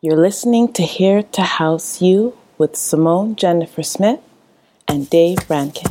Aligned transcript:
You're 0.00 0.16
listening 0.16 0.72
to 0.74 0.84
Here 0.84 1.24
to 1.24 1.42
House 1.42 2.00
You 2.00 2.38
with 2.56 2.76
Simone 2.76 3.34
Jennifer 3.34 3.82
Smith 3.82 4.20
and 4.86 5.10
Dave 5.10 5.38
Rankin. 5.50 5.90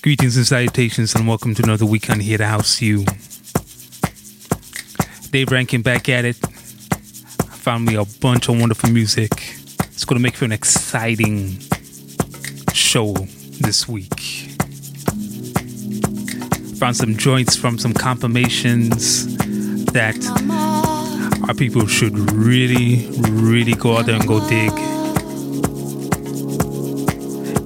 Greetings 0.00 0.38
and 0.38 0.46
salutations, 0.46 1.14
and 1.14 1.28
welcome 1.28 1.54
to 1.56 1.62
another 1.62 1.84
week 1.84 2.08
on 2.08 2.18
Here 2.18 2.38
to 2.38 2.46
House 2.46 2.80
You. 2.80 3.04
Dave 5.30 5.52
Rankin 5.52 5.82
back 5.82 6.08
at 6.08 6.24
it. 6.24 6.38
I 6.42 7.56
found 7.60 7.84
me 7.84 7.94
a 7.94 8.06
bunch 8.22 8.48
of 8.48 8.58
wonderful 8.58 8.88
music. 8.88 9.32
It's 9.32 10.06
going 10.06 10.16
to 10.16 10.22
make 10.22 10.36
for 10.36 10.46
an 10.46 10.52
exciting 10.52 11.58
show 12.72 13.12
this 13.60 13.86
week. 13.86 14.18
Found 16.78 16.96
some 16.96 17.18
joints 17.18 17.54
from 17.54 17.78
some 17.78 17.92
confirmations 17.92 19.36
that 19.92 20.16
our 21.48 21.54
people 21.54 21.86
should 21.86 22.14
really, 22.32 23.06
really 23.30 23.72
go 23.72 23.96
out 23.96 24.04
there 24.04 24.14
and 24.16 24.28
go 24.28 24.46
dig. 24.50 24.70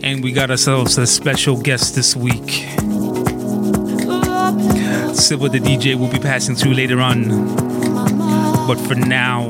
And 0.04 0.22
we 0.22 0.30
got 0.30 0.52
ourselves 0.52 0.98
a 0.98 1.06
special 1.06 1.60
guest 1.60 1.96
this 1.96 2.14
week. 2.14 2.48
Silver 5.16 5.48
the 5.48 5.58
DJ 5.60 5.96
will 5.96 6.08
be 6.08 6.20
passing 6.20 6.54
through 6.54 6.74
later 6.74 7.00
on. 7.00 7.28
But 8.68 8.76
for 8.76 8.94
now, 8.94 9.48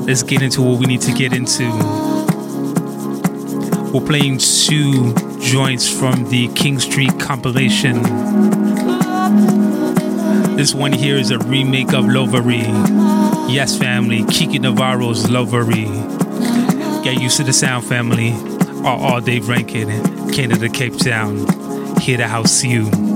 let's 0.00 0.22
get 0.22 0.42
into 0.42 0.60
what 0.60 0.78
we 0.78 0.84
need 0.84 1.00
to 1.00 1.12
get 1.12 1.32
into. 1.32 1.64
We're 3.90 4.06
playing 4.06 4.36
two 4.38 5.14
joints 5.40 5.88
from 5.88 6.28
the 6.28 6.48
King 6.48 6.78
Street 6.78 7.18
compilation. 7.18 8.02
This 10.56 10.74
one 10.74 10.92
here 10.92 11.16
is 11.16 11.30
a 11.30 11.38
remake 11.38 11.94
of 11.94 12.04
Lovery. 12.04 12.93
Yes, 13.46 13.78
family, 13.78 14.22
Kiko 14.22 14.60
Navarro's 14.60 15.30
Lovery. 15.30 15.84
Get 17.04 17.20
used 17.20 17.36
to 17.36 17.44
the 17.44 17.52
sound, 17.52 17.84
family. 17.84 18.32
All, 18.84 19.00
all 19.00 19.20
Dave 19.20 19.48
Rankin, 19.48 20.32
Canada, 20.32 20.68
Cape 20.68 20.96
Town. 20.96 21.46
Here 22.00 22.16
to 22.16 22.26
house 22.26 22.64
you. 22.64 23.13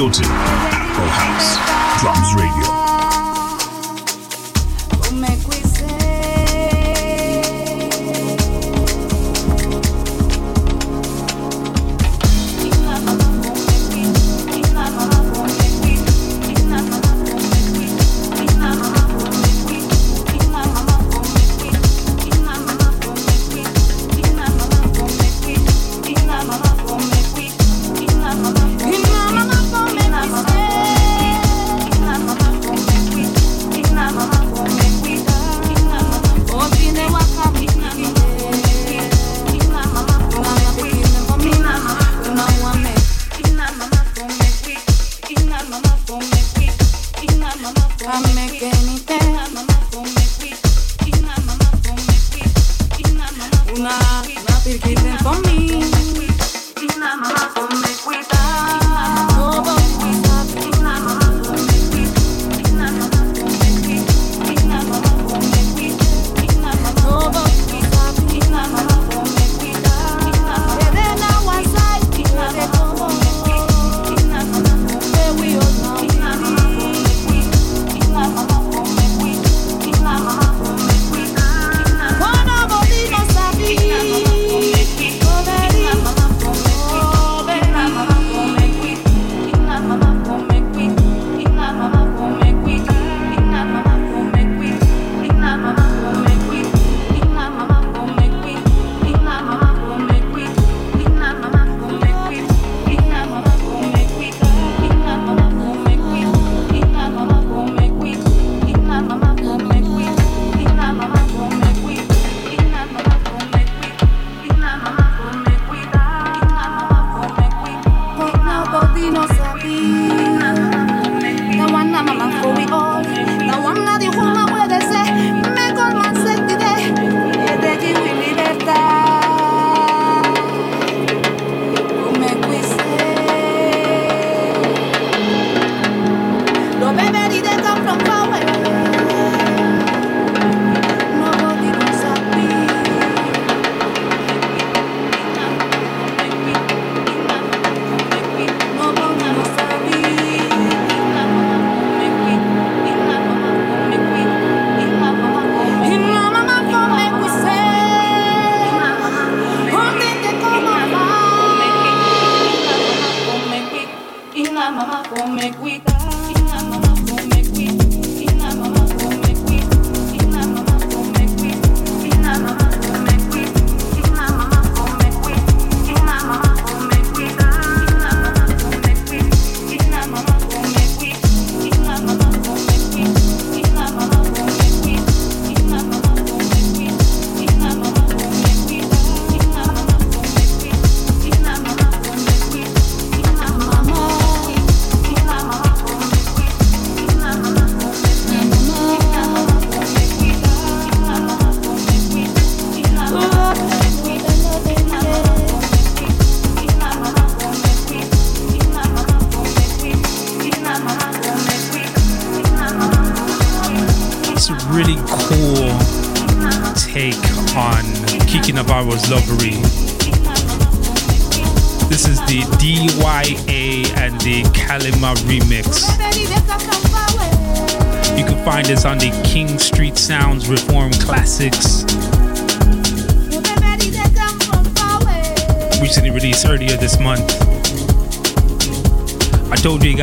Raw, 0.00 0.29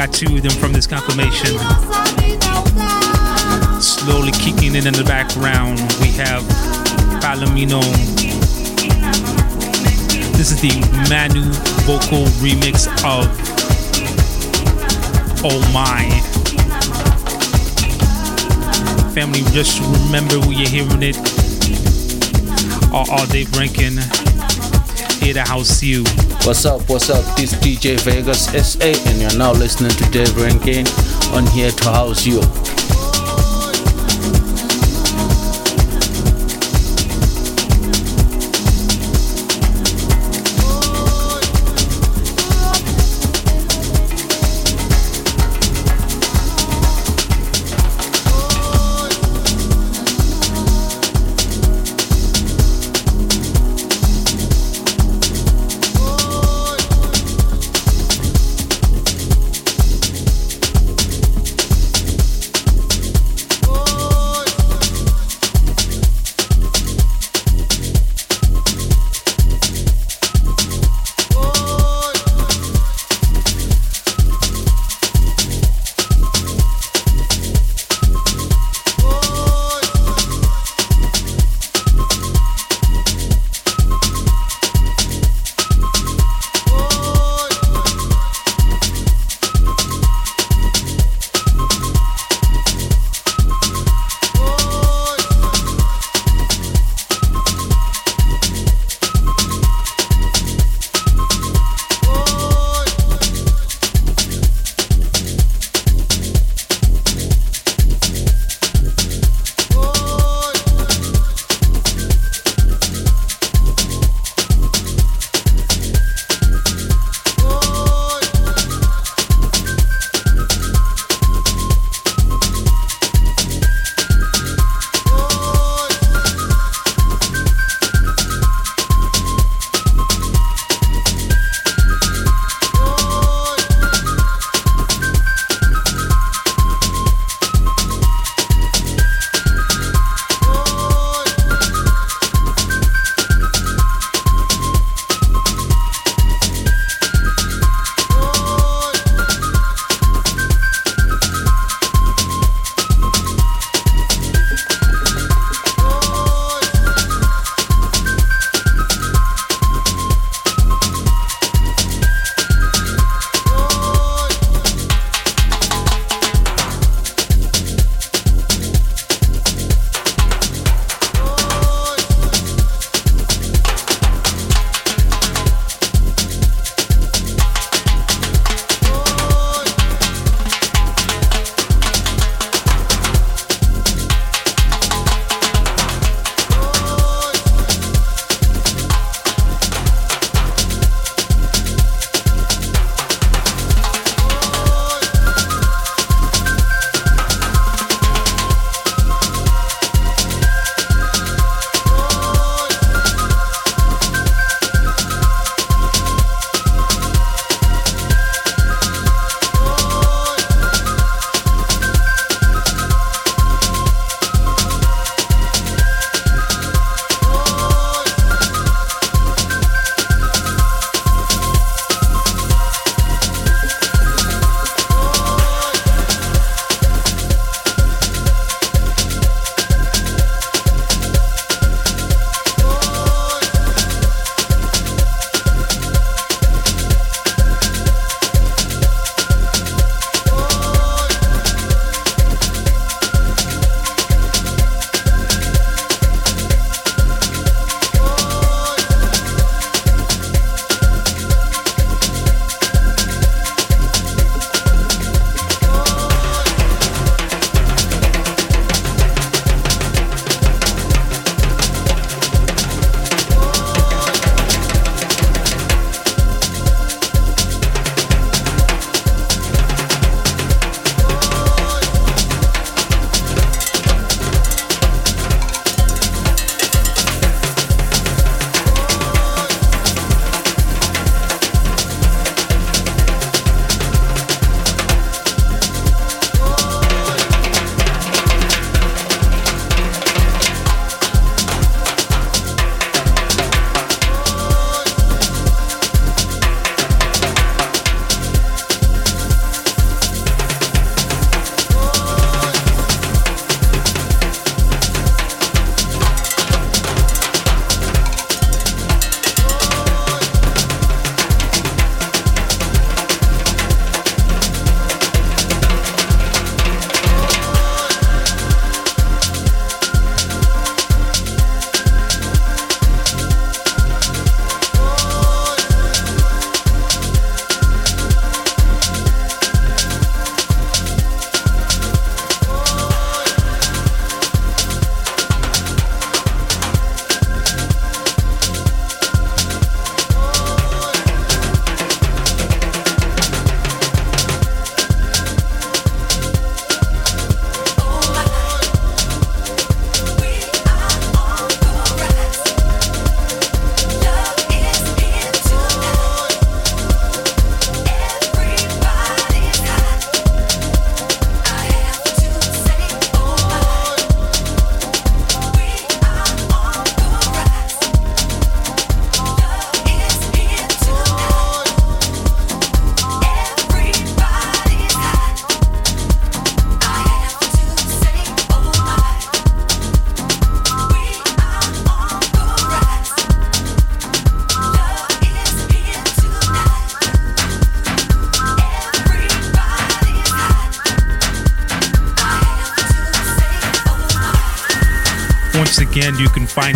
two 0.05 0.35
of 0.35 0.43
them 0.43 0.51
from 0.51 0.73
this 0.73 0.85
compilation. 0.85 1.57
Slowly 3.81 4.31
kicking 4.31 4.75
in 4.75 4.85
in 4.85 4.93
the 4.93 5.03
background, 5.03 5.79
we 5.99 6.11
have 6.11 6.43
Palomino. 7.19 7.81
This 10.37 10.51
is 10.51 10.61
the 10.61 10.69
Manu 11.09 11.51
vocal 11.87 12.25
remix 12.37 12.85
of 13.03 13.25
Oh 15.43 15.59
My. 15.73 16.05
Family, 19.15 19.41
just 19.51 19.81
remember 19.81 20.39
where 20.41 20.51
you're 20.51 20.69
hearing 20.69 21.01
it. 21.01 21.17
All, 22.93 23.09
all 23.09 23.25
Dave 23.25 23.51
Rankin 23.57 23.97
here 25.23 25.33
to 25.33 25.41
house 25.41 25.81
you. 25.81 26.03
What's 26.43 26.65
up? 26.65 26.89
What's 26.89 27.09
up? 27.09 27.23
This 27.35 27.53
DJ 27.55 27.99
Vegas 28.01 28.45
SA, 28.45 28.85
and 29.09 29.21
you're 29.21 29.37
now 29.37 29.51
listening 29.51 29.91
to 29.91 30.09
Dave 30.11 30.35
Rankin 30.37 30.87
on 31.33 31.45
here 31.47 31.71
to 31.71 31.89
house 31.91 32.25
you. 32.25 32.41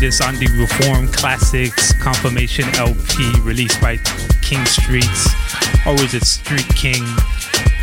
this 0.01 0.19
on 0.19 0.33
the 0.37 0.47
Reform 0.59 1.07
Classics 1.09 1.93
Confirmation 1.93 2.65
LP 2.75 3.39
released 3.41 3.79
by 3.79 3.97
King 4.41 4.65
Streets, 4.65 5.29
or 5.85 5.93
is 6.01 6.15
it 6.15 6.23
Street 6.23 6.67
King? 6.69 7.03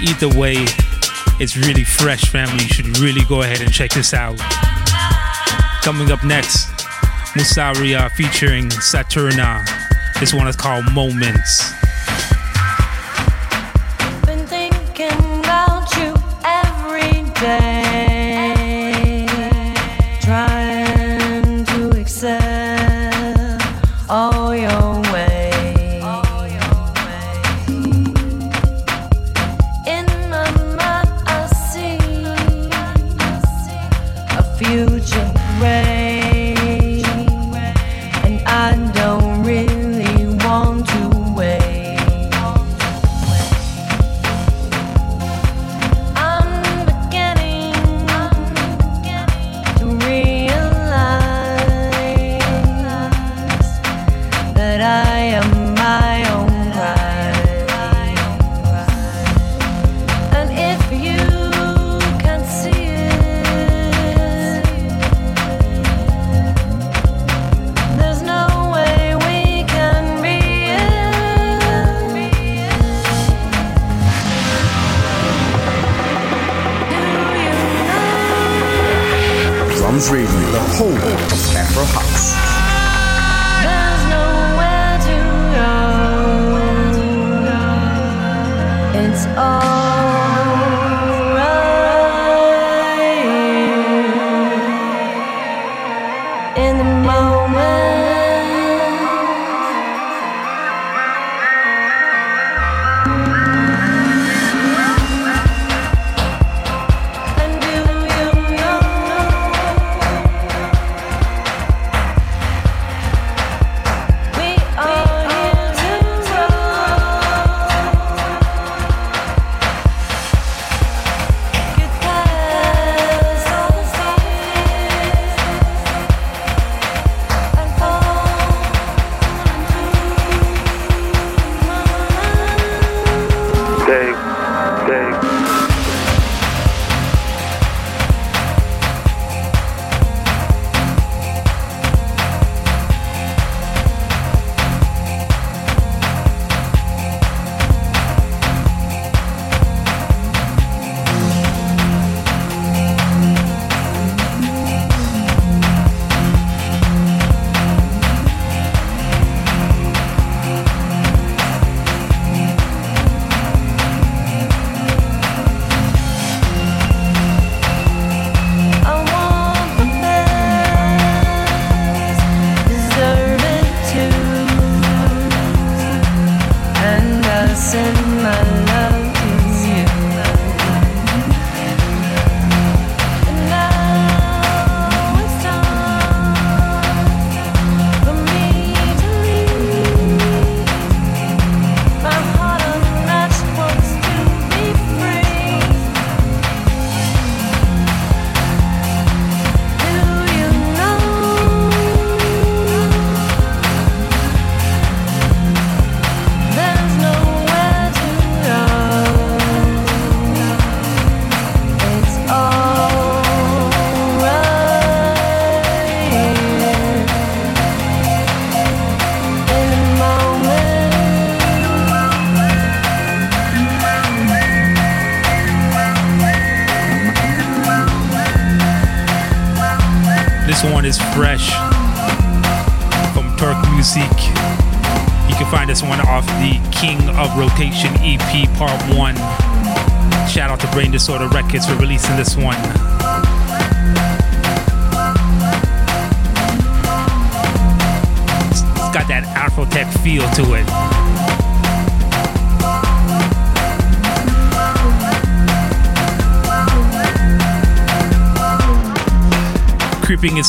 Either 0.03 0.29
way, 0.37 0.57
it's 1.39 1.57
really 1.57 1.85
fresh, 1.85 2.25
family. 2.25 2.65
You 2.65 2.71
should 2.71 2.99
really 2.99 3.25
go 3.29 3.43
ahead 3.43 3.61
and 3.61 3.73
check 3.73 3.93
this 3.93 4.13
out. 4.15 4.37
Coming 5.83 6.11
up 6.11 6.25
next, 6.25 6.67
Musaria 7.39 8.11
featuring 8.11 8.69
Saturna. 8.71 9.65
This 10.19 10.35
one 10.35 10.49
is 10.49 10.57
called 10.57 10.93
Moments. 10.93 11.78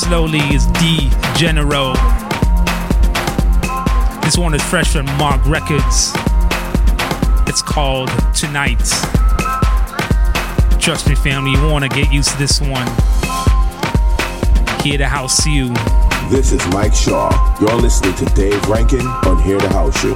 slowly 0.10 0.39
is 0.56 0.65
D 0.82 1.12
General. 1.36 1.93
This 4.24 4.39
one 4.39 4.56
is 4.56 4.63
fresh 4.63 4.91
from 4.91 5.06
Mark 5.17 5.39
Records. 5.45 6.13
It's 7.48 7.62
called 7.62 8.10
Tonight. 8.34 8.80
Trust 10.80 11.08
me, 11.08 11.13
family, 11.13 11.52
you 11.52 11.62
want 11.69 11.84
to 11.84 11.89
get 11.89 12.12
used 12.12 12.32
to 12.32 12.38
this 12.39 12.60
one. 12.60 12.88
Here 14.82 14.98
to 14.98 15.08
house 15.08 15.45
you. 15.45 15.67
This 16.32 16.54
is 16.54 16.67
Mike 16.69 16.95
Shaw. 16.95 17.30
You're 17.62 17.76
listening 17.76 18.15
to 18.15 18.26
Dave 18.34 18.67
Rankin 18.67 19.06
on 19.06 19.43
Here 19.43 19.60
to 19.60 19.69
House 19.69 20.04
You. 20.04 20.15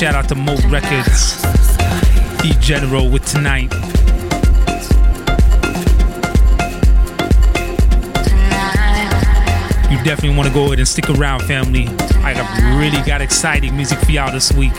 Shout 0.00 0.14
out 0.14 0.26
to 0.30 0.34
Moat 0.34 0.64
Records. 0.70 1.42
D 2.40 2.52
General 2.58 3.10
with 3.10 3.22
tonight. 3.26 3.70
You 9.90 10.02
definitely 10.02 10.34
want 10.38 10.48
to 10.48 10.54
go 10.54 10.64
ahead 10.68 10.78
and 10.78 10.88
stick 10.88 11.10
around, 11.10 11.42
family. 11.42 11.86
I 12.24 12.32
got 12.32 12.78
really 12.78 13.06
got 13.06 13.20
exciting 13.20 13.76
music 13.76 13.98
for 13.98 14.10
y'all 14.10 14.32
this 14.32 14.50
week. 14.52 14.72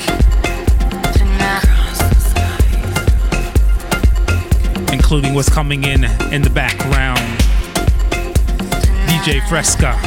Including 4.91 5.35
what's 5.35 5.49
coming 5.49 5.83
in 5.83 6.05
in 6.33 6.41
the 6.41 6.51
background. 6.51 7.19
DJ 9.05 9.47
Fresca, 9.47 9.99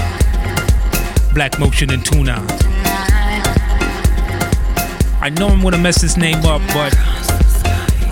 Black 1.35 1.61
Motion 1.61 1.93
and 1.93 2.05
Tuna. 2.05 2.74
I 5.25 5.31
know 5.31 5.49
I'm 5.49 5.63
gonna 5.63 5.79
mess 5.79 6.03
this 6.03 6.19
name 6.19 6.45
up, 6.45 6.61
but 6.75 6.95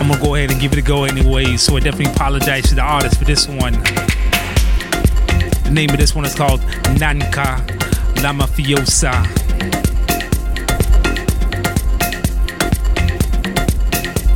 I'm 0.01 0.09
gonna 0.09 0.19
go 0.19 0.35
ahead 0.35 0.51
and 0.51 0.59
give 0.59 0.73
it 0.73 0.79
a 0.79 0.83
go 0.83 1.05
anyway. 1.05 1.59
So 1.59 1.77
I 1.77 1.81
definitely 1.81 2.11
apologize 2.11 2.71
to 2.71 2.75
the 2.75 2.81
artist 2.81 3.19
for 3.19 3.27
this 3.27 3.47
one. 3.47 3.75
The 5.65 5.71
name 5.71 5.91
of 5.91 5.99
this 5.99 6.15
one 6.15 6.25
is 6.25 6.35
called 6.35 6.61
Nanka 6.99 7.63
La 8.23 8.33
Mafiosa. 8.33 9.13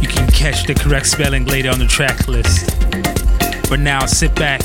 You 0.03 0.09
can 0.09 0.31
catch 0.31 0.67
the 0.67 0.75
correct 0.75 1.07
spelling 1.07 1.47
later 1.47 1.71
on 1.71 1.79
the 1.79 1.87
track 1.87 2.29
list. 2.29 2.71
For 3.69 3.79
now, 3.79 4.05
sit 4.05 4.35
back. 4.35 4.61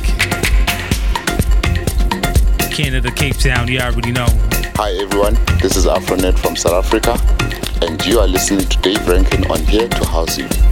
Canada, 2.76 3.10
Cape 3.10 3.38
Town, 3.38 3.70
you 3.70 3.80
already 3.80 4.12
know. 4.12 4.28
Hi 4.76 4.92
everyone, 5.02 5.36
this 5.62 5.78
is 5.78 5.86
Afronet 5.86 6.38
from 6.38 6.58
South 6.58 6.84
Africa, 6.84 7.18
and 7.92 8.06
you 8.06 8.20
are 8.20 8.28
listening 8.28 8.66
to 8.70 8.78
Dave 8.78 9.06
Rankin 9.06 9.52
on 9.52 9.60
Here 9.66 9.90
to 9.90 10.06
House 10.06 10.38
You. 10.38 10.71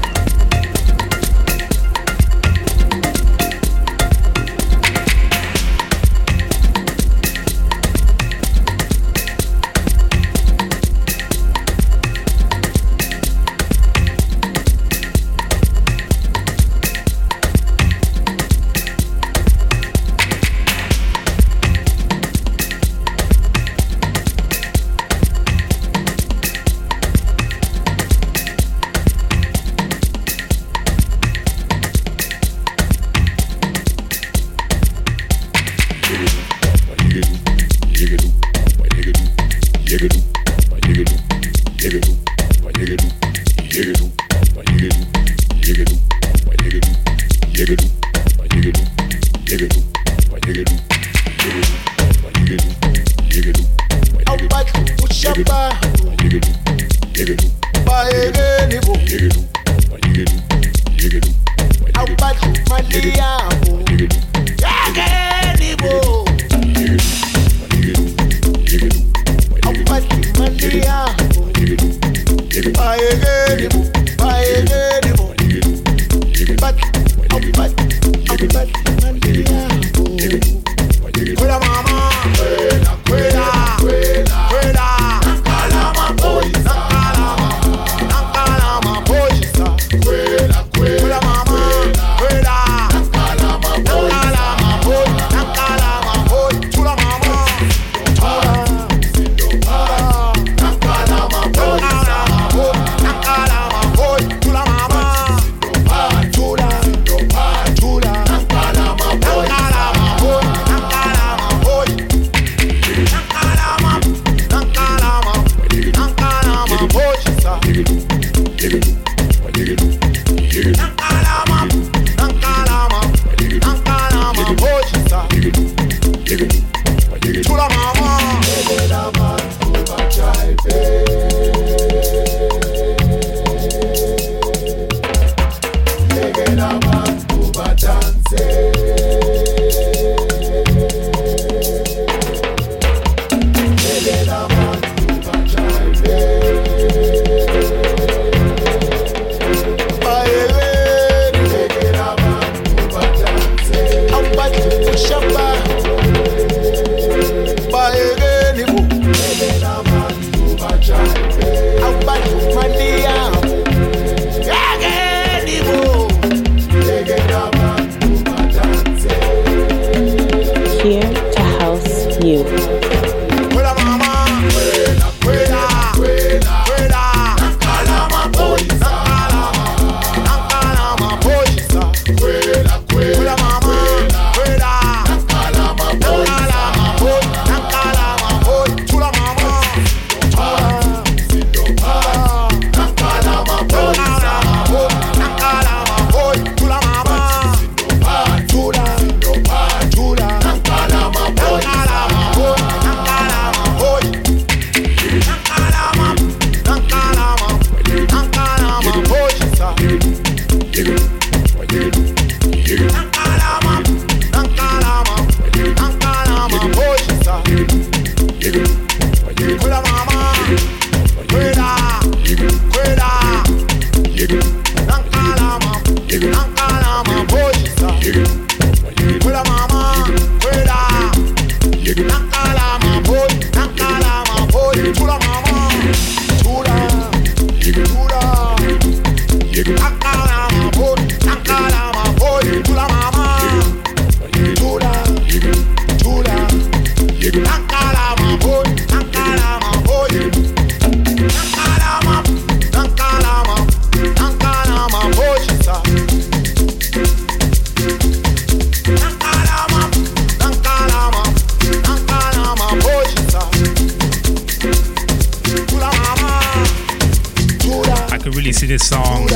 Song 268.89 269.30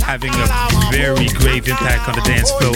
having 0.00 0.30
a 0.32 0.46
very 0.92 1.26
grave 1.30 1.66
impact 1.66 2.08
on 2.08 2.14
the 2.14 2.22
dance 2.24 2.52
floor. 2.52 2.72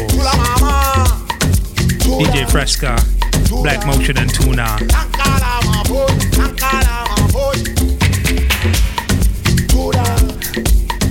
DJ 2.19 2.51
Fresca, 2.51 2.99
Black 3.63 3.87
Motion, 3.87 4.19
and 4.19 4.29
Tuna. 4.35 4.77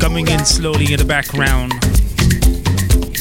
Coming 0.01 0.27
in 0.27 0.43
slowly 0.43 0.91
in 0.91 0.99
the 0.99 1.05
background. 1.07 1.71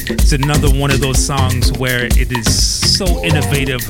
It's 0.09 0.33
another 0.33 0.69
one 0.69 0.91
of 0.91 0.99
those 0.99 1.25
songs 1.25 1.71
where 1.79 2.07
it 2.07 2.29
is 2.29 2.97
so 2.97 3.23
innovative. 3.23 3.89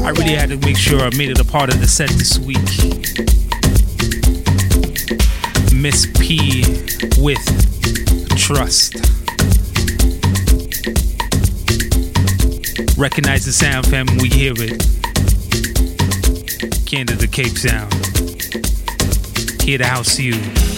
I 0.00 0.08
really 0.10 0.36
had 0.36 0.48
to 0.48 0.56
make 0.56 0.78
sure 0.78 1.00
I 1.00 1.10
made 1.18 1.28
it 1.32 1.38
a 1.38 1.44
part 1.44 1.68
of 1.68 1.80
the 1.80 1.86
set 1.86 2.08
this 2.08 2.38
week. 2.38 3.41
Miss 5.82 6.06
P 6.20 6.62
with 7.18 7.44
Trust. 8.38 8.94
Recognize 12.96 13.44
the 13.44 13.52
sound, 13.52 13.88
fam, 13.88 14.06
we 14.18 14.28
hear 14.28 14.52
it. 14.56 14.80
Canada 16.86 17.26
Cape 17.26 17.58
Sound. 17.58 17.92
Here 19.60 19.78
to 19.78 19.86
house 19.86 20.20
you. 20.20 20.71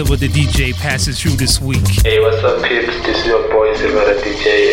Silver 0.00 0.16
the 0.16 0.28
DJ 0.28 0.72
passes 0.72 1.20
through 1.20 1.32
this 1.32 1.60
week. 1.60 1.86
Hey, 2.02 2.20
what's 2.20 2.42
up, 2.42 2.64
peeps? 2.64 2.86
This 3.04 3.18
is 3.18 3.26
your 3.26 3.46
boy 3.52 3.74
Silver 3.74 4.14
the 4.14 4.18
DJ, 4.22 4.69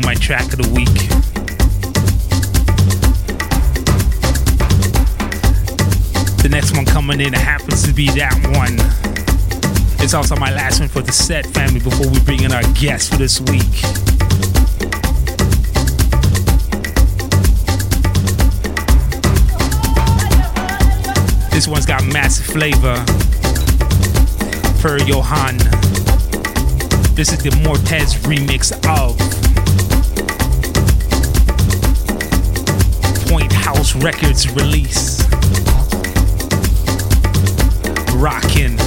my 0.00 0.14
track 0.14 0.52
of 0.52 0.58
the 0.58 0.68
week? 0.72 0.88
The 6.42 6.48
next 6.48 6.74
one 6.74 6.86
coming 6.86 7.20
in 7.20 7.32
happens 7.32 7.82
to 7.82 7.92
be 7.92 8.06
that 8.10 8.34
one. 8.56 8.78
It's 10.02 10.14
also 10.14 10.34
my 10.36 10.50
last 10.50 10.80
one 10.80 10.88
for 10.88 11.02
the 11.02 11.12
set 11.12 11.46
family 11.46 11.80
before 11.80 12.08
we 12.08 12.20
bring 12.20 12.42
in 12.42 12.52
our 12.52 12.62
guest 12.72 13.10
for 13.10 13.16
this 13.18 13.40
week. 13.42 13.62
This 21.52 21.68
one's 21.68 21.86
got 21.86 22.02
massive 22.06 22.46
flavor. 22.46 23.04
Per 24.80 24.98
Johan. 25.06 25.58
This 27.14 27.30
is 27.30 27.42
the 27.42 27.50
Mortez 27.62 28.16
remix 28.24 28.72
of 28.88 29.21
Records 33.96 34.50
release. 34.52 35.20
Rockin'. 38.14 38.78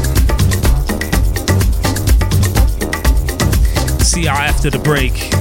See 4.01 4.23
y'all 4.23 4.33
after 4.33 4.69
the 4.69 4.81
break. 4.83 5.34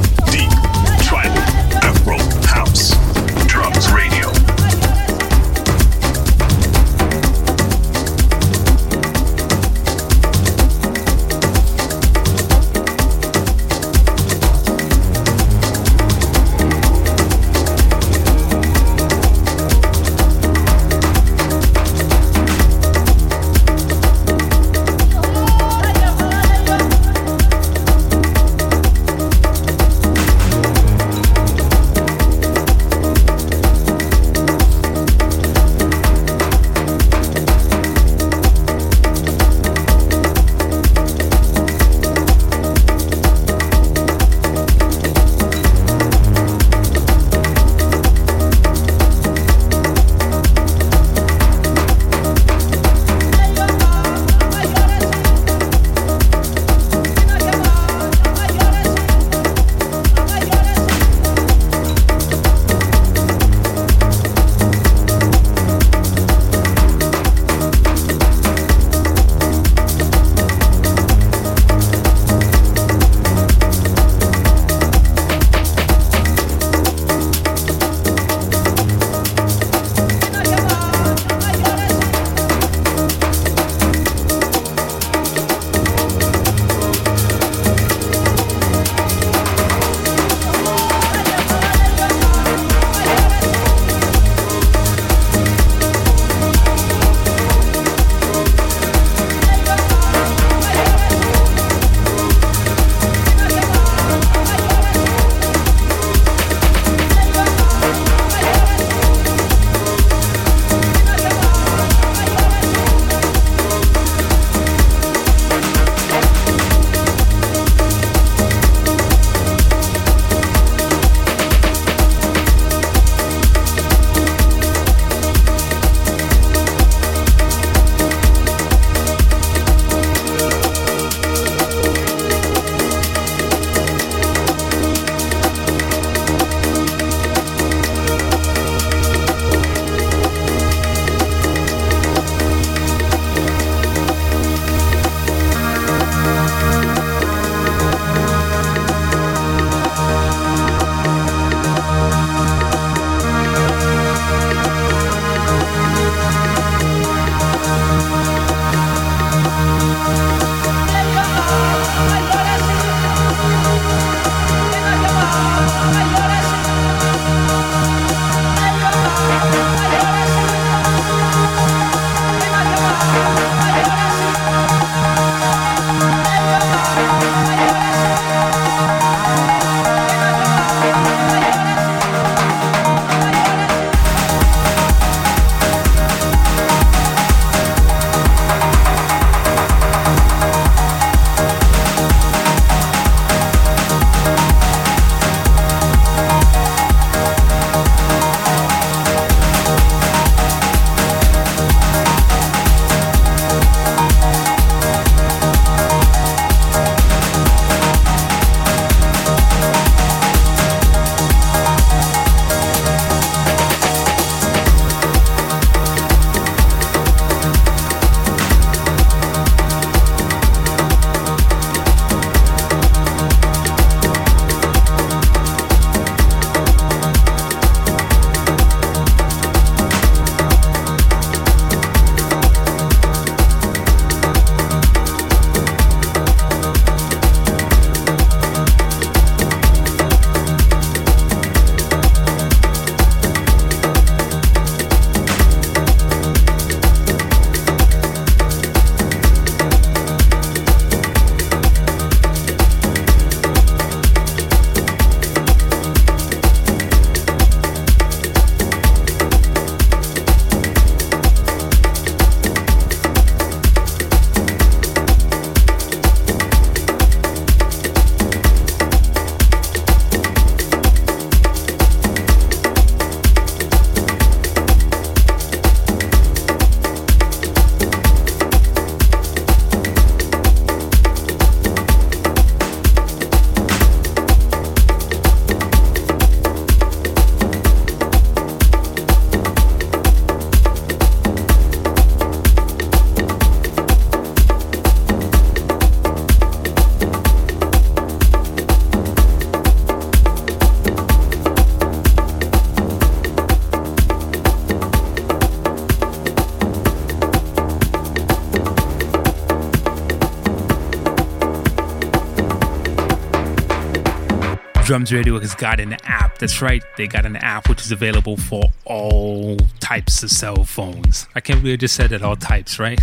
Drums 314.84 315.12
Radio 315.12 315.38
has 315.40 315.54
got 315.54 315.80
an 315.80 315.94
app. 316.04 316.36
That's 316.36 316.60
right, 316.60 316.82
they 316.98 317.06
got 317.06 317.24
an 317.24 317.36
app 317.36 317.70
which 317.70 317.80
is 317.80 317.90
available 317.90 318.36
for 318.36 318.64
all 318.84 319.56
types 319.80 320.22
of 320.22 320.30
cell 320.30 320.62
phones. 320.64 321.26
I 321.34 321.40
can't 321.40 321.62
believe 321.62 321.72
I 321.74 321.76
just 321.78 321.94
said 321.94 322.10
that 322.10 322.22
all 322.22 322.36
types, 322.36 322.78
right? 322.78 323.00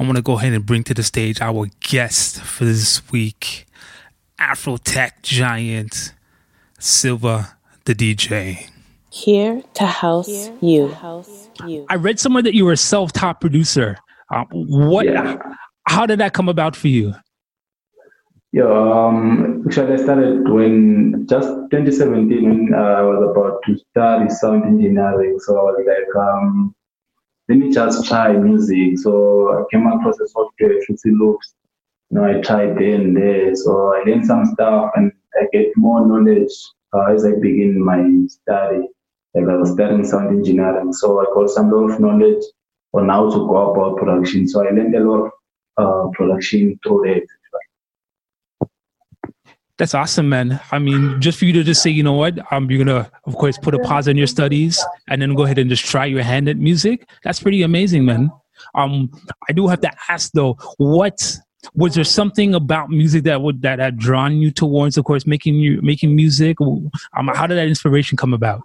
I 0.00 0.02
want 0.02 0.16
to 0.16 0.22
go 0.22 0.38
ahead 0.38 0.54
and 0.54 0.64
bring 0.64 0.82
to 0.84 0.94
the 0.94 1.02
stage 1.02 1.42
our 1.42 1.66
guest 1.80 2.40
for 2.40 2.64
this 2.64 3.12
week, 3.12 3.66
Afro 4.38 4.78
Tech 4.78 5.20
giant 5.20 6.14
Silva 6.78 7.58
the 7.84 7.94
DJ. 7.94 8.70
Here 9.10 9.62
to 9.74 9.84
house 9.84 10.50
you. 10.62 10.88
house 10.88 11.50
you 11.66 11.84
I 11.90 11.96
read 11.96 12.18
somewhere 12.18 12.42
that 12.44 12.54
you 12.54 12.64
were 12.64 12.72
a 12.72 12.78
self-taught 12.78 13.42
producer. 13.42 13.98
Uh, 14.30 14.44
what? 14.52 15.06
How 15.86 16.06
did 16.06 16.20
that 16.20 16.32
come 16.32 16.48
about 16.48 16.76
for 16.76 16.88
you? 16.88 17.14
Yeah, 18.52 18.64
um, 18.64 19.64
actually, 19.66 19.92
I 19.92 19.96
started 19.96 20.48
when 20.48 21.26
just 21.28 21.46
2017 21.72 22.48
when 22.48 22.72
uh, 22.72 22.78
I 22.78 23.02
was 23.02 23.30
about 23.30 23.60
to 23.66 23.76
study 23.90 24.30
sound 24.30 24.64
engineering. 24.64 25.38
So 25.40 25.58
I 25.58 25.62
was 25.62 25.84
like, 25.86 26.16
um, 26.16 26.74
let 27.50 27.58
me 27.58 27.72
just 27.72 28.06
try 28.06 28.32
music. 28.32 28.96
So 29.00 29.12
I 29.58 29.64
came 29.72 29.84
across 29.88 30.20
a 30.20 30.28
software, 30.28 30.80
Fruity 30.86 31.10
Loops. 31.10 31.54
You 32.10 32.18
know, 32.18 32.24
I 32.24 32.40
tried 32.40 32.78
there 32.78 32.94
and 32.94 33.16
there. 33.16 33.52
So 33.56 33.92
I 33.92 34.04
learned 34.06 34.24
some 34.24 34.46
stuff 34.46 34.92
and 34.94 35.10
I 35.34 35.46
get 35.52 35.76
more 35.76 36.06
knowledge 36.06 36.52
uh, 36.92 37.12
as 37.12 37.24
I 37.24 37.32
begin 37.32 37.84
my 37.84 38.04
study. 38.28 38.88
Like 39.34 39.48
I 39.48 39.56
was 39.56 39.72
studying 39.72 40.04
sound 40.04 40.28
engineering. 40.28 40.92
So 40.92 41.20
I 41.20 41.24
got 41.34 41.50
some 41.50 41.72
lot 41.72 41.90
of 41.90 41.98
knowledge 41.98 42.44
on 42.92 43.08
how 43.08 43.28
to 43.28 43.38
go 43.38 43.72
about 43.72 43.98
production. 43.98 44.46
So 44.46 44.60
I 44.64 44.70
learned 44.70 44.94
a 44.94 45.00
lot 45.00 45.24
of 45.26 45.32
uh, 45.76 46.10
production 46.12 46.78
through 46.84 47.02
that. 47.06 47.26
That's 49.80 49.94
awesome, 49.94 50.28
man. 50.28 50.60
I 50.72 50.78
mean, 50.78 51.18
just 51.22 51.38
for 51.38 51.46
you 51.46 51.54
to 51.54 51.64
just 51.64 51.82
say, 51.82 51.88
you 51.88 52.02
know 52.02 52.12
what, 52.12 52.34
um, 52.52 52.70
you're 52.70 52.84
gonna, 52.84 53.10
of 53.24 53.34
course, 53.36 53.56
put 53.56 53.74
a 53.74 53.78
pause 53.78 54.08
on 54.08 54.16
your 54.18 54.26
studies 54.26 54.78
and 55.08 55.22
then 55.22 55.34
go 55.34 55.44
ahead 55.44 55.56
and 55.56 55.70
just 55.70 55.86
try 55.86 56.04
your 56.04 56.22
hand 56.22 56.50
at 56.50 56.58
music. 56.58 57.08
That's 57.24 57.40
pretty 57.40 57.62
amazing, 57.62 58.04
man. 58.04 58.30
Um, 58.74 59.10
I 59.48 59.54
do 59.54 59.68
have 59.68 59.80
to 59.80 59.90
ask 60.10 60.32
though, 60.32 60.58
what 60.76 61.34
was 61.74 61.94
there 61.94 62.04
something 62.04 62.54
about 62.54 62.90
music 62.90 63.24
that 63.24 63.40
would 63.40 63.62
that 63.62 63.78
had 63.78 63.96
drawn 63.96 64.36
you 64.36 64.50
towards, 64.50 64.98
of 64.98 65.06
course, 65.06 65.26
making 65.26 65.54
you 65.54 65.80
making 65.80 66.14
music? 66.14 66.60
Um, 66.60 66.90
how 67.32 67.46
did 67.46 67.54
that 67.54 67.66
inspiration 67.66 68.18
come 68.18 68.34
about? 68.34 68.60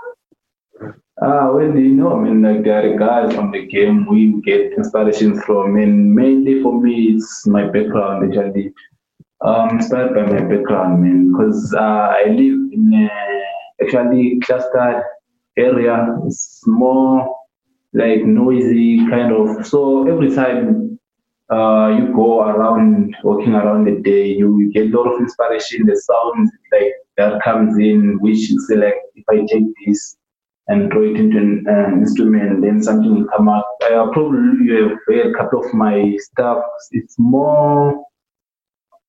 Uh, 0.81 1.47
well, 1.53 1.61
you 1.61 1.93
know, 1.93 2.19
I 2.19 2.23
mean, 2.23 2.41
like 2.41 2.65
there 2.65 2.93
are 2.93 2.97
guys 2.97 3.33
from 3.33 3.51
the 3.51 3.65
game 3.65 4.05
we 4.05 4.41
get 4.41 4.73
inspiration 4.73 5.39
from, 5.43 5.77
and 5.77 6.13
mainly 6.13 6.61
for 6.61 6.81
me, 6.81 7.15
it's 7.15 7.47
my 7.47 7.69
background 7.69 8.35
actually. 8.37 8.73
Um, 9.45 9.69
inspired 9.77 10.15
by 10.15 10.23
my 10.23 10.41
background, 10.41 11.03
man, 11.03 11.31
because 11.31 11.71
uh, 11.77 12.13
I 12.19 12.23
live 12.29 12.59
in 12.73 12.91
a 12.93 13.83
actually 13.83 14.39
clustered 14.41 15.03
area. 15.55 16.17
It's 16.25 16.63
more 16.65 17.35
like 17.93 18.25
noisy 18.25 19.07
kind 19.07 19.31
of. 19.31 19.67
So 19.67 20.07
every 20.11 20.33
time 20.33 20.99
uh, 21.51 21.87
you 21.95 22.11
go 22.15 22.41
around, 22.41 23.15
walking 23.23 23.53
around 23.53 23.85
the 23.85 24.01
day, 24.01 24.25
you 24.29 24.71
get 24.73 24.87
a 24.87 24.97
lot 24.97 25.13
of 25.13 25.21
inspiration. 25.21 25.85
The 25.85 25.95
sounds 25.95 26.49
like 26.71 26.93
that 27.17 27.43
comes 27.43 27.77
in, 27.77 28.17
which 28.21 28.49
is 28.49 28.73
like, 28.75 28.95
if 29.13 29.25
I 29.29 29.45
take 29.45 29.67
this 29.85 30.17
and 30.67 30.91
throw 30.91 31.03
it 31.03 31.17
into 31.17 31.37
an 31.37 31.65
uh, 31.69 31.95
instrument, 31.95 32.61
then 32.63 32.81
something 32.81 33.13
will 33.13 33.27
come 33.37 33.47
out. 33.47 33.65
Uh, 33.83 34.09
probably 34.11 34.65
you 34.65 34.89
have 34.89 34.97
heard 35.07 35.27
a 35.27 35.37
couple 35.37 35.63
of 35.63 35.71
my 35.71 36.17
stuff. 36.19 36.63
It's 36.91 37.15
more, 37.19 38.03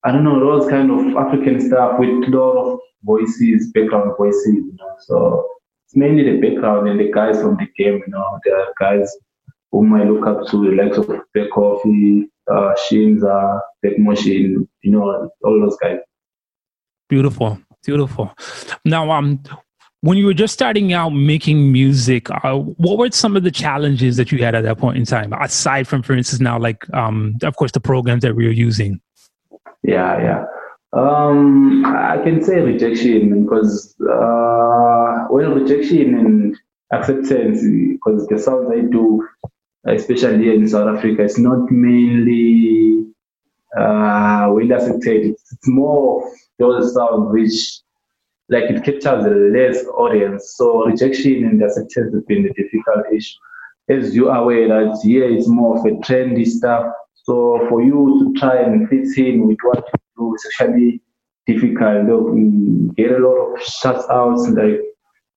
I 0.06 0.12
don't 0.12 0.22
know, 0.22 0.38
those 0.38 0.70
kind 0.70 0.88
of 0.88 1.16
African 1.16 1.60
stuff 1.60 1.98
with 1.98 2.08
a 2.08 2.30
lot 2.30 2.56
of 2.56 2.78
voices, 3.02 3.72
background 3.72 4.12
voices, 4.16 4.46
you 4.46 4.76
know. 4.78 4.94
So 5.00 5.48
it's 5.84 5.96
mainly 5.96 6.22
the 6.22 6.40
background 6.40 6.88
and 6.88 7.00
the 7.00 7.10
guys 7.10 7.42
from 7.42 7.56
the 7.56 7.66
game, 7.76 8.00
you 8.06 8.12
know. 8.12 8.22
Are 8.22 8.72
guys 8.78 9.12
whom 9.72 9.92
I 9.94 10.04
look 10.04 10.24
up 10.24 10.46
to, 10.50 10.64
the 10.64 10.80
likes 10.80 10.96
of 10.96 11.08
Black 11.34 11.50
Coffee, 11.52 12.30
uh, 12.48 12.74
Shimza, 12.88 13.60
Black 13.82 13.98
Motion, 13.98 14.68
you 14.82 14.90
know, 14.92 15.28
all 15.42 15.60
those 15.60 15.76
guys. 15.82 15.98
Beautiful, 17.08 17.58
beautiful. 17.84 18.32
Now, 18.84 19.10
um, 19.10 19.42
when 20.02 20.18
you 20.18 20.26
were 20.26 20.34
just 20.34 20.54
starting 20.54 20.92
out 20.92 21.10
making 21.10 21.72
music, 21.72 22.30
uh, 22.30 22.54
what 22.54 22.98
were 22.98 23.10
some 23.10 23.34
of 23.34 23.42
the 23.42 23.50
challenges 23.50 24.16
that 24.18 24.30
you 24.30 24.38
had 24.38 24.54
at 24.54 24.62
that 24.62 24.78
point 24.78 24.98
in 24.98 25.04
time, 25.04 25.32
aside 25.32 25.88
from, 25.88 26.04
for 26.04 26.12
instance, 26.12 26.40
now 26.40 26.60
like, 26.60 26.88
um, 26.94 27.34
of 27.42 27.56
course, 27.56 27.72
the 27.72 27.80
programs 27.80 28.22
that 28.22 28.36
we 28.36 28.44
were 28.44 28.52
using? 28.52 29.00
Yeah, 29.82 30.20
yeah. 30.20 30.44
Um, 30.92 31.84
I 31.84 32.18
can 32.22 32.42
say 32.42 32.60
rejection 32.60 33.44
because 33.44 33.94
uh, 34.00 35.26
well, 35.30 35.52
rejection 35.52 36.14
and 36.14 36.56
acceptance 36.92 37.60
because 37.62 38.26
the 38.28 38.38
sounds 38.38 38.70
I 38.70 38.80
do, 38.80 39.26
especially 39.86 40.44
here 40.44 40.54
in 40.54 40.68
South 40.68 40.96
Africa, 40.96 41.24
it's 41.24 41.38
not 41.38 41.70
mainly 41.70 43.06
uh, 43.76 44.48
well 44.50 44.72
accepted. 44.72 45.26
It's, 45.26 45.52
it's 45.52 45.68
more 45.68 46.30
those 46.58 46.94
sounds 46.94 47.32
which 47.32 47.80
like 48.48 48.70
it 48.70 48.84
captures 48.84 49.24
a 49.24 49.30
less 49.30 49.84
audience. 49.86 50.54
So 50.56 50.84
rejection 50.86 51.44
and 51.44 51.62
acceptance 51.62 52.14
has 52.14 52.24
been 52.24 52.46
a 52.46 52.52
difficult 52.54 53.12
issue. 53.12 53.38
As 53.88 54.14
you 54.14 54.30
are 54.30 54.42
aware 54.42 54.68
that 54.68 55.00
here 55.02 55.28
it's 55.28 55.48
more 55.48 55.78
of 55.78 55.84
a 55.84 55.90
trendy 55.98 56.46
stuff. 56.46 56.92
So 57.26 57.66
for 57.68 57.82
you 57.82 58.32
to 58.34 58.40
try 58.40 58.62
and 58.62 58.88
fit 58.88 59.18
in 59.18 59.48
with 59.48 59.58
what 59.62 59.84
you 59.92 60.00
do 60.16 60.34
is 60.36 60.46
actually 60.46 61.02
difficult. 61.46 62.32
We 62.32 62.90
get 62.96 63.10
a 63.10 63.18
lot 63.18 63.34
of 63.34 63.62
shuts 63.62 64.06
outs 64.08 64.48
like 64.50 64.80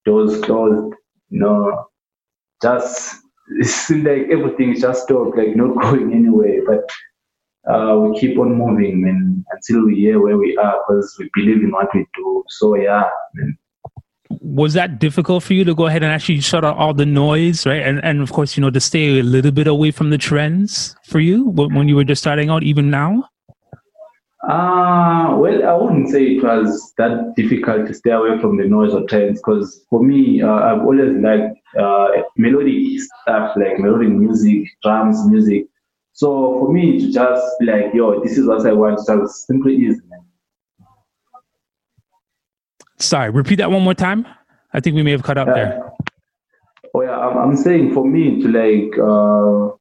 doors 0.06 0.40
closed, 0.42 0.94
you 1.30 1.40
know, 1.40 1.88
just 2.62 3.16
it 3.60 3.66
seems 3.66 4.06
like 4.06 4.28
everything 4.32 4.74
is 4.74 4.82
just 4.82 5.04
stopped, 5.04 5.36
like 5.36 5.56
not 5.56 5.82
going 5.82 6.14
anywhere. 6.14 6.62
But 6.68 7.74
uh, 7.74 7.98
we 7.98 8.20
keep 8.20 8.38
on 8.38 8.54
moving 8.56 9.08
and 9.08 9.44
until 9.52 9.88
we 9.88 9.96
hear 9.96 10.22
where 10.22 10.38
we 10.38 10.56
are 10.58 10.84
because 10.88 11.16
we 11.18 11.28
believe 11.34 11.64
in 11.64 11.72
what 11.72 11.88
we 11.96 12.06
do. 12.16 12.44
So 12.50 12.76
yeah, 12.76 13.10
man. 13.34 13.58
Was 14.30 14.74
that 14.74 15.00
difficult 15.00 15.44
for 15.44 15.54
you 15.54 15.64
to 15.64 15.74
go 15.74 15.88
ahead 15.88 16.04
and 16.04 16.12
actually 16.12 16.40
shut 16.40 16.64
out 16.64 16.78
all 16.78 16.94
the 16.94 17.06
noise, 17.06 17.66
right? 17.66 17.82
And 17.82 18.04
and 18.04 18.22
of 18.22 18.32
course, 18.32 18.56
you 18.56 18.62
know, 18.62 18.70
to 18.70 18.80
stay 18.80 19.20
a 19.20 19.24
little 19.24 19.52
bit 19.52 19.68
away 19.68 19.92
from 19.92 20.10
the 20.12 20.18
trends 20.18 20.96
for 21.06 21.20
you 21.20 21.50
when 21.50 21.88
you 21.88 21.96
were 21.96 22.04
just 22.04 22.22
starting 22.22 22.50
out, 22.50 22.64
even 22.64 22.90
now. 22.90 23.30
Uh, 24.48 25.36
well, 25.38 25.68
I 25.68 25.74
wouldn't 25.76 26.10
say 26.10 26.36
it 26.36 26.44
was 26.44 26.94
that 26.98 27.36
difficult 27.36 27.88
to 27.88 27.94
stay 27.94 28.12
away 28.12 28.40
from 28.40 28.56
the 28.56 28.64
noise 28.64 28.94
or 28.94 29.04
trends 29.04 29.40
because 29.40 29.86
for 29.90 30.02
me, 30.02 30.42
uh, 30.42 30.48
I've 30.48 30.82
always 30.82 31.12
liked 31.18 31.58
uh, 31.78 32.08
melodic 32.38 33.02
stuff 33.02 33.58
like 33.58 33.80
melodic 33.80 34.10
music, 34.10 34.70
drums, 34.82 35.28
music. 35.28 35.66
So 36.14 36.60
for 36.60 36.72
me 36.72 37.00
to 37.00 37.12
just 37.12 37.46
be 37.60 37.66
like, 37.66 37.94
yo, 37.94 38.24
this 38.24 38.38
is 38.38 38.48
what 38.48 38.66
I 38.66 38.72
want, 38.74 39.06
just 39.06 39.46
simply 39.46 39.78
man. 39.78 40.02
Sorry, 43.00 43.30
repeat 43.30 43.56
that 43.56 43.72
one 43.72 43.84
more 43.84 43.94
time. 43.94 44.28
I 44.74 44.80
think 44.80 44.96
we 44.96 45.04
may 45.04 45.12
have 45.12 45.24
cut 45.24 45.38
out 45.38 45.48
there. 45.48 45.92
Oh 46.94 47.02
yeah, 47.02 47.18
I'm, 47.18 47.38
I'm 47.38 47.58
saying 47.58 47.94
for 47.94 48.06
me 48.06 48.42
to 48.42 48.48
like, 48.48 48.98
uh, 49.00 49.76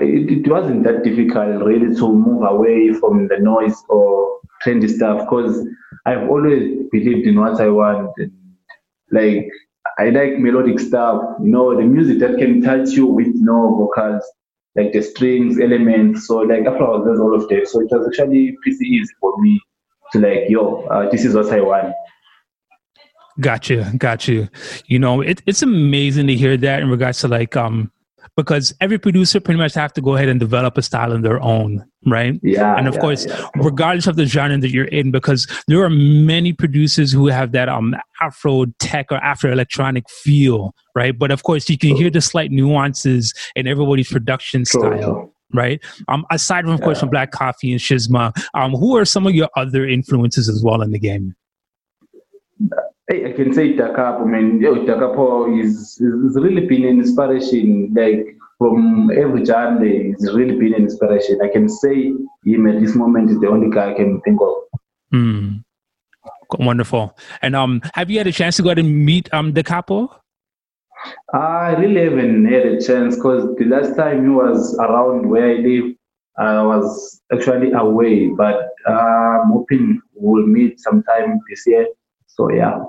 it, 0.00 0.46
it 0.46 0.50
wasn't 0.50 0.84
that 0.84 1.04
difficult 1.04 1.62
really 1.62 1.94
to 1.94 2.12
move 2.12 2.42
away 2.42 2.92
from 2.92 3.28
the 3.28 3.38
noise 3.38 3.76
or 3.88 4.40
trendy 4.64 4.88
stuff 4.88 5.20
because 5.20 5.66
I've 6.04 6.28
always 6.28 6.88
believed 6.90 7.26
in 7.26 7.40
what 7.40 7.60
I 7.60 7.68
want. 7.68 8.12
And, 8.18 8.32
like 9.10 9.48
I 9.98 10.10
like 10.10 10.38
melodic 10.38 10.80
stuff, 10.80 11.22
you 11.40 11.50
know, 11.50 11.76
the 11.76 11.82
music 11.82 12.18
that 12.20 12.38
can 12.38 12.60
touch 12.62 12.90
you 12.90 13.06
with 13.06 13.28
no 13.34 13.76
vocals, 13.76 14.24
like 14.76 14.92
the 14.92 15.02
strings, 15.02 15.58
elements. 15.58 16.26
So 16.26 16.38
like 16.38 16.66
after 16.66 16.84
was 16.84 17.04
doing 17.04 17.20
all 17.20 17.34
of 17.34 17.48
that, 17.48 17.68
so 17.68 17.80
it 17.80 17.88
was 17.90 18.06
actually 18.06 18.56
pretty 18.62 18.84
easy 18.84 19.12
for 19.20 19.34
me 19.38 19.60
to 20.12 20.18
like, 20.20 20.48
yo, 20.48 20.82
uh, 20.86 21.10
this 21.10 21.24
is 21.24 21.34
what 21.34 21.52
I 21.52 21.60
want. 21.60 21.94
Gotcha, 23.40 23.92
gotcha. 23.96 24.50
You 24.86 24.98
know, 24.98 25.20
it, 25.20 25.42
it's 25.46 25.62
amazing 25.62 26.26
to 26.26 26.34
hear 26.34 26.56
that 26.56 26.82
in 26.82 26.90
regards 26.90 27.20
to 27.20 27.28
like 27.28 27.56
um 27.56 27.92
because 28.36 28.72
every 28.80 28.98
producer 28.98 29.40
pretty 29.40 29.58
much 29.58 29.74
have 29.74 29.92
to 29.92 30.00
go 30.00 30.14
ahead 30.14 30.28
and 30.28 30.38
develop 30.38 30.78
a 30.78 30.82
style 30.82 31.12
in 31.12 31.22
their 31.22 31.40
own, 31.42 31.84
right? 32.06 32.38
Yeah. 32.42 32.76
And 32.76 32.86
of 32.86 32.94
yeah, 32.94 33.00
course, 33.00 33.26
yeah. 33.26 33.48
regardless 33.56 34.06
of 34.06 34.14
the 34.14 34.26
genre 34.26 34.58
that 34.58 34.70
you're 34.70 34.84
in, 34.86 35.10
because 35.10 35.48
there 35.66 35.82
are 35.82 35.90
many 35.90 36.52
producers 36.52 37.10
who 37.10 37.26
have 37.26 37.52
that 37.52 37.68
um 37.68 37.94
Afro 38.20 38.66
tech 38.78 39.06
or 39.10 39.18
Afro 39.18 39.52
electronic 39.52 40.08
feel, 40.08 40.74
right? 40.94 41.16
But 41.16 41.30
of 41.30 41.42
course, 41.42 41.68
you 41.68 41.78
can 41.78 41.96
hear 41.96 42.10
the 42.10 42.20
slight 42.20 42.50
nuances 42.50 43.34
in 43.54 43.66
everybody's 43.66 44.10
production 44.10 44.64
style. 44.64 45.32
right? 45.54 45.80
Um, 46.08 46.26
aside 46.30 46.64
from, 46.64 46.74
of 46.74 46.80
course, 46.80 47.00
from 47.00 47.10
Black 47.10 47.30
Coffee 47.30 47.72
and 47.72 47.80
Shimza, 47.80 48.32
um, 48.54 48.72
who 48.72 48.96
are 48.96 49.04
some 49.04 49.26
of 49.26 49.34
your 49.34 49.48
other 49.56 49.86
influences 49.86 50.48
as 50.48 50.62
well 50.62 50.82
in 50.82 50.90
the 50.90 50.98
game? 50.98 51.34
Hey, 53.10 53.24
I 53.24 53.32
can 53.32 53.54
say 53.54 53.72
Da 53.72 53.94
Capo, 53.94 54.26
man. 54.26 54.60
Yo, 54.60 54.84
Da 54.84 54.98
Capo 54.98 55.50
is, 55.58 55.98
is 55.98 56.36
really 56.36 56.66
been 56.66 56.84
an 56.84 56.98
inspiration. 56.98 57.94
Like 57.96 58.36
from 58.58 59.10
every 59.10 59.46
genre, 59.46 59.88
it's 59.88 60.30
really 60.34 60.56
been 60.56 60.74
an 60.74 60.82
inspiration. 60.82 61.40
I 61.42 61.48
can 61.48 61.70
say 61.70 62.12
him 62.44 62.66
at 62.68 62.80
this 62.80 62.94
moment 62.94 63.30
is 63.30 63.40
the 63.40 63.48
only 63.48 63.74
guy 63.74 63.92
I 63.92 63.94
can 63.94 64.20
think 64.20 64.38
of. 64.42 64.80
Hmm. 65.10 65.48
Wonderful. 66.58 67.16
And 67.40 67.56
um, 67.56 67.80
have 67.94 68.10
you 68.10 68.18
had 68.18 68.26
a 68.26 68.32
chance 68.32 68.56
to 68.56 68.62
go 68.62 68.70
out 68.70 68.78
and 68.78 69.06
meet 69.06 69.32
um 69.32 69.54
Da 69.54 69.62
Capo? 69.62 70.14
I 71.32 71.76
really 71.78 72.02
haven't 72.04 72.44
had 72.44 72.66
a 72.66 72.78
chance 72.78 73.16
because 73.16 73.56
the 73.56 73.64
last 73.64 73.96
time 73.96 74.24
he 74.24 74.28
was 74.28 74.76
around 74.80 75.30
where 75.30 75.52
I 75.52 75.54
live, 75.60 75.94
I 76.38 76.62
was 76.62 77.22
actually 77.32 77.72
away. 77.72 78.26
But 78.36 78.68
uh, 78.86 78.92
I'm 78.92 79.50
hoping 79.52 80.02
we'll 80.12 80.46
meet 80.46 80.78
sometime 80.78 81.40
this 81.48 81.66
year. 81.66 81.86
So 82.26 82.52
yeah. 82.52 82.80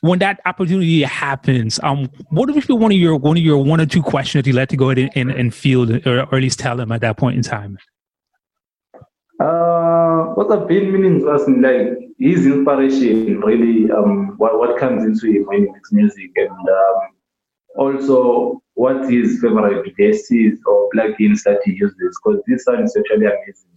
When 0.00 0.18
that 0.20 0.40
opportunity 0.46 1.02
happens, 1.02 1.80
um, 1.82 2.08
what 2.30 2.48
would 2.48 2.66
be 2.66 2.72
one 2.72 2.92
of 2.92 2.98
your 2.98 3.16
one 3.16 3.36
of 3.36 3.42
your 3.42 3.62
one 3.62 3.80
or 3.80 3.86
two 3.86 4.02
questions 4.02 4.44
that 4.44 4.50
you 4.50 4.56
like 4.56 4.68
to 4.70 4.76
go 4.76 4.90
ahead 4.90 4.98
and, 4.98 5.30
and, 5.30 5.38
and 5.38 5.54
field, 5.54 5.90
or, 6.06 6.20
or 6.20 6.34
at 6.36 6.42
least 6.42 6.58
tell 6.58 6.76
them 6.76 6.92
at 6.92 7.00
that 7.02 7.16
point 7.16 7.36
in 7.36 7.42
time? 7.42 7.78
Uh, 9.40 10.34
what 10.34 10.50
I've 10.52 10.68
been 10.68 10.92
meaning 10.92 11.20
to 11.20 11.30
ask 11.30 11.46
him, 11.46 11.62
like 11.62 11.98
his 12.18 12.46
inspiration, 12.46 13.40
really, 13.40 13.90
um, 13.90 14.34
what, 14.36 14.58
what 14.58 14.78
comes 14.78 15.04
into 15.04 15.26
him 15.34 15.46
when 15.46 15.62
he 15.62 15.72
makes 15.72 15.92
music, 15.92 16.30
and 16.36 16.50
um, 16.50 16.98
also 17.76 18.62
what 18.74 19.10
his 19.10 19.40
favorite 19.40 19.94
verses 19.98 20.58
or 20.66 20.88
plugins 20.94 21.42
that 21.44 21.60
he 21.64 21.72
uses, 21.72 22.20
because 22.22 22.40
this 22.46 22.64
sound 22.64 22.84
is 22.84 22.96
actually 22.96 23.26
amazing. 23.26 23.70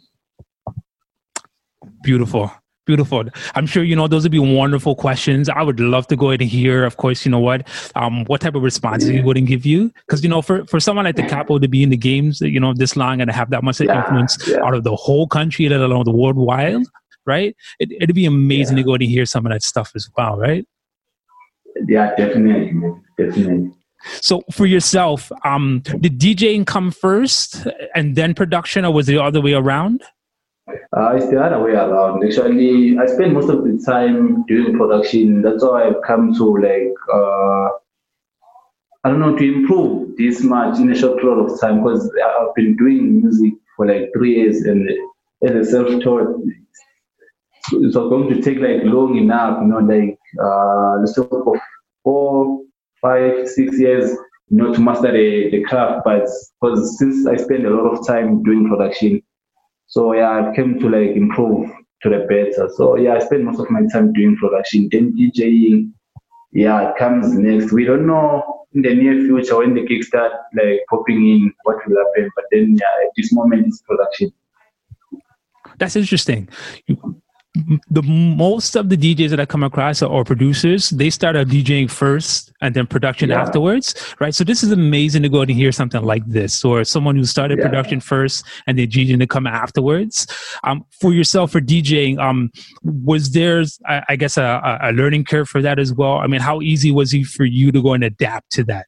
Beautiful. 2.04 2.52
Beautiful. 2.86 3.24
I'm 3.56 3.66
sure 3.66 3.82
you 3.82 3.96
know 3.96 4.08
those 4.08 4.24
would 4.24 4.32
be 4.34 4.40
wonderful 4.40 4.94
questions. 4.94 5.48
I 5.48 5.62
would 5.62 5.80
love 5.80 6.06
to 6.08 6.18
go 6.18 6.32
ahead 6.32 6.42
and 6.42 6.50
hear, 6.50 6.84
of 6.84 6.98
course, 6.98 7.24
you 7.24 7.32
know 7.32 7.40
what, 7.40 7.66
um, 7.96 8.26
what 8.26 8.42
type 8.42 8.56
of 8.56 8.62
responses 8.64 9.08
he 9.08 9.22
wouldn't 9.22 9.48
give 9.48 9.66
you, 9.66 9.90
because 10.06 10.22
you 10.22 10.30
know, 10.30 10.42
for 10.42 10.66
for 10.66 10.82
someone 10.82 11.06
like 11.06 11.16
Da 11.16 11.24
Capo 11.24 11.60
to 11.60 11.68
be 11.70 11.82
in 11.82 11.92
the 11.92 11.98
games, 11.98 12.42
you 12.42 12.60
know, 12.60 12.74
this 12.74 12.98
long 12.98 13.22
and 13.22 13.30
to 13.30 13.34
have 13.34 13.52
that 13.52 13.64
much 13.64 13.80
Yeah, 13.80 13.96
influence 13.96 14.38
yeah. 14.48 14.58
out 14.66 14.74
of 14.74 14.84
the 14.84 14.96
whole 14.98 15.28
country, 15.28 15.70
let 15.70 15.80
alone 15.80 16.04
the 16.04 16.12
world 16.12 16.36
wide, 16.36 16.82
right? 17.26 17.56
It, 17.80 17.92
it'd 18.02 18.16
be 18.16 18.26
amazing 18.26 18.76
to 18.76 18.84
go 18.84 18.92
ahead 18.92 19.02
and 19.02 19.10
hear 19.10 19.26
some 19.26 19.46
of 19.46 19.54
that 19.54 19.64
stuff 19.64 19.94
as 19.96 20.10
well, 20.18 20.38
right? 20.38 20.68
Yeah, 21.88 22.14
definitely, 22.16 22.74
definitely. 23.18 23.72
So 24.22 24.44
for 24.52 24.66
yourself, 24.66 25.32
um, 25.46 25.82
did 26.02 26.20
DJing 26.20 26.68
come 26.68 26.92
first 26.92 27.66
and 27.96 28.18
then 28.18 28.34
production, 28.34 28.84
or 28.84 28.92
was 28.94 29.08
it 29.08 29.14
the 29.14 29.24
other 29.24 29.40
way 29.40 29.54
around? 29.54 30.04
Uh, 30.68 31.16
it's 31.16 31.30
the 31.30 31.42
other 31.42 31.62
way 31.62 31.72
around. 31.72 32.24
Actually, 32.24 32.98
I 32.98 33.06
spend 33.08 33.34
most 33.34 33.50
of 33.50 33.64
the 33.64 33.84
time 33.86 34.46
doing 34.46 34.78
production. 34.78 35.42
That's 35.42 35.64
how 35.64 35.76
I've 35.76 36.02
come 36.06 36.34
to 36.36 36.46
like, 36.58 36.94
uh, 37.14 37.70
I 39.04 39.10
don't 39.10 39.20
know, 39.20 39.36
to 39.36 39.44
improve 39.44 40.16
this 40.18 40.42
much 40.44 40.80
in 40.80 40.92
a 40.92 40.96
short 40.96 41.20
period 41.20 41.40
of 41.40 41.60
time 41.60 41.84
because 41.84 42.10
I've 42.24 42.56
been 42.56 42.78
doing 42.78 43.22
music 43.22 43.54
for 43.76 43.88
like 43.88 44.12
three 44.16 44.36
years 44.36 44.62
and 44.62 44.90
as 45.44 45.52
a 45.52 45.72
self-taught, 45.72 46.42
it's 47.74 47.96
going 47.96 48.30
to 48.30 48.42
take 48.42 48.60
like 48.60 48.84
long 48.84 49.18
enough, 49.18 49.60
you 49.62 49.68
know, 49.68 49.80
like 49.80 50.18
uh, 50.40 51.02
the 51.02 51.08
sort 51.08 51.32
of 51.32 51.60
four, 52.04 52.62
five, 53.02 53.48
six 53.50 53.78
years, 53.78 54.12
you 54.50 54.58
know, 54.58 54.74
to 54.74 54.80
master 54.80 55.12
the, 55.12 55.50
the 55.52 55.64
craft. 55.64 56.04
But 56.06 56.28
because 56.62 56.98
since 56.98 57.28
I 57.28 57.36
spend 57.36 57.66
a 57.66 57.70
lot 57.70 57.98
of 57.98 58.08
time 58.08 58.44
doing 58.44 58.70
production, 58.70 59.22
so 59.94 60.12
yeah, 60.14 60.50
I 60.50 60.56
came 60.56 60.80
to 60.80 60.90
like 60.90 61.16
improve 61.16 61.70
to 62.02 62.10
the 62.10 62.26
better. 62.28 62.68
So 62.76 62.98
yeah, 62.98 63.14
I 63.14 63.20
spend 63.20 63.46
most 63.46 63.60
of 63.60 63.70
my 63.70 63.82
time 63.94 64.12
doing 64.12 64.36
production. 64.38 64.90
Then 64.92 65.14
DJing, 65.16 65.92
yeah, 66.52 66.90
it 66.90 66.98
comes 66.98 67.32
next. 67.34 67.72
We 67.72 67.86
don't 67.86 68.08
know 68.08 68.66
in 68.74 68.82
the 68.82 68.96
near 68.96 69.14
future 69.28 69.60
when 69.60 69.76
the 69.76 69.86
gigs 69.86 70.08
start 70.08 70.32
like 70.56 70.80
popping 70.90 71.18
in 71.18 71.54
what 71.62 71.78
will 71.88 72.04
happen. 72.04 72.32
But 72.36 72.46
then 72.52 72.76
yeah, 72.80 73.06
at 73.06 73.12
this 73.16 73.32
moment 73.34 73.68
it's 73.68 73.84
production. 73.84 74.34
That's 75.78 75.96
interesting. 75.96 76.50
The 77.92 78.02
most 78.02 78.76
of 78.76 78.90
the 78.90 78.98
DJs 78.98 79.30
that 79.30 79.40
I 79.40 79.46
come 79.46 79.62
across 79.62 80.02
are, 80.02 80.10
or 80.10 80.24
producers, 80.24 80.90
they 80.90 81.12
start 81.12 81.36
out 81.36 81.48
DJing 81.48 81.88
first 81.88 82.52
and 82.62 82.74
then 82.74 82.88
production 82.88 83.30
Yeah. 83.30 83.42
afterwards, 83.42 83.94
right? 84.20 84.34
So 84.34 84.44
this 84.44 84.64
is 84.64 84.72
amazing 84.72 85.22
to 85.22 85.30
go 85.30 85.42
out 85.42 85.50
and 85.50 85.58
hear 85.58 85.72
something 85.72 86.02
like 86.02 86.26
this, 86.26 86.66
or 86.66 86.84
someone 86.84 87.16
who 87.16 87.26
started 87.26 87.60
Yeah. 87.60 87.66
production 87.66 88.00
first 88.00 88.44
and 88.66 88.80
then 88.80 88.88
DJing 88.88 89.20
to 89.20 89.28
come 89.28 89.46
afterwards. 89.46 90.26
Um, 90.64 90.84
for 91.00 91.14
yourself, 91.14 91.52
for 91.52 91.62
DJing, 91.62 92.18
um, 92.18 92.50
was 92.82 93.30
there, 93.34 93.64
I, 93.86 94.02
I 94.10 94.16
guess, 94.16 94.36
a, 94.38 94.80
a 94.82 94.92
learning 94.92 95.26
curve 95.26 95.48
for 95.48 95.62
that 95.62 95.78
as 95.78 95.94
well? 95.94 96.18
I 96.18 96.26
mean, 96.26 96.42
how 96.42 96.60
easy 96.60 96.92
was 96.92 97.14
it 97.14 97.28
for 97.28 97.46
you 97.46 97.72
to 97.72 97.84
go 97.84 97.94
and 97.94 98.04
adapt 98.04 98.52
to 98.54 98.64
that? 98.64 98.88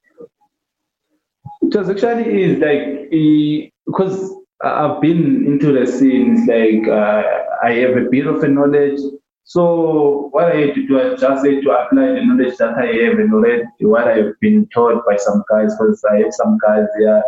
It 1.62 1.76
was 1.76 1.88
actually 1.88 2.42
is 2.42 2.58
like 2.60 3.10
eh, 3.12 3.70
because 3.86 4.34
I've 4.66 5.00
been 5.00 5.46
into 5.46 5.72
the 5.72 5.86
scenes, 5.86 6.48
like 6.48 6.88
uh, 6.88 7.24
I 7.64 7.72
have 7.74 7.98
a 7.98 8.10
bit 8.10 8.26
of 8.28 8.44
a 8.44 8.48
knowledge. 8.48 9.00
So 9.44 10.30
what 10.32 10.52
I 10.52 10.56
had 10.56 10.76
to 10.76 10.88
do, 10.88 11.00
I 11.00 11.16
just 11.16 11.46
had 11.46 11.62
to 11.62 11.72
apply 11.72 12.14
the 12.14 12.26
knowledge 12.26 12.58
that 12.58 12.74
I 12.74 12.88
have 13.04 13.20
and 13.20 13.32
already 13.32 13.64
what 13.80 14.08
I've 14.08 14.34
been 14.42 14.68
taught 14.74 15.06
by 15.06 15.18
some 15.18 15.44
guys, 15.50 15.76
because 15.78 16.04
I 16.12 16.18
have 16.18 16.34
some 16.34 16.58
guys 16.58 16.88
here 16.98 17.24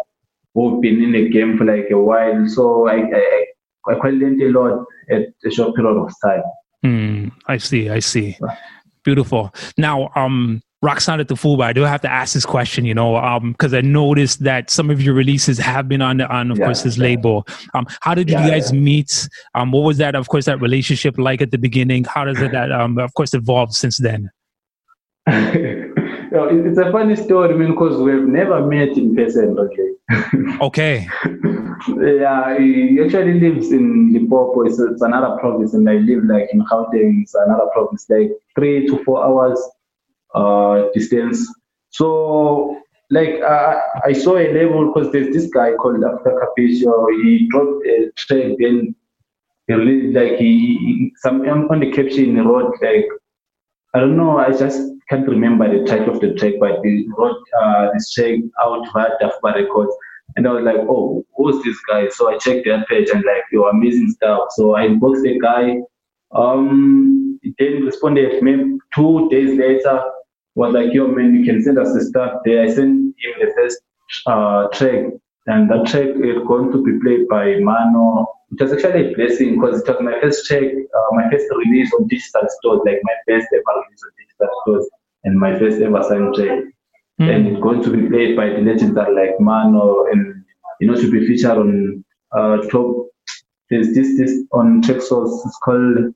who've 0.56 0.82
been 0.82 1.04
in 1.04 1.12
the 1.12 1.30
game 1.30 1.58
for 1.58 1.66
like 1.66 1.92
a 1.92 1.98
while. 1.98 2.48
So 2.48 2.88
I 2.88 3.04
I, 3.14 3.46
I 3.88 3.96
quite 3.96 4.16
learned 4.16 4.42
a 4.42 4.50
lot 4.50 4.86
at 5.12 5.28
a 5.46 5.52
short 5.52 5.76
period 5.76 5.96
of 5.96 6.12
time. 6.24 6.44
Hmm, 6.82 7.28
I 7.48 7.58
see, 7.58 7.90
I 7.90 8.00
see. 8.00 8.38
Beautiful. 9.04 9.54
Now, 9.78 10.10
um, 10.16 10.62
Roxanne 10.84 11.20
at 11.20 11.28
the 11.28 11.36
Full 11.36 11.60
I 11.64 11.74
do 11.74 11.82
have 11.82 12.02
to 12.02 12.12
ask 12.12 12.34
this 12.34 12.46
question, 12.46 12.86
you 12.86 12.94
know, 12.94 13.16
um, 13.18 13.54
because 13.54 13.74
I 13.74 13.82
noticed 13.82 14.44
that 14.44 14.70
some 14.70 14.92
of 14.92 15.02
your 15.02 15.16
releases 15.16 15.58
have 15.58 15.90
been 15.90 16.02
on, 16.04 16.22
on 16.22 16.52
of 16.52 16.60
Yeah, 16.60 16.66
course, 16.66 16.84
his 16.84 16.98
yeah. 16.98 17.04
label. 17.04 17.48
Um, 17.74 17.88
how 18.02 18.14
did 18.14 18.30
you 18.30 18.38
Yeah, 18.38 18.48
guys 18.48 18.72
meet? 18.72 19.28
Um, 19.56 19.72
what 19.72 19.82
was 19.82 19.98
that, 19.98 20.14
of 20.14 20.28
course, 20.30 20.46
that 20.46 20.62
relationship 20.62 21.18
like 21.18 21.42
at 21.42 21.50
the 21.50 21.58
beginning? 21.58 22.04
How 22.04 22.26
does 22.26 22.40
it, 22.42 22.52
that, 22.52 22.72
um, 22.72 23.00
of 23.00 23.12
course, 23.16 23.34
evolved 23.34 23.74
since 23.74 23.98
then? 23.98 24.30
You 26.30 26.66
it's 26.70 26.78
a 26.78 26.92
funny 26.92 27.16
story, 27.16 27.54
I 27.54 27.58
mean, 27.58 27.72
because 27.72 27.98
we've 28.02 28.28
never 28.28 28.66
met 28.66 28.98
in 28.98 29.16
person, 29.16 29.58
okay? 29.58 30.58
Okay. 30.62 31.08
Yeah, 31.98 32.58
he 32.60 33.00
actually 33.04 33.40
lives 33.40 33.72
in 33.72 34.12
Limpopo. 34.14 34.64
It's, 34.64 34.78
it's 34.80 35.02
another 35.02 35.38
province, 35.40 35.74
and 35.74 35.90
I 35.90 35.94
live 35.94 36.26
like 36.26 36.50
in 36.52 36.66
Gauteng. 36.66 37.22
It's 37.22 37.34
another 37.34 37.68
province, 37.72 38.06
like 38.10 38.32
three 38.56 38.88
to 38.88 39.02
four 39.06 39.24
hours 39.24 39.58
uh, 40.34 40.86
distance. 40.94 41.48
So, 41.90 42.80
like, 43.10 43.40
uh, 43.42 43.76
I 44.06 44.14
saw 44.14 44.38
a 44.38 44.52
label 44.52 44.92
because 44.92 45.12
there's 45.12 45.34
this 45.34 45.50
guy 45.50 45.74
called 45.74 46.04
Africa 46.04 46.38
Capicio. 46.42 47.08
He 47.24 47.48
dropped 47.50 47.86
a 47.86 48.12
track, 48.18 48.58
then 48.60 48.96
he 49.68 49.74
released, 49.74 50.16
like, 50.16 50.40
he, 50.40 50.78
he 50.78 51.14
some 51.18 51.42
on 51.42 51.80
the 51.80 51.92
caption 51.92 52.36
he 52.36 52.42
wrote 52.42 52.76
like 52.82 53.06
I 53.94 54.00
don't 54.00 54.18
know. 54.18 54.38
I 54.38 54.52
just 54.52 54.92
can't 55.10 55.28
remember 55.28 55.68
the 55.68 55.86
title 55.86 56.14
of 56.14 56.20
the 56.22 56.34
track, 56.34 56.54
but 56.60 56.80
he 56.84 57.08
wrote 57.18 57.42
uh, 57.60 57.88
this 57.94 58.12
track 58.12 58.40
out 58.62 58.86
via 58.94 59.10
Dafuba 59.22 59.56
Records. 59.56 59.96
And 60.36 60.48
I 60.48 60.52
was 60.52 60.64
like, 60.64 60.78
oh, 60.88 61.26
who's 61.36 61.64
this 61.64 61.78
guy? 61.90 62.08
So 62.10 62.30
I 62.30 62.38
checked 62.38 62.66
their 62.66 62.86
page 62.86 63.10
and 63.10 63.24
like, 63.26 63.44
yo, 63.52 63.64
amazing 63.64 64.12
stuff. 64.12 64.50
So 64.52 64.76
I 64.76 64.88
inboxed 64.88 65.24
the 65.24 65.40
guy. 65.40 65.78
Um, 66.32 67.40
he 67.42 67.56
then 67.58 67.86
responded 67.86 68.44
maybe 68.44 68.78
two 68.94 69.30
days 69.30 69.58
later. 69.58 70.04
Was 70.58 70.74
like, 70.74 70.94
yo, 70.94 71.08
man, 71.08 71.36
you 71.36 71.46
can 71.46 71.62
send 71.64 71.78
us 71.80 71.94
the 71.94 72.02
stuff 72.04 72.42
there. 72.46 72.64
I 72.64 72.68
sent 72.68 73.16
him 73.22 73.34
the 73.40 73.52
first 73.56 73.80
uh, 74.26 74.68
track, 74.70 75.06
and 75.48 75.70
that 75.70 75.86
track 75.88 76.10
is 76.32 76.40
going 76.48 76.72
to 76.72 76.84
be 76.84 77.00
played 77.00 77.28
by 77.30 77.46
Manoo. 77.70 78.26
It 78.52 78.62
was 78.62 78.74
actually 78.74 79.12
a 79.12 79.16
blessing 79.16 79.56
because 79.56 79.82
it 79.82 79.88
was 79.88 80.02
my 80.02 80.20
first 80.22 80.46
track, 80.48 80.64
uh, 80.64 81.10
my 81.12 81.30
first 81.32 81.46
release 81.56 81.94
on 81.94 82.08
digital 82.08 82.48
stores, 82.60 82.82
like 82.86 83.00
my 83.04 83.18
first 83.28 83.48
ever 83.54 83.74
release 83.84 84.04
on 84.08 84.12
digital 84.18 84.50
stores, 84.64 84.90
and 85.26 85.40
my 85.40 85.58
first 85.60 85.82
ever 85.82 86.04
signed 86.04 86.34
track 86.36 86.64
Hmm. 87.20 87.30
and 87.30 87.48
it's 87.48 87.62
going 87.62 87.82
to 87.84 87.90
be 87.90 88.08
played 88.10 88.36
by 88.36 88.48
the 88.50 88.60
legends 88.60 88.94
that 88.96 89.14
like 89.14 89.38
Manoo 89.40 90.12
and 90.12 90.44
you 90.80 90.88
know 90.88 90.96
to 90.96 91.10
be 91.12 91.26
featured 91.26 91.58
on 91.58 92.04
uh 92.38 92.58
top 92.70 93.08
there's 93.70 93.94
this 93.96 94.18
this 94.18 94.44
on 94.52 94.82
track 94.84 95.02
source 95.02 95.44
it's 95.46 95.58
called 95.66 96.14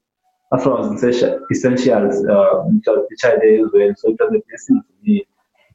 Afro 0.53 0.93
Essential- 0.93 1.39
Essentials 1.51 2.25
uh 2.25 2.63
which 2.65 3.21
there 3.21 3.65
as 3.65 3.71
well 3.73 3.93
so 3.97 4.09
it 4.09 4.17
was 4.19 4.35
a 4.35 4.41
blessing 4.47 4.81
to 4.87 4.93
me 5.03 5.25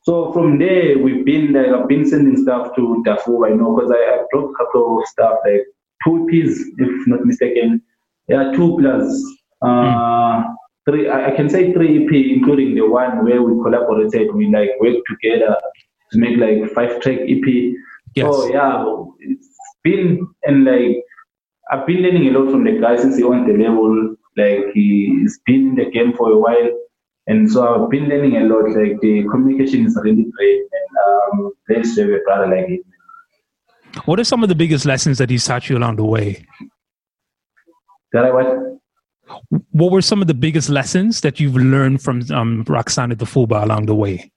so 0.03 0.33
from 0.33 0.59
there 0.59 0.99
we've 0.99 1.24
been 1.24 1.53
like 1.53 1.68
I've 1.68 1.89
been 1.89 2.07
sending 2.07 2.37
stuff 2.37 2.74
to 2.77 3.03
Darfur 3.05 3.47
I 3.47 3.51
know 3.51 3.74
because 3.74 3.91
I, 3.91 4.03
I 4.14 4.18
dropped 4.33 4.55
a 4.55 4.64
couple 4.64 5.01
of 5.01 5.09
stuff 5.09 5.39
like 5.45 5.64
two 6.05 6.27
EPs 6.27 6.59
if 6.79 7.07
not 7.07 7.24
mistaken 7.24 7.83
yeah 8.29 8.53
two 8.53 8.77
plus 8.79 9.07
uh 9.62 10.45
three 10.85 11.09
I, 11.09 11.29
I 11.29 11.37
can 11.37 11.49
say 11.49 11.72
three 11.72 12.05
EP 12.05 12.12
including 12.37 12.74
the 12.74 12.87
one 12.89 13.24
where 13.24 13.43
we 13.43 13.62
collaborated 13.62 14.35
we 14.35 14.47
like 14.53 14.70
worked 14.81 15.09
together 15.09 15.57
to 16.12 16.18
make 16.18 16.37
like 16.39 16.70
five 16.72 17.01
track 17.01 17.18
EP 17.20 17.77
Yes. 18.16 18.35
So 18.35 18.49
yeah, 18.49 18.85
it's 19.20 19.49
been 19.85 20.27
and 20.45 20.64
like 20.64 21.05
I've 21.70 21.87
been 21.87 22.03
learning 22.03 22.29
a 22.29 22.39
lot 22.39 22.51
from 22.51 22.64
the 22.64 22.81
guys 22.81 23.03
since 23.03 23.16
he 23.18 23.24
won 23.24 23.47
the 23.47 23.53
level. 23.53 24.16
Like 24.37 24.72
he's 24.74 25.41
been 25.47 25.68
in 25.70 25.74
the 25.76 25.91
game 25.91 26.12
for 26.12 26.30
a 26.30 26.39
while, 26.39 26.70
and 27.26 27.51
so 27.51 27.84
I've 27.84 27.91
been 27.91 28.09
learning 28.09 28.37
a 28.37 28.45
lot. 28.45 28.68
Like 28.70 29.01
the 29.01 29.24
communication 29.30 29.87
is 29.87 29.99
really 30.03 30.26
great, 30.37 30.61
and 30.78 31.43
um, 31.43 31.53
to 31.68 32.16
a 32.16 32.20
brother 32.24 32.49
like 32.49 32.68
him. 32.68 32.82
What 34.05 34.20
are 34.20 34.24
some 34.24 34.43
of 34.43 34.49
the 34.49 34.55
biggest 34.55 34.84
lessons 34.84 35.18
that 35.18 35.30
he's 35.30 35.45
taught 35.45 35.70
you 35.70 35.78
along 35.78 35.97
the 35.97 36.05
way? 36.05 36.47
That 38.12 38.26
I 38.26 38.30
what? 38.30 38.78
What 39.70 39.91
were 39.91 40.03
some 40.03 40.20
of 40.20 40.28
the 40.28 40.34
biggest 40.34 40.68
lessons 40.68 41.22
that 41.22 41.41
you've 41.41 41.57
learned 41.57 42.03
from 42.03 42.22
um, 42.30 42.64
Roxana 42.68 43.14
the 43.16 43.24
Fuba 43.24 43.62
along 43.62 43.87
the 43.87 43.95
way? 43.95 44.30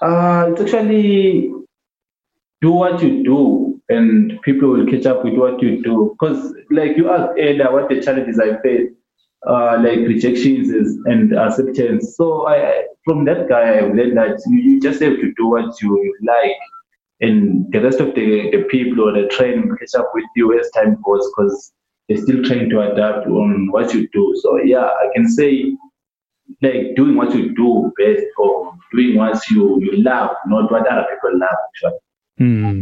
Uh, 0.00 0.46
it's 0.48 0.62
actually 0.62 1.52
do 2.60 2.70
what 2.72 3.02
you 3.02 3.22
do, 3.22 3.71
and 3.92 4.40
people 4.42 4.68
will 4.70 4.86
catch 4.86 5.06
up 5.06 5.24
with 5.24 5.34
what 5.34 5.62
you 5.62 5.82
do. 5.82 6.16
Because, 6.18 6.54
like 6.70 6.96
you 6.96 7.10
asked 7.10 7.32
earlier, 7.38 7.72
what 7.72 7.88
the 7.88 8.00
challenges 8.00 8.40
I 8.40 8.50
faced, 8.62 8.94
uh, 9.46 9.72
like 9.86 9.98
rejections 10.12 10.70
and 11.06 11.32
acceptance. 11.44 12.16
So, 12.16 12.46
I 12.46 12.56
I- 12.72 12.86
from 13.04 13.24
that 13.24 13.48
guy, 13.48 13.78
I've 13.78 13.94
learned 13.94 14.16
that 14.16 14.40
you, 14.46 14.80
just 14.80 15.02
have 15.02 15.16
to 15.16 15.32
do 15.36 15.46
what 15.54 15.82
you 15.82 16.14
like, 16.22 16.56
and 17.20 17.66
the 17.72 17.80
rest 17.80 18.00
of 18.00 18.14
the, 18.14 18.50
the 18.52 18.62
people 18.74 18.98
or 19.06 19.12
the 19.12 19.26
train 19.28 19.68
will 19.68 19.76
catch 19.76 19.94
up 19.98 20.10
with 20.14 20.24
you 20.36 20.58
as 20.58 20.70
time 20.70 20.92
goes, 21.04 21.28
because 21.30 21.72
they're 22.08 22.18
still 22.18 22.42
trying 22.44 22.68
to 22.70 22.80
adapt 22.92 23.26
on 23.26 23.70
what 23.72 23.92
you 23.94 24.08
do. 24.12 24.24
So, 24.42 24.58
yeah, 24.62 24.84
I 24.84 25.08
can 25.14 25.28
say 25.28 25.76
like 26.62 26.94
doing 26.96 27.16
what 27.16 27.34
you 27.34 27.54
do 27.54 27.92
best 27.98 28.26
or 28.38 28.74
doing 28.94 29.16
what 29.16 29.38
you, 29.50 29.80
you 29.80 30.02
love, 30.02 30.30
not 30.46 30.70
what 30.70 30.86
other 30.86 31.06
people 31.10 31.38
love. 31.38 31.58
Actually. 31.68 31.98
Hmm. 32.38 32.80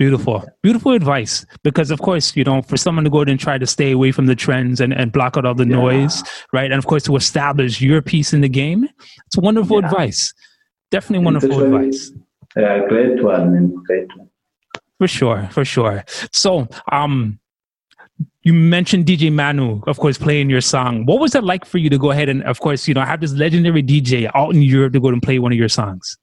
Beautiful, 0.00 0.42
beautiful 0.62 0.92
advice. 0.92 1.44
Because 1.62 1.90
of 1.90 2.00
course, 2.00 2.34
you 2.34 2.42
know, 2.42 2.62
for 2.62 2.78
someone 2.78 3.04
to 3.04 3.10
go 3.10 3.20
and 3.20 3.38
try 3.38 3.58
to 3.58 3.66
stay 3.66 3.90
away 3.92 4.12
from 4.12 4.24
the 4.24 4.34
trends 4.34 4.80
and, 4.80 4.94
and 4.94 5.12
block 5.12 5.36
out 5.36 5.44
all 5.44 5.54
the 5.54 5.66
Yeah. 5.66 5.76
noise, 5.76 6.24
right? 6.54 6.70
And 6.72 6.78
of 6.78 6.86
course, 6.86 7.02
to 7.02 7.16
establish 7.16 7.82
your 7.82 8.00
piece 8.00 8.32
in 8.32 8.40
the 8.40 8.48
game, 8.48 8.88
it's 9.26 9.36
wonderful 9.36 9.78
Yeah. 9.78 9.88
advice. 9.88 10.32
Definitely 10.90 11.26
wonderful 11.26 11.62
advice. 11.62 12.12
Yeah, 12.56 12.88
great 12.88 13.22
one. 13.22 13.74
Great 13.86 14.08
one. 14.16 14.28
For 14.96 15.06
sure, 15.06 15.48
for 15.52 15.66
sure. 15.66 16.02
So, 16.32 16.66
um, 16.90 17.38
you 18.42 18.54
mentioned 18.54 19.04
DJ 19.04 19.30
Manoo, 19.30 19.86
of 19.86 19.98
course, 19.98 20.16
playing 20.16 20.48
your 20.48 20.62
song. 20.62 21.04
What 21.04 21.20
was 21.20 21.32
that 21.32 21.44
like 21.44 21.66
for 21.66 21.76
you 21.76 21.90
to 21.90 21.98
go 21.98 22.10
ahead 22.10 22.30
and, 22.30 22.42
of 22.44 22.58
course, 22.60 22.88
you 22.88 22.94
know, 22.94 23.02
have 23.02 23.20
this 23.20 23.34
legendary 23.34 23.82
DJ 23.82 24.30
out 24.34 24.54
in 24.54 24.62
Europe 24.62 24.94
to 24.94 25.00
go 25.00 25.08
and 25.08 25.22
play 25.22 25.38
one 25.38 25.52
of 25.52 25.58
your 25.58 25.68
songs? 25.68 26.16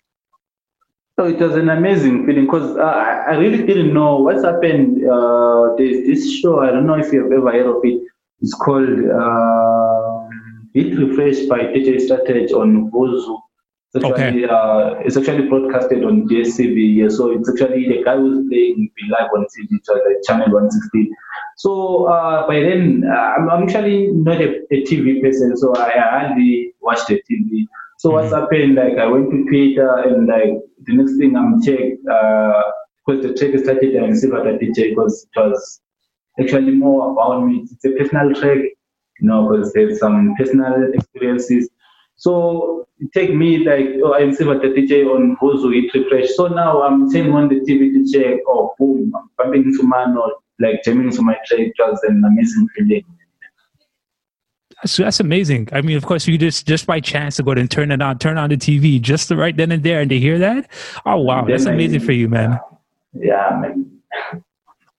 So 1.20 1.26
it 1.26 1.40
was 1.40 1.56
an 1.56 1.70
amazing 1.70 2.28
feeling 2.28 2.46
because 2.46 2.78
I 2.78 3.24
I 3.30 3.36
really 3.38 3.66
didn't 3.66 3.92
know 3.92 4.18
what's 4.18 4.44
happened. 4.44 5.04
Uh, 5.04 5.74
there's 5.76 6.06
this 6.06 6.32
show, 6.32 6.60
I 6.60 6.70
don't 6.70 6.86
know 6.86 6.94
if 6.94 7.12
you've 7.12 7.32
ever 7.32 7.52
heard 7.52 7.66
of 7.66 7.82
it. 7.84 8.04
It's 8.40 8.54
called 8.54 9.00
uh, 9.22 10.30
Hit 10.76 10.96
Refresh 10.96 11.48
by 11.48 11.74
DJ 11.74 12.00
Strategy 12.02 12.54
on 12.54 12.92
Vuzu. 12.92 13.40
It's 13.96 14.06
actually, 14.06 14.46
uh, 14.46 15.00
it's 15.06 15.18
actually 15.18 15.48
broadcasted 15.48 16.04
on 16.04 16.28
DSTV. 16.30 16.98
Yeah, 16.98 17.10
so 17.10 17.32
it's 17.32 17.50
actually 17.50 17.88
the 17.88 18.04
guy 18.04 18.16
who's 18.16 18.48
playing 18.48 18.88
live 19.10 19.32
on 19.34 19.48
TV, 19.58 19.80
like 19.90 20.22
channel 20.28 20.52
160. 20.52 21.10
So 21.56 22.06
uh, 22.06 22.46
by 22.46 22.60
then, 22.60 23.04
uh, 23.12 23.18
I'm, 23.18 23.50
I'm 23.50 23.64
actually 23.64 24.12
not 24.12 24.40
a, 24.40 24.62
a 24.70 24.84
TV 24.84 25.20
person, 25.20 25.58
so 25.58 25.76
I 25.76 25.94
hardly 25.98 26.76
watch 26.82 27.00
the 27.08 27.16
TV. 27.16 27.66
So 27.98 28.12
what's 28.12 28.32
happened? 28.32 28.76
Like 28.76 29.00
I 29.00 29.08
went 29.08 29.32
to 29.32 29.44
Twitter 29.46 29.98
and 30.06 30.28
like 30.28 30.62
the 30.88 30.96
next 30.96 31.18
thing 31.18 31.36
I'm 31.36 31.62
checked 31.62 32.08
uh, 32.08 32.64
because 33.06 33.24
the 33.24 33.34
track 33.34 33.60
started 33.64 33.96
and 33.96 34.18
see 34.18 34.28
what 34.30 34.48
I 34.48 34.58
did 34.58 34.76
check 34.76 34.90
because 34.90 35.28
it 35.36 35.40
was 35.40 35.82
actually 36.40 36.72
more 36.72 37.12
about 37.12 37.46
me. 37.46 37.66
It's 37.72 37.86
a 37.86 37.92
personal 37.92 38.34
track, 38.34 38.58
you 38.58 39.28
know, 39.28 39.50
because 39.50 39.74
there's 39.74 40.00
some 40.00 40.36
personal 40.38 40.92
experiences. 40.94 41.70
So 42.16 42.88
take 43.14 43.34
me 43.34 43.60
like 43.60 43.88
oh 44.04 44.14
I'm 44.16 44.32
what 44.48 44.62
the 44.62 44.70
DJ 44.70 45.06
on 45.06 45.38
Bozo 45.38 45.72
it 45.76 45.94
refresh. 45.94 46.36
So 46.36 46.48
now 46.48 46.82
I'm 46.82 47.12
turning 47.12 47.34
on 47.34 47.50
the 47.50 47.56
TV 47.62 47.94
to 47.94 48.12
check. 48.12 48.40
Oh 48.48 48.74
boom, 48.80 49.14
I'm 49.16 49.30
bumping 49.38 49.66
into 49.66 49.88
man 49.88 50.18
or 50.18 50.34
like 50.60 50.84
jamming 50.84 51.08
into 51.08 51.22
my 51.22 51.38
track. 51.46 51.60
It 51.60 51.74
was 51.80 52.00
an 52.04 52.24
amazing 52.26 52.68
feeling. 52.76 53.06
That's, 54.84 54.98
that's 54.98 55.20
amazing. 55.20 55.70
I 55.72 55.82
mean, 55.82 55.98
of 55.98 56.06
course, 56.06 56.28
you 56.28 56.38
just 56.38 56.68
just 56.68 56.86
by 56.86 57.00
chance 57.00 57.38
to 57.38 57.44
go 57.44 57.52
ahead 57.52 57.60
and 57.60 57.72
turn 57.72 57.92
it 57.92 58.02
on, 58.02 58.20
turn 58.20 58.38
on 58.38 58.50
the 58.50 58.58
TV 58.58 59.02
just 59.02 59.32
right 59.32 59.56
then 59.56 59.72
and 59.72 59.84
there, 59.84 60.02
and 60.02 60.10
to 60.10 60.20
hear 60.20 60.38
that. 60.40 60.70
Oh 61.06 61.18
wow, 61.18 61.46
that's 61.46 61.66
amazing 61.66 62.02
for 62.02 62.12
you, 62.12 62.30
man. 62.30 62.60
Yeah, 63.14 63.58
man. 63.60 63.92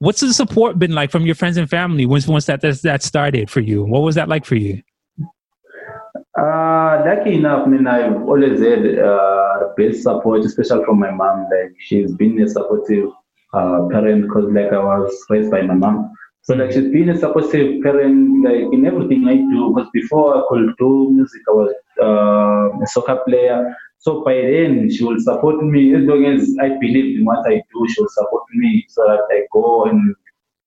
What's 0.00 0.20
the 0.20 0.32
support 0.32 0.78
been 0.78 0.92
like 0.92 1.10
from 1.10 1.26
your 1.26 1.34
friends 1.34 1.56
and 1.56 1.68
family 1.68 2.06
once 2.06 2.26
once 2.26 2.46
that 2.46 2.60
that, 2.62 2.82
that 2.82 3.02
started 3.02 3.50
for 3.50 3.60
you? 3.60 3.84
What 3.84 4.02
was 4.02 4.14
that 4.16 4.28
like 4.28 4.44
for 4.44 4.56
you? 4.56 4.82
Uh, 6.38 7.02
lucky 7.04 7.34
enough, 7.34 7.66
I 7.66 7.70
mean, 7.70 7.86
I've 7.86 8.22
always 8.22 8.60
had 8.60 8.98
uh, 8.98 9.70
best 9.76 10.02
support, 10.02 10.44
especially 10.44 10.84
from 10.84 11.00
my 11.00 11.10
mom. 11.10 11.46
Like, 11.50 11.74
she's 11.78 12.14
been 12.14 12.40
a 12.40 12.48
supportive 12.48 13.10
uh, 13.52 13.88
parent 13.90 14.22
because, 14.22 14.44
like, 14.52 14.72
I 14.72 14.78
was 14.78 15.26
raised 15.30 15.50
by 15.50 15.62
my 15.62 15.74
mom. 15.74 16.12
So, 16.48 16.54
like, 16.54 16.72
she's 16.72 16.90
been 16.90 17.10
a 17.10 17.18
supportive 17.18 17.82
parent, 17.82 18.42
like, 18.42 18.72
in 18.72 18.86
everything 18.86 19.28
I 19.28 19.36
do. 19.36 19.74
Because 19.74 19.90
before 19.92 20.34
I 20.34 20.42
could 20.48 20.74
do 20.78 21.10
music, 21.12 21.42
I 21.46 21.52
was 21.52 21.74
uh, 22.00 22.82
a 22.82 22.86
soccer 22.86 23.20
player. 23.28 23.76
So, 23.98 24.24
by 24.24 24.32
then, 24.32 24.90
she 24.90 25.04
will 25.04 25.20
support 25.20 25.62
me 25.62 25.94
as 25.94 26.04
long 26.04 26.24
as 26.24 26.56
I 26.58 26.70
believe 26.80 27.18
in 27.18 27.26
what 27.26 27.46
I 27.46 27.56
do. 27.70 27.86
She 27.90 28.00
will 28.00 28.08
support 28.08 28.44
me 28.54 28.86
so 28.88 29.02
that 29.02 29.26
I 29.30 29.42
go 29.52 29.84
and 29.90 30.14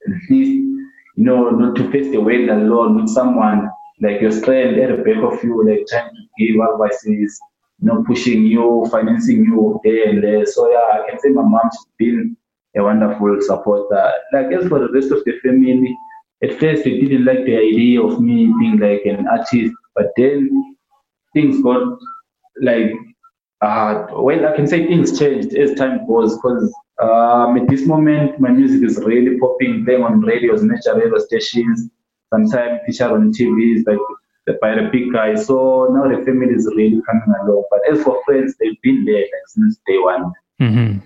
at 0.06 0.30
least, 0.30 0.52
you 1.16 1.26
know, 1.26 1.50
not 1.50 1.76
to 1.78 1.90
face 1.90 2.12
the 2.12 2.22
world 2.22 2.50
alone 2.50 3.02
with 3.02 3.10
someone 3.10 3.68
like 4.02 4.22
your 4.22 4.34
friend 4.34 4.80
at 4.80 4.96
the 4.96 5.02
back 5.02 5.24
of 5.24 5.44
you, 5.44 5.68
like 5.68 5.88
trying 5.90 6.12
to 6.12 6.22
give 6.38 6.62
advices, 6.62 7.40
you 7.80 7.88
know, 7.88 8.04
pushing 8.06 8.46
you, 8.46 8.86
financing 8.92 9.46
you 9.46 9.80
there 9.84 10.10
and 10.10 10.24
there. 10.24 10.46
So 10.46 10.70
yeah, 10.70 11.02
I 11.02 11.10
can 11.10 11.20
say 11.20 11.30
my 11.30 11.42
mom's 11.42 11.88
been 11.98 12.38
a 12.78 12.84
wonderful 12.84 13.38
supporter. 13.42 14.12
Like 14.34 14.48
as 14.48 14.68
for 14.68 14.80
the 14.80 14.90
rest 14.94 15.12
of 15.12 15.24
the 15.26 15.34
family, 15.44 15.96
at 16.44 16.60
first 16.60 16.84
they 16.84 17.00
didn't 17.00 17.26
like 17.26 17.46
the 17.46 17.58
idea 17.58 18.02
of 18.02 18.22
me 18.22 18.54
being 18.60 18.80
like 18.80 19.06
an 19.06 19.28
artist, 19.28 19.74
but 19.96 20.08
then 20.18 20.76
things 21.34 21.62
got 21.62 21.84
like 22.62 22.92
uh 23.62 24.08
well 24.12 24.46
I 24.46 24.56
can 24.56 24.68
say 24.68 24.88
things 24.88 25.18
changed 25.18 25.56
as 25.56 25.74
time 25.76 26.06
goes 26.08 26.36
because 26.36 26.74
um 27.02 27.58
at 27.58 27.68
this 27.68 27.86
moment 27.86 28.40
my 28.40 28.50
music 28.50 28.84
is 28.90 28.98
really 29.04 29.38
popping, 29.40 29.86
playing 29.86 30.04
on 30.04 30.22
radios, 30.22 30.64
major 30.64 30.96
radio 30.96 31.18
stations, 31.20 31.90
sometimes 32.34 32.80
featured 32.86 33.12
on 33.12 33.32
TVs 33.32 33.86
like 33.86 34.00
by 34.62 34.76
the 34.76 34.90
big 34.92 35.14
guys. 35.14 35.46
So 35.46 35.88
now 35.92 36.08
the 36.08 36.24
family 36.26 36.54
is 36.54 36.66
really 36.76 37.02
coming 37.06 37.34
along. 37.44 37.66
But 37.70 37.82
as 37.92 38.04
for 38.04 38.22
friends, 38.26 38.56
they've 38.60 38.82
been 38.82 39.06
there 39.06 39.22
like 39.22 39.48
since 39.48 39.80
day 39.86 39.98
one. 40.00 40.32
hmm 40.60 40.98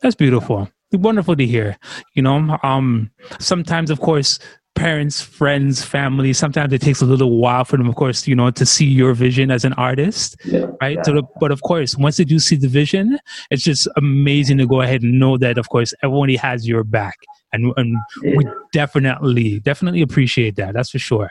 That's 0.00 0.14
beautiful. 0.14 0.68
Wonderful 0.92 1.36
to 1.36 1.46
hear. 1.46 1.76
You 2.14 2.22
know, 2.22 2.58
um, 2.62 3.10
sometimes, 3.38 3.90
of 3.90 4.00
course, 4.00 4.38
parents, 4.74 5.20
friends, 5.20 5.84
family, 5.84 6.32
sometimes 6.32 6.72
it 6.72 6.80
takes 6.80 7.02
a 7.02 7.04
little 7.04 7.38
while 7.38 7.64
for 7.64 7.76
them, 7.76 7.88
of 7.88 7.96
course, 7.96 8.26
you 8.28 8.34
know, 8.34 8.50
to 8.50 8.64
see 8.64 8.86
your 8.86 9.12
vision 9.12 9.50
as 9.50 9.64
an 9.64 9.72
artist, 9.74 10.36
Yeah. 10.44 10.66
right? 10.80 11.04
So, 11.04 11.12
the, 11.14 11.22
but 11.40 11.50
of 11.50 11.62
course, 11.62 11.96
once 11.96 12.16
they 12.16 12.24
do 12.24 12.38
see 12.38 12.56
the 12.56 12.68
vision, 12.68 13.18
it's 13.50 13.62
just 13.62 13.88
amazing 13.96 14.58
to 14.58 14.66
go 14.66 14.80
ahead 14.80 15.02
and 15.02 15.18
know 15.18 15.36
that, 15.38 15.58
of 15.58 15.68
course, 15.68 15.92
everybody 16.02 16.36
has 16.36 16.66
your 16.66 16.84
back. 16.84 17.16
And, 17.52 17.72
and 17.76 17.96
we 18.22 18.44
definitely, 18.72 19.60
definitely 19.60 20.00
appreciate 20.02 20.56
that. 20.56 20.74
That's 20.74 20.90
for 20.90 20.98
sure. 20.98 21.30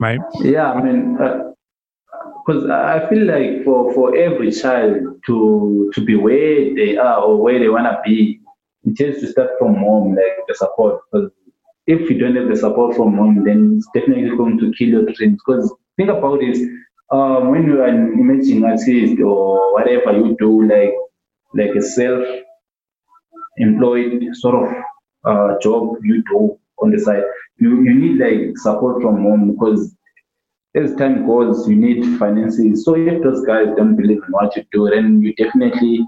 Right? 0.00 0.20
Yeah, 0.40 0.72
I 0.72 0.82
mean, 0.82 1.14
because 2.46 2.68
I 2.70 3.08
feel 3.08 3.26
like 3.26 3.64
for, 3.64 3.92
for 3.94 4.16
every 4.16 4.50
child 4.50 5.20
to 5.26 5.90
to 5.94 6.00
be 6.04 6.14
where 6.16 6.74
they 6.74 6.96
are 6.96 7.20
or 7.20 7.42
where 7.42 7.58
they 7.58 7.68
wanna 7.68 8.00
be, 8.04 8.40
it 8.84 8.98
has 9.04 9.20
to 9.20 9.26
start 9.28 9.50
from 9.58 9.74
home, 9.76 10.14
like 10.14 10.46
the 10.46 10.54
support. 10.54 11.00
Because 11.10 11.30
if 11.86 12.08
you 12.10 12.18
don't 12.18 12.36
have 12.36 12.48
the 12.48 12.56
support 12.56 12.96
from 12.96 13.16
home, 13.16 13.44
then 13.44 13.78
it's 13.78 13.88
definitely 13.94 14.36
going 14.36 14.58
to 14.58 14.72
kill 14.78 14.88
your 14.88 15.04
dreams. 15.04 15.40
Because 15.46 15.74
think 15.96 16.10
about 16.10 16.42
it, 16.42 16.56
um, 17.10 17.50
when 17.50 17.64
you 17.64 17.80
are 17.80 17.86
an 17.86 18.12
emerging 18.18 18.62
artist 18.64 19.18
or 19.20 19.72
whatever 19.72 20.12
you 20.12 20.36
do, 20.38 20.66
like 20.66 20.92
like 21.54 21.74
a 21.74 21.80
self-employed 21.80 24.34
sort 24.34 24.54
of 24.54 24.68
uh, 25.24 25.58
job 25.60 25.96
you 26.02 26.22
do 26.30 26.58
on 26.82 26.90
the 26.90 26.98
side, 26.98 27.22
you, 27.58 27.80
you 27.82 27.94
need 27.94 28.18
like 28.18 28.58
support 28.58 29.00
from 29.02 29.22
home 29.22 29.52
because 29.52 29.94
as 30.74 30.94
time 30.96 31.26
goes, 31.26 31.66
you 31.68 31.76
need 31.76 32.18
finances. 32.18 32.84
So 32.84 32.94
if 32.94 33.22
those 33.22 33.42
guys 33.46 33.68
don't 33.76 33.96
believe 33.96 34.18
in 34.18 34.30
what 34.30 34.54
you 34.54 34.64
do, 34.70 34.90
then 34.90 35.22
you 35.22 35.34
definitely 35.34 36.06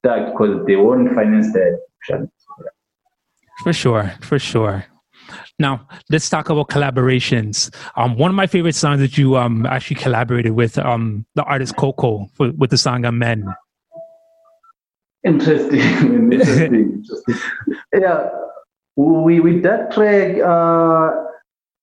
start 0.00 0.32
because 0.32 0.66
they 0.66 0.76
won't 0.76 1.14
finance 1.14 1.52
that. 1.52 2.30
For 3.62 3.72
sure, 3.72 4.12
for 4.22 4.38
sure. 4.38 4.84
Now 5.58 5.86
let's 6.10 6.28
talk 6.28 6.48
about 6.48 6.68
collaborations. 6.68 7.72
Um, 7.96 8.16
one 8.16 8.30
of 8.30 8.34
my 8.34 8.46
favorite 8.46 8.74
songs 8.74 9.00
that 9.00 9.18
you 9.18 9.36
um 9.36 9.66
actually 9.66 9.96
collaborated 9.96 10.52
with 10.52 10.78
um 10.78 11.26
the 11.34 11.44
artist 11.44 11.76
Coco 11.76 12.26
for, 12.34 12.50
with 12.52 12.70
the 12.70 12.78
song 12.78 13.04
"Amen." 13.04 13.44
Interesting, 15.24 15.80
interesting, 16.32 16.74
interesting. 16.74 17.36
Yeah, 17.94 18.28
we 18.96 19.40
with 19.40 19.62
that 19.62 19.92
track, 19.92 20.38
uh, 20.40 21.10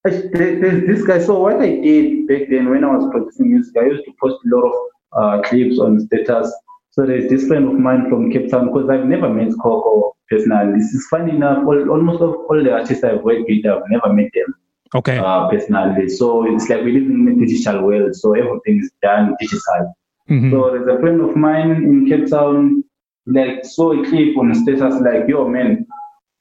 there's 0.04 0.88
this 0.88 1.06
guy. 1.06 1.20
So 1.20 1.40
what 1.40 1.62
I 1.62 1.76
did 1.76 2.28
back 2.28 2.50
then 2.50 2.70
when 2.70 2.84
I 2.84 2.96
was 2.96 3.08
producing 3.12 3.52
music, 3.52 3.76
I 3.78 3.86
used 3.86 4.04
to 4.06 4.14
post 4.20 4.38
a 4.44 4.56
lot 4.56 4.66
of 4.66 4.74
uh, 5.14 5.42
clips 5.48 5.80
on 5.80 6.00
status. 6.00 6.52
So 6.98 7.06
there's 7.06 7.30
this 7.30 7.48
friend 7.48 7.68
of 7.68 7.76
mine 7.76 8.10
from 8.10 8.32
Cape 8.32 8.50
Town 8.50 8.74
because 8.74 8.90
I've 8.90 9.06
never 9.06 9.30
met 9.30 9.52
Coco 9.62 10.16
personally. 10.32 10.80
This 10.80 10.96
is 10.96 11.08
funny 11.12 11.36
enough. 11.36 11.60
All, 11.64 11.92
almost 11.92 12.22
all, 12.22 12.48
all 12.50 12.64
the 12.64 12.74
artists 12.74 13.04
I've 13.04 13.22
worked 13.22 13.48
with, 13.48 13.64
I've 13.68 13.84
never 13.90 14.12
met 14.12 14.32
them 14.34 14.56
Okay. 14.96 15.20
uh, 15.20 15.48
personally. 15.48 16.10
So 16.10 16.52
it's 16.52 16.68
like 16.70 16.84
we 16.84 16.94
live 16.94 17.08
in 17.08 17.28
a 17.28 17.36
digital 17.46 17.84
world. 17.84 18.16
So 18.16 18.34
everything 18.34 18.80
is 18.80 18.92
done 19.04 19.36
digital. 19.40 19.94
Mhm. 20.28 20.50
So 20.50 20.72
there's 20.72 20.88
a 20.88 21.00
friend 21.00 21.22
of 21.22 21.36
mine 21.36 21.70
in 21.70 22.08
Cape 22.08 22.32
Town, 22.32 22.84
like 23.28 23.64
saw 23.64 23.92
a 23.94 24.04
clip 24.04 24.36
on 24.36 24.56
status 24.56 25.00
like, 25.02 25.28
yo 25.28 25.48
man, 25.48 25.86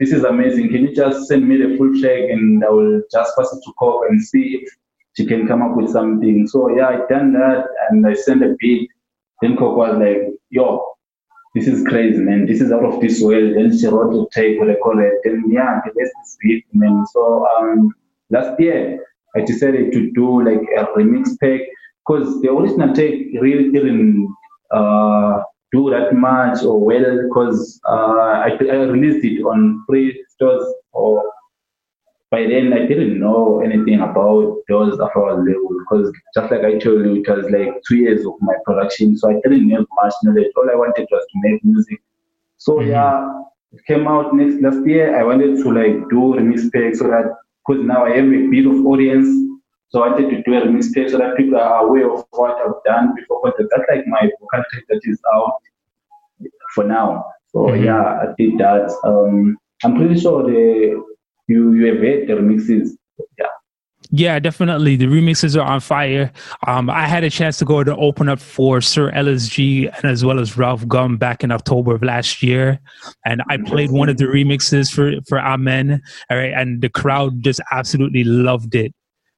this 0.00 0.10
is 0.10 0.24
amazing. 0.24 0.70
Can 0.70 0.86
you 0.86 0.94
just 0.94 1.28
send 1.28 1.46
me 1.46 1.58
the 1.58 1.76
full 1.76 1.92
track 2.00 2.30
and 2.30 2.64
I 2.64 2.70
will 2.70 3.02
just 3.12 3.36
pass 3.36 3.52
it 3.52 3.60
to 3.62 3.72
Coke 3.78 4.04
and 4.08 4.22
see 4.22 4.62
if 4.62 4.70
she 5.18 5.26
can 5.26 5.46
come 5.46 5.60
up 5.60 5.76
with 5.76 5.90
something. 5.90 6.46
So 6.46 6.74
yeah, 6.74 6.88
I 6.88 6.96
done 7.12 7.34
that 7.34 7.66
and 7.90 8.06
I 8.06 8.14
sent 8.14 8.42
a 8.42 8.56
beat. 8.58 8.90
Then 9.42 9.58
Coke 9.58 9.76
was 9.76 9.98
like, 9.98 10.32
yo, 10.50 10.84
this 11.54 11.66
is 11.66 11.86
crazy, 11.86 12.18
man. 12.18 12.46
This 12.46 12.60
is 12.60 12.70
out 12.70 12.84
of 12.84 13.00
this 13.00 13.22
world. 13.22 13.54
Then 13.56 13.76
she 13.76 13.86
wrote 13.86 14.14
a 14.14 14.26
tape, 14.34 14.58
what 14.58 14.70
I. 14.70 15.10
Then 15.24 15.44
yeah, 15.48 15.80
is 15.96 16.38
beat, 16.42 16.64
man. 16.72 17.04
So 17.12 17.46
um 17.56 17.94
last 18.30 18.60
year 18.60 18.98
I 19.36 19.40
decided 19.40 19.92
to 19.92 20.10
do 20.12 20.44
like 20.44 20.62
a 20.76 20.84
remix 20.96 21.38
pack 21.40 21.60
because 22.06 22.40
the 22.40 22.50
original 22.50 22.94
take 22.94 23.28
really 23.40 23.70
didn't 23.70 24.34
uh, 24.70 25.42
do 25.72 25.90
that 25.90 26.14
much 26.14 26.62
or 26.62 26.78
well 26.80 27.22
because 27.26 27.80
uh, 27.88 28.44
I, 28.46 28.56
I 28.60 28.76
released 28.84 29.24
it 29.24 29.42
on 29.42 29.84
free 29.88 30.24
stores 30.30 30.64
or 30.92 31.24
by 32.30 32.42
then 32.46 32.72
I 32.72 32.86
didn't 32.86 33.20
know 33.20 33.60
anything 33.60 34.00
about 34.00 34.56
those 34.68 34.98
Afro 35.00 35.42
labels 35.44 35.76
because 35.80 36.12
just 36.34 36.50
like 36.50 36.64
I 36.64 36.78
told 36.78 37.04
you, 37.06 37.22
it 37.22 37.28
was 37.28 37.50
like 37.50 37.80
two 37.88 37.96
years 37.96 38.26
of 38.26 38.34
my 38.40 38.54
production, 38.64 39.16
so 39.16 39.30
I 39.30 39.34
didn't 39.44 39.70
have 39.70 39.86
much 40.02 40.14
knowledge. 40.24 40.50
All 40.56 40.68
I 40.70 40.74
wanted 40.74 41.06
was 41.10 41.24
to 41.24 41.40
make 41.44 41.64
music. 41.64 42.00
So 42.58 42.78
Mhm. 42.78 42.88
yeah, 42.88 43.42
it 43.72 43.84
came 43.86 44.08
out 44.08 44.34
next 44.34 44.60
last 44.60 44.84
year. 44.86 45.16
I 45.18 45.22
wanted 45.22 45.56
to 45.62 45.72
like 45.72 45.94
do 46.10 46.20
remix 46.38 46.72
pack 46.72 46.94
so 46.96 47.08
that 47.08 47.26
because 47.66 47.84
now 47.84 48.04
I 48.04 48.16
have 48.16 48.26
a 48.26 48.48
bit 48.48 48.66
of 48.66 48.84
audience, 48.86 49.28
so 49.90 50.02
I 50.02 50.08
wanted 50.08 50.30
to 50.30 50.42
do 50.42 50.54
a 50.58 50.62
remix 50.62 50.92
tape 50.92 51.10
so 51.10 51.18
that 51.18 51.36
people 51.36 51.58
are 51.58 51.86
aware 51.86 52.10
of 52.12 52.24
what 52.32 52.56
I've 52.64 52.82
done 52.84 53.14
before. 53.14 53.40
Because 53.44 53.68
that's 53.70 53.88
like 53.90 54.04
my 54.06 54.22
vocal 54.40 54.64
that 54.88 55.00
is 55.04 55.20
out 55.34 55.60
for 56.74 56.84
now. 56.84 57.24
So 57.52 57.58
Mhm. 57.68 57.84
yeah, 57.84 58.02
I 58.22 58.34
did 58.38 58.58
that. 58.58 58.90
Um, 59.04 59.56
I'm 59.84 59.94
pretty 59.96 60.18
sure 60.18 60.42
the 60.42 61.02
you 61.48 61.72
you 61.72 61.86
have 61.86 61.98
heard 61.98 62.28
the 62.28 62.34
remixes. 62.34 62.90
Yeah. 63.38 63.46
Yeah, 64.10 64.38
definitely. 64.38 64.96
The 64.96 65.06
remixes 65.06 65.60
are 65.60 65.66
on 65.66 65.80
fire. 65.80 66.32
Um, 66.66 66.88
I 66.88 67.08
had 67.08 67.24
a 67.24 67.30
chance 67.30 67.58
to 67.58 67.64
go 67.64 67.82
to 67.82 67.96
open 67.96 68.28
up 68.28 68.38
for 68.38 68.80
Sir 68.80 69.10
LSG 69.10 69.92
and 69.94 70.04
as 70.04 70.24
well 70.24 70.38
as 70.38 70.56
Ralf 70.56 70.86
Gum 70.86 71.16
back 71.16 71.42
in 71.42 71.50
October 71.50 71.94
of 71.94 72.02
last 72.02 72.42
year, 72.42 72.78
and 73.24 73.42
I 73.50 73.56
played 73.56 73.90
one 73.90 74.08
of 74.08 74.16
the 74.16 74.24
remixes 74.24 74.92
for 74.92 75.20
for 75.28 75.40
Amen. 75.40 76.00
All 76.30 76.36
right, 76.36 76.52
and 76.52 76.82
the 76.82 76.88
crowd 76.88 77.42
just 77.42 77.60
absolutely 77.72 78.24
loved 78.24 78.74
it. 78.74 78.94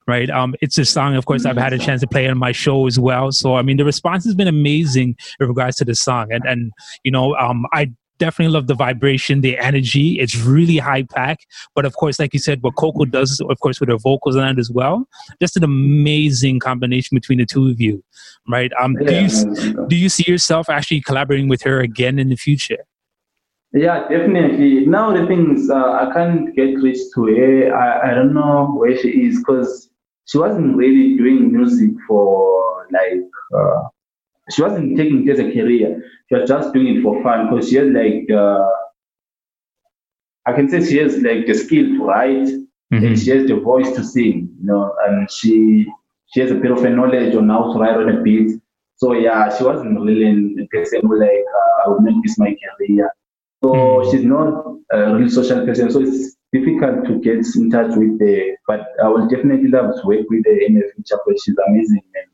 Right, 0.07 0.31
um, 0.31 0.55
it's 0.63 0.79
a 0.79 0.85
song. 0.85 1.17
Of 1.17 1.27
course, 1.27 1.45
I've 1.45 1.57
had 1.57 1.75
a 1.75 1.79
chance 1.79 2.01
to 2.01 2.07
play 2.07 2.27
on 2.29 2.39
my 2.39 2.53
show 2.53 2.87
as 2.87 2.99
well. 2.99 3.31
So, 3.31 3.57
I 3.57 3.63
mean, 3.63 3.77
the 3.77 3.85
response 3.85 4.25
has 4.25 4.35
been 4.35 4.49
amazing 4.49 5.17
in 5.39 5.49
regards 5.49 5.77
to 5.77 5.85
the 5.85 5.95
song, 5.95 6.33
and 6.33 6.45
and 6.47 6.73
you 7.05 7.11
know, 7.11 7.35
um, 7.37 7.67
I 7.73 7.91
definitely 8.19 8.53
love 8.53 8.67
the 8.67 8.75
vibration, 8.75 9.41
the 9.41 9.59
energy. 9.59 10.21
It's 10.21 10.37
really 10.37 10.79
high 10.79 11.05
pack. 11.05 11.41
But 11.75 11.85
of 11.85 11.95
course, 11.97 12.19
like 12.19 12.33
you 12.33 12.41
said, 12.41 12.63
what 12.63 12.77
Coco 12.77 13.05
does, 13.05 13.41
of 13.41 13.61
course, 13.61 13.81
with 13.81 13.89
her 13.89 13.99
vocals 13.99 14.37
on 14.37 14.49
it 14.49 14.59
as 14.59 14.71
well, 14.71 15.09
just 15.41 15.57
an 15.57 15.65
amazing 15.65 16.61
combination 16.61 17.15
between 17.15 17.39
the 17.39 17.47
two 17.47 17.69
of 17.69 17.81
you, 17.81 18.03
right? 18.49 18.73
Um, 18.81 18.95
do 18.95 19.15
you 19.15 19.87
do 19.87 19.97
you 19.97 20.09
see 20.09 20.25
yourself 20.31 20.69
actually 20.69 21.01
collaborating 21.01 21.49
with 21.49 21.63
her 21.63 21.81
again 21.81 22.19
in 22.19 22.29
the 22.29 22.37
future? 22.37 22.85
Yeah, 23.73 24.09
definitely. 24.09 24.87
Now 24.87 25.13
the 25.13 25.27
things 25.27 25.69
uh, 25.69 25.75
I 25.75 26.11
can't 26.15 26.55
get 26.57 26.79
reached 26.81 27.13
to 27.15 27.27
her. 27.27 27.75
I, 27.77 28.11
I 28.11 28.15
don't 28.15 28.33
know 28.33 28.75
where 28.77 28.97
she 28.97 29.09
is 29.27 29.39
because 29.39 29.91
she 30.25 30.39
wasn't 30.39 30.77
really 30.77 31.17
doing 31.17 31.53
music 31.53 31.91
for 32.07 32.87
like 32.91 33.25
uh, 33.55 33.89
she 34.51 34.63
wasn't 34.63 34.97
taking 34.97 35.27
it 35.27 35.33
as 35.33 35.39
a 35.41 35.51
career. 35.53 36.03
She 36.29 36.35
was 36.37 36.49
just 36.49 36.73
doing 36.73 36.97
it 36.97 37.03
for 37.03 37.23
fun 37.23 37.49
because 37.49 37.69
she 37.69 37.77
has 37.77 37.89
like 37.89 38.29
uh, 38.31 38.65
I 40.47 40.53
can 40.53 40.69
say 40.69 40.85
she 40.85 40.99
has 40.99 41.19
like 41.23 41.47
the 41.47 41.55
skill 41.55 41.87
to 41.97 42.05
write 42.05 42.49
Mhm. 42.93 43.07
and 43.07 43.19
she 43.19 43.31
has 43.31 43.47
the 43.47 43.57
voice 43.57 43.91
to 43.97 44.03
sing, 44.05 44.37
you 44.61 44.67
know, 44.71 44.95
and 45.07 45.31
she 45.31 45.87
she 46.33 46.41
has 46.41 46.51
a 46.51 46.55
bit 46.63 46.71
of 46.71 46.85
a 46.85 46.91
knowledge 46.91 47.35
on 47.37 47.49
how 47.49 47.73
to 47.73 47.79
write 47.79 47.97
on 47.97 48.09
a 48.09 48.23
beat. 48.23 48.51
So 48.97 49.13
yeah, 49.13 49.55
she 49.57 49.65
wasn't 49.65 50.01
really 50.01 50.31
a 50.65 50.67
person 50.75 51.01
who 51.03 51.19
like 51.19 51.45
uh, 51.59 51.73
I 51.85 51.89
would 51.91 52.03
make 52.03 52.23
this 52.23 52.39
my 52.39 52.55
career. 52.65 53.11
So 53.63 53.71
Mm. 53.73 54.11
she's 54.11 54.25
not 54.25 54.49
a 54.93 55.15
real 55.17 55.29
social 55.31 55.65
person, 55.67 55.91
so 55.91 56.01
it's 56.03 56.37
difficult 56.53 57.05
to 57.07 57.19
get 57.27 57.45
in 57.57 57.71
touch 57.71 57.93
with 57.97 58.21
her. 58.21 58.41
But 58.67 58.81
I 59.05 59.09
will 59.09 59.27
definitely 59.29 59.69
love 59.69 59.91
to 60.01 60.07
work 60.07 60.25
with 60.31 60.45
her 60.47 60.59
in 60.67 60.75
the 60.79 60.85
future 60.95 61.19
because 61.27 61.43
she's 61.45 61.59
amazing. 61.69 62.05
And 62.21 62.28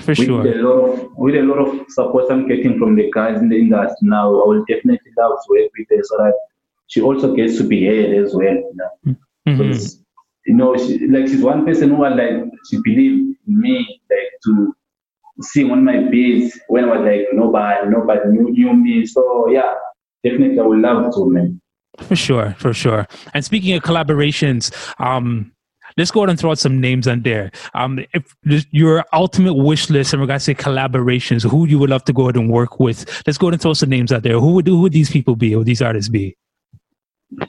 For 0.00 0.14
sure. 0.14 0.42
with 0.42 0.56
a 0.56 0.58
lot 0.58 0.78
of 0.80 1.16
with 1.16 1.34
a 1.36 1.42
lot 1.42 1.58
of 1.58 1.86
support 1.90 2.30
I'm 2.30 2.48
getting 2.48 2.78
from 2.78 2.96
the 2.96 3.10
guys 3.12 3.40
in 3.40 3.48
the 3.48 3.56
industry 3.56 4.08
now, 4.08 4.28
I 4.28 4.46
will 4.48 4.64
definitely 4.68 5.12
love 5.16 5.32
to 5.32 5.46
work 5.50 5.70
with 5.78 5.86
her 5.90 6.02
so 6.02 6.16
that 6.18 6.34
she 6.88 7.00
also 7.00 7.34
gets 7.34 7.56
to 7.58 7.64
be 7.64 7.86
heard 7.86 8.12
as 8.12 8.34
well. 8.34 8.54
You 8.54 8.74
know? 8.74 9.16
Mhm. 9.46 9.58
Because, 9.58 10.02
you 10.46 10.54
know, 10.54 10.76
she, 10.76 11.06
like 11.06 11.28
she's 11.28 11.42
one 11.42 11.64
person 11.64 11.90
who 11.90 11.96
was 11.96 12.12
like 12.16 12.50
she 12.68 12.78
believed 12.82 13.36
in 13.46 13.60
me, 13.60 14.00
like 14.10 14.32
to 14.46 14.74
sing 15.40 15.70
on 15.70 15.84
my 15.84 15.98
beats 16.10 16.58
when 16.68 16.84
I 16.84 16.96
was 16.96 17.00
like 17.06 17.26
nobody, 17.32 17.88
nobody 17.88 18.30
knew, 18.30 18.50
knew 18.50 18.74
me. 18.74 19.06
So 19.06 19.48
yeah, 19.48 19.74
definitely 20.24 20.58
I 20.58 20.62
would 20.62 20.80
love 20.80 21.14
to, 21.14 21.30
man. 21.30 21.60
For 21.98 22.16
sure, 22.16 22.56
for 22.58 22.72
sure. 22.72 23.06
And 23.32 23.44
speaking 23.44 23.76
of 23.76 23.84
collaborations, 23.84 24.72
um, 24.98 25.52
let's 25.96 26.10
go 26.10 26.20
ahead 26.20 26.30
and 26.30 26.38
throw 26.38 26.50
out 26.50 26.58
some 26.58 26.80
names 26.80 27.06
on 27.06 27.22
there. 27.22 27.50
Um, 27.74 28.04
if 28.12 28.34
your 28.70 29.04
ultimate 29.12 29.54
wish 29.54 29.90
list 29.90 30.14
in 30.14 30.20
regards 30.20 30.44
to 30.46 30.54
collaborations, 30.54 31.48
who 31.48 31.66
you 31.66 31.78
would 31.78 31.90
love 31.90 32.04
to 32.04 32.12
go 32.12 32.22
ahead 32.22 32.36
and 32.36 32.50
work 32.50 32.80
with, 32.80 33.04
let's 33.26 33.38
go 33.38 33.46
ahead 33.46 33.54
and 33.54 33.62
throw 33.62 33.74
some 33.74 33.90
names 33.90 34.12
out 34.12 34.22
there. 34.22 34.38
Who 34.38 34.52
would 34.54 34.66
who 34.66 34.80
would 34.80 34.92
these 34.92 35.10
people 35.10 35.36
be? 35.36 35.52
Who 35.52 35.58
would 35.58 35.66
these 35.66 35.82
artists 35.82 36.08
be? 36.08 36.36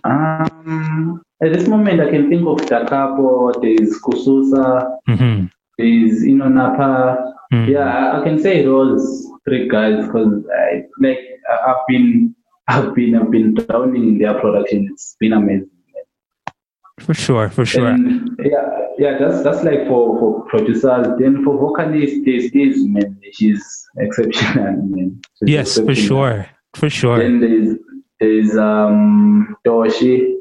Um, 0.04 1.22
at 1.44 1.54
this 1.54 1.68
moment, 1.68 2.02
I 2.02 2.10
can 2.10 2.30
think 2.30 2.48
of 2.48 2.66
Da 2.66 2.88
Capo, 2.88 3.52
there's 3.62 4.00
Kususa, 4.02 4.98
hmm 5.06 5.46
there's 5.78 6.24
Inonapa. 6.24 7.34
Mm. 7.54 7.70
Yeah, 7.70 8.20
I, 8.20 8.24
can 8.24 8.40
say 8.40 8.64
those 8.64 9.28
three 9.48 9.68
guys 9.68 10.06
because 10.06 10.44
I 10.58 10.84
like 11.00 11.20
I've 11.68 11.86
been 11.88 12.36
I've 12.68 12.96
been 12.96 13.16
I've 13.16 13.30
been 13.30 13.54
drowning 13.54 14.04
in 14.04 14.18
their 14.18 14.40
production. 14.40 14.90
It's 14.92 15.16
been 15.20 15.34
amazing. 15.34 15.70
For 17.00 17.14
sure, 17.14 17.50
for 17.50 17.66
sure. 17.66 17.88
And 17.88 18.40
yeah, 18.40 18.88
yeah, 18.98 19.18
that's 19.20 19.44
that's 19.44 19.64
like 19.64 19.86
for 19.88 20.18
for 20.18 20.46
producers. 20.46 21.08
Then 21.20 21.44
for 21.44 21.58
vocalists, 21.58 22.20
there's 22.24 22.52
this 22.52 22.78
man. 22.84 23.20
She's 23.34 23.64
exceptional, 23.98 24.82
man. 24.84 25.22
She's 25.40 25.50
yes, 25.50 25.78
for 25.78 25.94
sure, 25.94 26.48
for 26.74 26.90
sure. 26.90 27.20
Then 27.20 27.42
there's 27.42 27.78
there's 28.20 28.58
um 28.58 29.58
Toshi. 29.68 30.36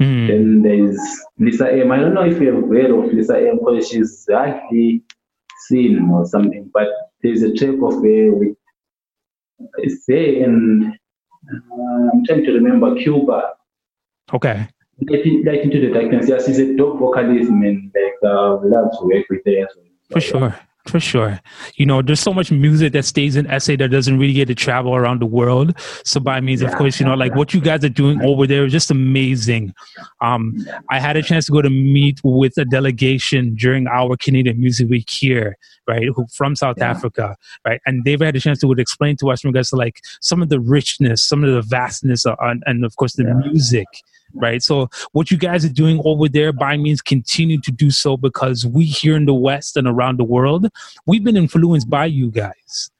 Mm. 0.00 0.26
Then 0.28 0.62
there's 0.62 0.98
Lisa 1.38 1.70
M. 1.70 1.92
I 1.92 1.98
don't 1.98 2.14
know 2.14 2.24
if 2.24 2.40
you 2.40 2.54
have 2.54 2.68
heard 2.68 2.90
of 2.90 3.12
Lisa 3.12 3.36
M 3.36 3.58
because 3.58 3.88
she's 3.88 4.26
hardly 4.30 5.02
seen 5.68 6.08
or 6.10 6.24
something, 6.24 6.70
but 6.72 6.88
there's 7.22 7.42
a 7.42 7.54
track 7.54 7.76
of 7.82 8.02
her 8.02 8.32
with 8.32 8.56
say 9.88 10.42
and 10.42 10.86
uh, 10.86 12.10
I'm 12.12 12.24
trying 12.24 12.44
to 12.44 12.52
remember 12.52 12.94
Cuba. 12.96 13.52
Okay. 14.32 14.68
In- 14.98 15.44
Light 15.44 15.62
into 15.62 15.80
the 15.80 15.90
darkness. 15.92 16.28
Yeah, 16.28 16.38
she's 16.44 16.58
a 16.58 16.76
dope 16.76 16.98
vocalist, 16.98 17.50
man. 17.50 17.90
Like 17.94 18.30
uh, 18.30 18.56
love 18.62 18.90
to 18.98 19.04
work 19.06 19.26
with 19.30 19.40
her. 19.46 19.58
as 19.62 19.66
well. 19.76 19.86
For 20.12 20.20
sure. 20.20 20.58
For 20.88 20.98
sure. 20.98 21.40
You 21.76 21.86
know, 21.86 22.02
there's 22.02 22.18
so 22.18 22.34
much 22.34 22.50
music 22.50 22.92
that 22.94 23.04
stays 23.04 23.36
in 23.36 23.46
SA 23.60 23.76
that 23.76 23.88
doesn't 23.92 24.18
really 24.18 24.32
get 24.32 24.46
to 24.48 24.54
travel 24.56 24.96
around 24.96 25.20
the 25.20 25.26
world. 25.26 25.78
So 26.04 26.18
by 26.18 26.40
means, 26.40 26.60
of 26.60 26.74
course, 26.74 26.98
you 26.98 27.06
know, 27.06 27.14
like 27.14 27.36
what 27.36 27.54
you 27.54 27.60
guys 27.60 27.84
are 27.84 27.88
doing 27.88 28.20
over 28.22 28.48
there 28.48 28.64
is 28.64 28.72
just 28.72 28.90
amazing. 28.90 29.74
Um, 30.20 30.56
I 30.90 30.98
had 30.98 31.16
a 31.16 31.22
chance 31.22 31.46
to 31.46 31.52
go 31.52 31.62
to 31.62 31.70
meet 31.70 32.20
with 32.24 32.58
a 32.58 32.64
delegation 32.64 33.54
during 33.54 33.86
our 33.86 34.16
Canadian 34.16 34.58
Music 34.58 34.88
Week 34.90 35.08
here, 35.08 35.56
right, 35.86 36.08
who 36.16 36.26
from 36.34 36.56
South 36.56 36.78
Yeah. 36.78 36.90
Africa, 36.90 37.36
right, 37.64 37.80
and 37.86 38.04
they've 38.04 38.20
had 38.20 38.34
a 38.34 38.40
chance 38.40 38.58
to 38.60 38.66
would 38.66 38.80
explain 38.80 39.16
to 39.18 39.30
us 39.30 39.44
in 39.44 39.48
regards 39.50 39.70
to 39.70 39.76
like 39.76 40.00
some 40.20 40.42
of 40.42 40.48
the 40.48 40.58
richness, 40.58 41.22
some 41.22 41.44
of 41.44 41.52
the 41.54 41.62
vastness, 41.62 42.26
uh, 42.26 42.34
and, 42.40 42.60
and 42.66 42.84
of 42.84 42.96
course 42.96 43.12
the 43.12 43.22
Yeah. 43.22 43.34
music, 43.34 43.86
right. 44.34 44.62
So 44.62 44.88
what 45.12 45.30
you 45.30 45.36
guys 45.36 45.64
are 45.64 45.72
doing 45.72 46.00
over 46.04 46.28
there, 46.28 46.52
by 46.52 46.76
means, 46.76 47.00
continue 47.00 47.60
to 47.60 47.70
do 47.70 47.90
so 47.90 48.16
because 48.16 48.66
we 48.66 48.84
here 48.84 49.16
in 49.16 49.26
the 49.26 49.34
West 49.34 49.76
and 49.76 49.86
around 49.86 50.18
the 50.18 50.24
world, 50.24 50.68
we've 51.06 51.24
been 51.24 51.36
influenced 51.36 51.88
by 51.88 52.06
you 52.06 52.30
guys. 52.30 52.90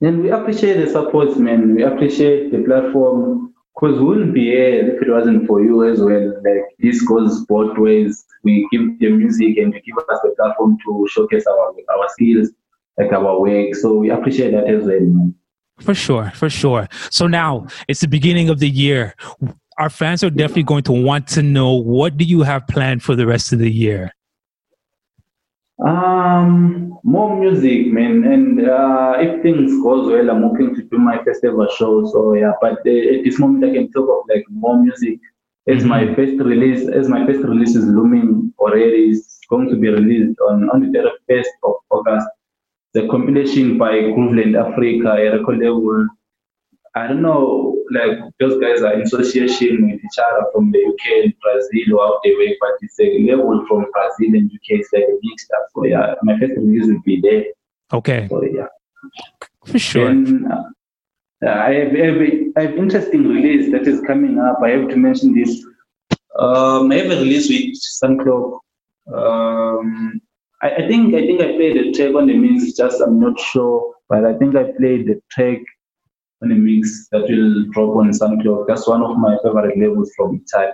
And 0.00 0.22
we 0.22 0.30
appreciate 0.30 0.84
the 0.84 0.90
support, 0.90 1.36
man. 1.36 1.74
We 1.74 1.82
appreciate 1.82 2.52
the 2.52 2.62
platform 2.62 3.52
because 3.74 3.98
we 3.98 4.04
wouldn't 4.04 4.34
be 4.34 4.46
here 4.46 4.94
if 4.94 5.02
it 5.02 5.10
wasn't 5.10 5.46
for 5.46 5.62
you 5.62 5.90
as 5.90 6.00
well. 6.00 6.34
Like 6.44 6.64
this 6.78 7.02
goes 7.02 7.44
both 7.46 7.76
ways. 7.78 8.24
We 8.44 8.66
give 8.70 8.98
the 9.00 9.10
music 9.10 9.58
and 9.58 9.74
you 9.74 9.80
give 9.80 9.98
us 9.98 10.20
the 10.22 10.34
platform 10.36 10.78
to 10.86 11.08
showcase 11.10 11.44
our 11.46 11.74
our 11.96 12.08
skills, 12.10 12.50
like 12.96 13.12
our 13.12 13.40
work. 13.40 13.74
So 13.74 13.96
we 13.96 14.10
appreciate 14.10 14.52
that 14.52 14.68
as 14.68 14.84
well. 14.84 15.00
Man. 15.00 15.34
For 15.80 15.94
sure, 15.94 16.32
for 16.34 16.50
sure. 16.50 16.88
So 17.10 17.26
now 17.26 17.66
it's 17.86 18.00
the 18.00 18.08
beginning 18.08 18.48
of 18.48 18.58
the 18.58 18.68
year. 18.68 19.14
Our 19.78 19.90
fans 19.90 20.24
are 20.24 20.30
definitely 20.30 20.64
going 20.64 20.82
to 20.84 20.92
want 20.92 21.28
to 21.28 21.42
know 21.42 21.72
what 21.72 22.16
do 22.16 22.24
you 22.24 22.42
have 22.42 22.66
planned 22.66 23.04
for 23.04 23.14
the 23.14 23.26
rest 23.26 23.52
of 23.52 23.60
the 23.60 23.70
year? 23.70 24.12
Um, 25.86 26.98
more 27.04 27.38
music, 27.38 27.86
man. 27.86 28.24
And 28.24 28.68
uh, 28.68 29.14
if 29.18 29.40
things 29.42 29.70
goes 29.82 30.10
well, 30.10 30.30
I'm 30.30 30.42
hoping 30.42 30.74
to 30.74 30.82
do 30.82 30.98
my 30.98 31.22
first 31.22 31.44
ever 31.44 31.68
show. 31.76 32.04
So 32.06 32.34
yeah, 32.34 32.52
but 32.60 32.78
uh, 32.84 33.14
at 33.14 33.24
this 33.24 33.38
moment, 33.38 33.64
I 33.64 33.74
can 33.74 33.92
talk 33.92 34.08
of 34.08 34.28
like 34.28 34.44
more 34.50 34.82
music. 34.82 35.20
As 35.68 35.84
my 35.84 36.12
first 36.14 36.40
release, 36.40 36.88
as 36.88 37.08
my 37.08 37.24
first 37.26 37.40
release 37.40 37.76
is 37.76 37.84
looming 37.84 38.52
already, 38.58 39.10
it's 39.10 39.38
going 39.48 39.68
to 39.68 39.76
be 39.76 39.88
released 39.88 40.40
on 40.48 40.68
on 40.70 40.80
the 40.80 40.98
31st 40.98 41.54
of 41.62 41.74
August. 41.90 42.26
The 42.94 43.06
compilation 43.08 43.78
by 43.78 43.92
Grooveland 43.92 44.56
Africa, 44.56 45.12
a 45.12 45.38
record 45.38 45.58
label. 45.58 46.08
I 46.98 47.06
don't 47.06 47.22
know, 47.22 47.76
like 47.90 48.18
those 48.40 48.60
guys 48.60 48.82
are 48.82 48.92
in 48.94 49.02
association 49.02 49.90
with 49.90 50.00
each 50.04 50.18
other 50.18 50.46
from 50.52 50.70
the 50.72 50.78
UK 50.78 51.24
and 51.24 51.34
Brazil 51.40 51.98
or 51.98 52.06
out 52.06 52.20
the 52.22 52.36
way, 52.36 52.56
but 52.60 52.72
it's 52.80 52.98
a 53.00 53.04
label 53.04 53.64
from 53.68 53.86
Brazil 53.92 54.34
and 54.34 54.50
UK. 54.50 54.80
It's 54.80 54.92
like 54.92 55.04
a 55.04 55.18
mixed 55.22 55.50
up. 55.56 55.66
So 55.74 55.84
yeah, 55.84 56.14
my 56.22 56.38
first 56.38 56.54
release 56.56 56.86
will 56.86 57.02
be 57.04 57.20
there. 57.20 57.44
Okay, 57.92 58.26
So 58.28 58.42
yeah. 58.44 58.66
for 59.64 59.78
sure. 59.88 60.06
Then, 60.06 60.50
uh, 60.50 60.64
I 61.46 61.72
have, 61.72 61.92
I 61.94 62.06
have, 62.06 62.20
I 62.56 62.60
have 62.62 62.76
interesting 62.76 63.28
release 63.28 63.70
that 63.72 63.86
is 63.86 64.00
coming 64.06 64.38
up. 64.38 64.58
I 64.62 64.70
have 64.70 64.88
to 64.88 64.96
mention 64.96 65.34
this. 65.34 65.64
Um, 66.38 66.90
I 66.90 66.96
have 66.96 67.10
a 67.12 67.20
release 67.20 67.48
with 67.48 67.76
Sunclock. 68.02 68.58
Um, 69.14 70.20
I, 70.62 70.70
I 70.70 70.88
think 70.88 71.14
I 71.14 71.20
think 71.20 71.40
I 71.40 71.52
played 71.52 71.76
the 71.76 71.92
track 71.92 72.14
on 72.14 72.26
the 72.26 72.36
mix. 72.36 72.72
Just 72.72 73.00
I'm 73.00 73.20
not 73.20 73.38
sure, 73.38 73.94
but 74.08 74.24
I 74.24 74.34
think 74.34 74.56
I 74.56 74.64
played 74.72 75.06
the 75.06 75.22
track 75.30 75.58
on 76.42 76.48
the 76.50 76.54
mix 76.54 77.08
that 77.10 77.22
will 77.22 77.64
drop 77.72 77.96
on 77.96 78.10
Sunclock. 78.10 78.66
That's 78.68 78.86
one 78.86 79.02
of 79.02 79.16
my 79.18 79.36
favorite 79.42 79.78
labels 79.78 80.10
from 80.16 80.42
Italy. 80.54 80.72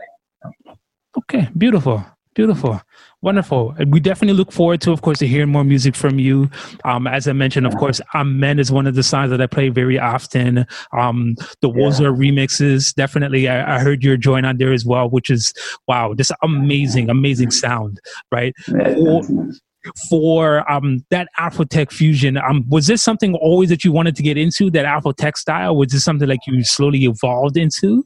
Okay, 1.17 1.49
beautiful, 1.57 2.05
beautiful, 2.35 2.81
wonderful. 3.23 3.75
We 3.87 4.01
definitely 4.01 4.37
look 4.37 4.53
forward 4.53 4.81
to, 4.83 4.93
of 4.93 5.01
course, 5.01 5.21
to 5.21 5.27
hearing 5.27 5.49
more 5.51 5.65
music 5.65 5.95
from 5.95 6.19
you. 6.19 6.51
Um, 6.85 7.07
as 7.07 7.29
I 7.29 7.33
mentioned, 7.33 7.67
of 7.67 7.77
course, 7.77 8.01
Amen 8.15 8.59
is 8.59 8.73
one 8.73 8.87
of 8.87 8.95
the 8.95 9.03
songs 9.03 9.31
that 9.31 9.41
I 9.41 9.47
play 9.47 9.69
very 9.69 9.99
often. 9.99 10.67
Um, 10.93 11.37
the 11.62 11.71
Wozer 11.71 12.15
remixes, 12.15 12.93
definitely. 12.95 13.49
I, 13.49 13.77
I 13.77 13.79
heard 13.79 14.03
your 14.03 14.17
join 14.17 14.45
on 14.45 14.59
there 14.59 14.73
as 14.73 14.85
well, 14.85 15.09
which 15.09 15.31
is 15.31 15.53
wow, 15.87 16.12
just 16.15 16.33
amazing, 16.43 17.09
amazing 17.09 17.53
sound, 17.53 18.01
right? 18.31 18.53
Yeah, 18.69 18.95
Or- 18.99 19.23
that's 19.23 19.31
nice. 19.31 19.61
For 20.09 20.70
um, 20.70 21.05
that 21.11 21.28
Afrotech 21.39 21.93
fusion, 21.93 22.39
um, 22.39 22.64
was 22.68 22.87
this 22.87 23.03
something 23.03 23.35
always 23.35 23.68
that 23.68 23.85
you 23.85 23.93
wanted 23.93 24.16
to 24.16 24.22
get 24.22 24.39
into, 24.39 24.70
that 24.70 24.87
Afrotech 24.87 25.37
style? 25.37 25.76
Was 25.76 25.93
this 25.93 26.03
something 26.05 26.26
like 26.26 26.41
you 26.47 26.64
slowly 26.64 27.05
evolved 27.05 27.57
into? 27.57 28.05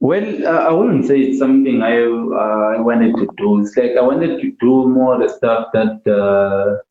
Well, 0.00 0.46
uh, 0.46 0.68
I 0.68 0.70
wouldn't 0.70 1.06
say 1.06 1.20
it's 1.20 1.38
something 1.38 1.82
I 1.82 2.02
uh, 2.02 2.82
wanted 2.82 3.16
to 3.16 3.28
do. 3.36 3.60
It's 3.60 3.76
like 3.76 3.96
I 3.96 4.00
wanted 4.00 4.40
to 4.40 4.52
do 4.60 4.88
more 4.88 5.18
the 5.18 5.28
stuff 5.28 5.68
that 5.72 6.06
uh, 6.06 6.82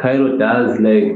Caiiro 0.00 0.38
does, 0.38 0.80
like 0.80 1.12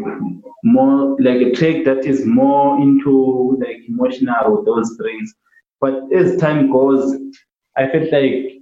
more 0.62 1.16
like 1.20 1.40
a 1.40 1.52
track 1.52 1.84
that 1.84 2.04
is 2.04 2.26
more 2.26 2.80
into 2.80 3.58
like 3.60 3.78
emotional 3.88 4.62
those 4.64 4.96
things. 5.02 5.34
But 5.80 6.12
as 6.14 6.36
time 6.36 6.70
goes, 6.70 7.16
I 7.76 7.88
felt 7.88 8.12
like 8.12 8.58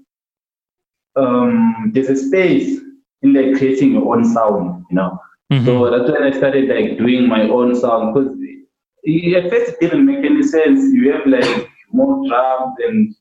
um, 1.16 1.90
there's 1.92 2.08
a 2.08 2.16
space 2.16 2.80
in 3.24 3.32
like 3.32 3.56
creating 3.58 3.92
your 3.92 4.14
own 4.14 4.24
sound, 4.24 4.84
you 4.90 4.96
know. 4.96 5.18
Mhm. 5.52 5.64
So 5.64 5.90
that's 5.90 6.10
when 6.10 6.22
I 6.22 6.30
started 6.30 6.68
like 6.68 6.98
doing 6.98 7.28
my 7.28 7.48
own 7.48 7.74
sound 7.74 8.14
because 8.14 8.30
at 9.36 9.50
first 9.50 9.72
it 9.72 9.80
didn't 9.80 10.06
make 10.06 10.24
any 10.24 10.42
sense. 10.42 10.80
You 10.92 11.12
have 11.12 11.26
like 11.26 11.68
more 11.92 12.26
drums 12.28 12.74
and 12.86 13.14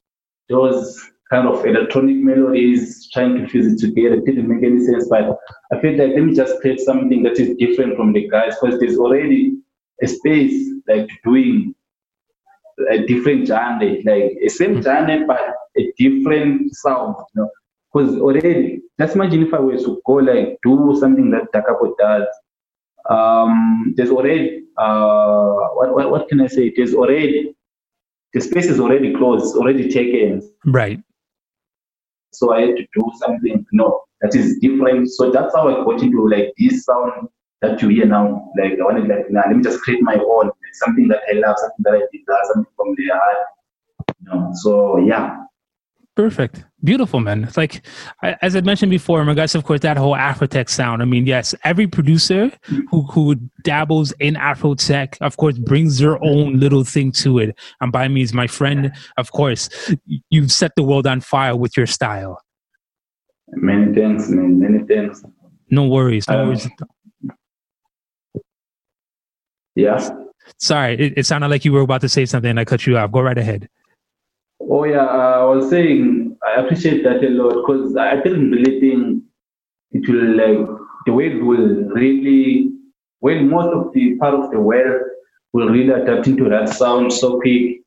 those 0.50 1.12
kind 1.30 1.48
of 1.48 1.66
electronic 1.66 2.18
melodies 2.18 3.10
trying 3.12 3.36
to 3.38 3.48
fuse 3.48 3.74
it 3.74 3.80
together. 3.80 4.16
It 4.16 4.26
didn't 4.26 4.48
make 4.48 4.64
any 4.64 4.84
sense. 4.86 5.08
But 5.10 5.38
I 5.72 5.80
feel 5.82 5.98
like 5.98 6.16
let 6.16 6.24
me 6.24 6.36
just 6.36 6.60
create 6.62 6.80
something 6.80 7.24
that 7.24 7.40
is 7.40 7.56
different 7.58 7.98
from 7.98 8.14
the 8.14 8.28
guys 8.30 8.56
because 8.60 8.80
there's 8.80 8.98
already 8.98 9.58
a 10.02 10.08
space 10.08 10.72
like 10.88 11.10
doing 11.24 11.74
a 12.92 13.06
different 13.06 13.48
genre, 13.48 13.90
like 14.04 14.38
a 14.44 14.50
same 14.50 14.82
genre 14.82 15.26
but 15.28 15.42
a 15.78 15.94
different 15.98 16.74
sound, 16.76 17.16
you 17.36 17.42
know. 17.42 17.50
Because 17.94 18.18
already, 18.18 18.82
just 19.00 19.16
imagine 19.16 19.44
if 19.44 19.54
I 19.54 19.60
were 19.60 19.78
to 19.78 20.02
go 20.06 20.14
like 20.14 20.58
do 20.64 20.96
something 21.00 21.30
that 21.32 21.52
Da 21.52 21.62
Capo 21.62 21.96
does. 22.00 22.28
Um, 23.10 23.94
there's 23.96 24.10
already 24.10 24.64
uh, 24.78 25.54
what, 25.76 25.94
what 25.94 26.12
what 26.12 26.30
can 26.30 26.42
I 26.42 26.48
say? 26.48 26.74
There's 26.76 26.94
already 26.94 27.56
the 28.34 28.42
space 28.42 28.66
is 28.66 28.80
already 28.80 29.14
closed, 29.14 29.56
already 29.56 29.90
taken. 29.90 30.42
Right. 30.66 31.00
So 32.32 32.54
I 32.54 32.62
had 32.62 32.78
to 32.78 32.84
do 32.96 33.12
something 33.20 33.66
no 33.72 34.02
that 34.22 34.36
is 34.36 34.58
different. 34.60 35.12
So 35.12 35.32
that's 35.32 35.54
how 35.54 35.70
I 35.70 35.84
got 35.84 36.02
into 36.02 36.28
like 36.28 36.54
this 36.58 36.86
sound 36.86 37.28
that 37.62 37.82
you 37.82 37.90
hear 37.90 38.06
now. 38.06 38.52
Like 38.58 38.74
I 38.80 38.84
wanted 38.84 39.08
like 39.08 39.30
nah, 39.30 39.44
let 39.48 39.58
me 39.58 39.64
just 39.64 39.82
create 39.82 40.02
my 40.02 40.16
own 40.16 40.48
like, 40.48 40.74
something 40.74 41.08
that 41.10 41.22
I 41.30 41.34
love, 41.34 41.58
something 41.60 41.84
that 41.84 41.94
I 41.94 42.00
did, 42.12 42.22
something 42.54 42.72
from 42.76 42.96
the 42.98 43.08
heart. 43.14 43.38
You 44.20 44.30
know. 44.30 44.52
So 44.56 44.98
yeah. 44.98 45.44
Perfect. 46.16 46.66
Beautiful, 46.84 47.22
man. 47.22 47.46
It's 47.46 47.56
like, 47.56 47.86
I- 48.22 48.36
as 48.42 48.56
I 48.58 48.62
mentioned 48.62 48.90
before, 48.90 49.22
in 49.22 49.28
regards, 49.28 49.56
of 49.56 49.64
course, 49.64 49.80
that 49.82 49.96
whole 49.96 50.16
Afrotech 50.16 50.70
sound. 50.70 51.02
I 51.02 51.06
mean, 51.06 51.26
yes, 51.26 51.56
every 51.64 51.88
producer 51.88 52.52
who, 52.90 53.04
who 53.04 53.36
dabbles 53.64 54.12
in 54.20 54.36
Afrotech, 54.36 55.18
of 55.22 55.38
course, 55.38 55.58
brings 55.58 56.00
their 56.00 56.22
own 56.24 56.60
little 56.60 56.84
thing 56.84 57.12
to 57.14 57.40
it. 57.40 57.58
And 57.80 57.92
by 57.92 58.08
means, 58.10 58.34
my 58.34 58.48
friend, 58.48 58.92
of 59.18 59.32
course, 59.32 59.70
you've 60.30 60.52
set 60.52 60.74
the 60.76 60.84
world 60.84 61.08
on 61.08 61.22
fire 61.22 61.56
with 61.56 61.78
your 61.78 61.88
style. 61.88 62.42
Many 63.52 63.94
thanks, 63.94 64.28
man. 64.30 64.60
Many 64.60 64.84
thanks. 64.86 65.24
No 65.70 65.88
worries. 65.88 66.28
No 66.28 66.42
Um, 66.42 66.48
worries. 66.48 66.68
Yeah. 69.76 70.10
Sorry, 70.60 70.96
it, 71.00 71.14
it 71.18 71.26
sounded 71.26 71.48
like 71.48 71.64
you 71.64 71.72
were 71.72 71.82
about 71.82 72.02
to 72.02 72.10
say 72.10 72.26
something 72.26 72.50
and 72.50 72.60
I 72.60 72.66
cut 72.66 72.86
you 72.86 72.98
off. 72.98 73.12
Go 73.12 73.22
right 73.22 73.38
ahead. 73.38 73.70
Oh 74.70 74.86
yeah, 74.86 75.06
uh, 75.06 75.42
I 75.42 75.44
was 75.46 75.70
saying 75.70 76.38
I 76.46 76.62
appreciate 76.62 77.04
that 77.04 77.24
a 77.24 77.30
lot 77.30 77.54
because 77.56 77.96
I 77.98 78.16
didn't 78.22 78.52
really 78.52 78.80
think 78.80 79.24
it 79.92 80.08
will 80.10 80.36
like 80.38 80.68
the 81.06 81.14
world 81.14 81.44
will 81.44 81.68
really 82.02 82.72
when 83.20 83.50
most 83.50 83.74
of 83.74 83.94
the 83.94 84.18
part 84.18 84.34
of 84.36 84.52
the 84.52 84.60
world 84.60 85.02
will 85.54 85.70
really 85.70 85.90
adapt 85.94 86.28
into 86.28 86.50
that 86.50 86.70
sound 86.70 87.14
so 87.14 87.40
quick 87.42 87.82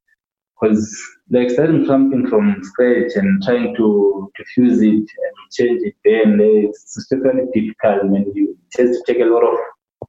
because 0.60 0.82
like 1.30 1.50
starting 1.50 1.84
something 1.86 2.26
from 2.28 2.56
scratch 2.62 3.12
and 3.16 3.42
trying 3.42 3.74
to 3.76 4.30
to 4.36 4.44
fuse 4.54 4.80
it 4.82 4.94
and 4.94 5.36
change 5.52 5.82
it 5.84 5.94
there 6.04 6.22
and 6.24 6.40
it's 6.40 6.96
especially 6.98 7.46
difficult 7.54 8.04
when 8.10 8.32
you 8.34 8.56
it 8.78 8.86
to 8.92 9.02
take 9.12 9.22
a 9.22 9.26
lot 9.26 9.42
of 9.44 9.58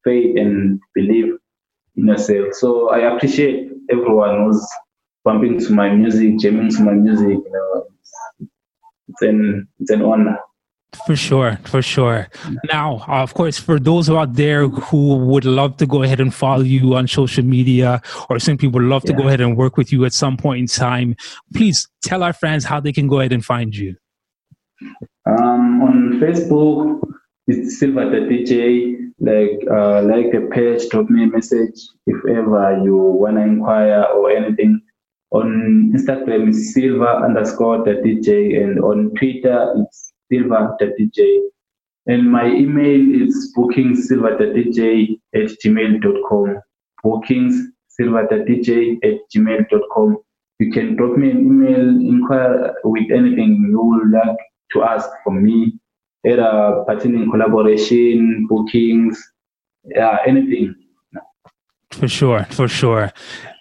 faith 0.03 0.37
and 0.37 0.79
belief 0.95 1.33
in 1.95 2.07
yourself. 2.07 2.53
So 2.53 2.89
I 2.91 2.99
appreciate 3.15 3.71
everyone 3.91 4.45
who's 4.45 4.67
bumping 5.27 5.59
to 5.59 5.73
my 5.73 5.89
music, 5.89 6.39
jamming 6.39 6.69
to 6.71 6.81
my 6.83 6.93
music. 6.93 7.37
You 7.45 7.51
know, 7.55 7.85
it's, 7.99 8.11
it's 9.09 9.21
an 9.21 9.67
it's 9.79 9.91
an 9.91 10.01
honor. 10.01 10.37
For 11.05 11.17
sure, 11.17 11.59
for 11.65 11.81
sure. 11.81 12.29
Now, 12.71 13.03
uh, 13.09 13.21
of 13.21 13.33
course, 13.33 13.57
for 13.59 13.77
those 13.77 14.09
out 14.09 14.33
there 14.33 14.69
who 14.69 15.17
would 15.17 15.43
love 15.43 15.75
to 15.77 15.85
go 15.85 16.01
ahead 16.01 16.21
and 16.21 16.33
follow 16.33 16.63
you 16.63 16.95
on 16.95 17.07
social 17.07 17.43
media 17.43 18.01
or 18.29 18.39
simply 18.39 18.69
would 18.69 18.83
love 18.83 19.03
to 19.03 19.13
go 19.13 19.27
ahead 19.27 19.41
and 19.41 19.57
work 19.57 19.75
with 19.75 19.91
you 19.91 20.05
at 20.05 20.13
some 20.13 20.37
point 20.37 20.61
in 20.61 20.67
time, 20.67 21.15
please 21.53 21.87
tell 22.01 22.23
our 22.23 22.33
friends 22.33 22.63
how 22.63 22.79
they 22.79 22.93
can 22.93 23.07
go 23.07 23.19
ahead 23.19 23.33
and 23.33 23.43
find 23.43 23.75
you. 23.75 23.95
Um, 25.25 25.83
on 25.83 26.21
Facebook, 26.21 27.01
it's 27.47 27.79
Silver 27.79 28.09
the 28.09 28.21
DJ. 28.31 28.95
Like 29.19 29.59
uh, 29.69 30.03
like 30.03 30.31
the 30.31 30.47
page, 30.53 30.89
drop 30.89 31.09
me 31.09 31.23
a 31.23 31.27
message 31.27 31.77
if 32.05 32.17
ever 32.29 32.79
you 32.83 32.95
wanna 32.95 33.41
inquire 33.41 34.03
or 34.15 34.31
anything. 34.31 34.81
On 35.31 35.91
Instagram, 35.93 36.49
it's 36.49 36.73
Silver 36.73 37.25
underscore 37.25 37.83
the 37.83 37.95
DJ, 37.95 38.63
and 38.63 38.79
on 38.79 39.11
Twitter, 39.15 39.73
it's 39.77 40.13
Silver 40.31 40.75
the 40.79 40.93
DJ. 40.97 41.41
And 42.07 42.31
my 42.31 42.47
email 42.47 43.27
is 43.27 43.53
bookingsilverdj 43.57 45.19
at 45.35 45.49
gmail.com. 45.63 46.61
Bookings 47.03 47.67
at 47.99 49.19
gmail.com. 49.35 50.17
You 50.59 50.71
can 50.71 50.95
drop 50.95 51.17
me 51.17 51.31
an 51.31 51.39
email, 51.39 51.89
inquire 51.89 52.73
with 52.85 53.11
anything 53.11 53.67
you 53.69 53.81
would 53.81 54.11
like 54.11 54.37
to 54.71 54.83
ask 54.83 55.09
from 55.23 55.43
me, 55.43 55.77
either 56.25 56.83
pertaining 56.87 57.29
collaboration, 57.29 58.47
bookings, 58.49 59.21
yeah, 59.83 60.17
anything. 60.25 60.73
For 61.97 62.07
sure, 62.07 62.43
for 62.51 62.67
sure. 62.67 63.11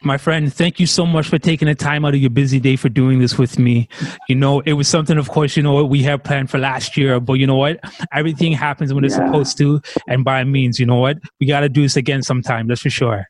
My 0.03 0.19
friend, 0.19 0.53
thank 0.53 0.79
you 0.79 0.87
so 0.87 1.07
much 1.07 1.27
for 1.27 1.39
taking 1.39 1.69
the 1.69 1.75
time 1.75 2.05
out 2.05 2.15
of 2.15 2.21
your 2.21 2.29
busy 2.31 2.61
day 2.61 2.77
for 2.77 2.91
doing 2.91 3.19
this 3.19 3.39
with 3.39 3.59
me. 3.59 3.89
You 4.29 4.35
know, 4.35 4.61
it 4.61 4.75
was 4.75 4.89
something, 4.89 5.17
of 5.17 5.31
course, 5.31 5.57
you 5.57 5.63
know 5.63 5.73
what 5.73 5.89
we 5.89 6.03
had 6.03 6.23
planned 6.23 6.51
for 6.51 6.59
last 6.59 6.99
year, 6.99 7.19
but 7.19 7.35
you 7.35 7.47
know 7.47 7.57
what? 7.57 7.81
Everything 8.13 8.53
happens 8.53 8.93
when 8.93 9.05
it's 9.05 9.17
Yeah. 9.17 9.25
supposed 9.27 9.57
to, 9.59 9.81
and 10.07 10.23
by 10.23 10.45
means, 10.45 10.79
you 10.79 10.85
know 10.85 10.97
what? 10.97 11.17
We 11.41 11.47
got 11.47 11.61
to 11.61 11.71
do 11.71 11.81
this 11.83 11.97
again 11.97 12.23
sometime, 12.23 12.69
that's 12.69 12.83
for 12.83 12.91
sure. 12.91 13.25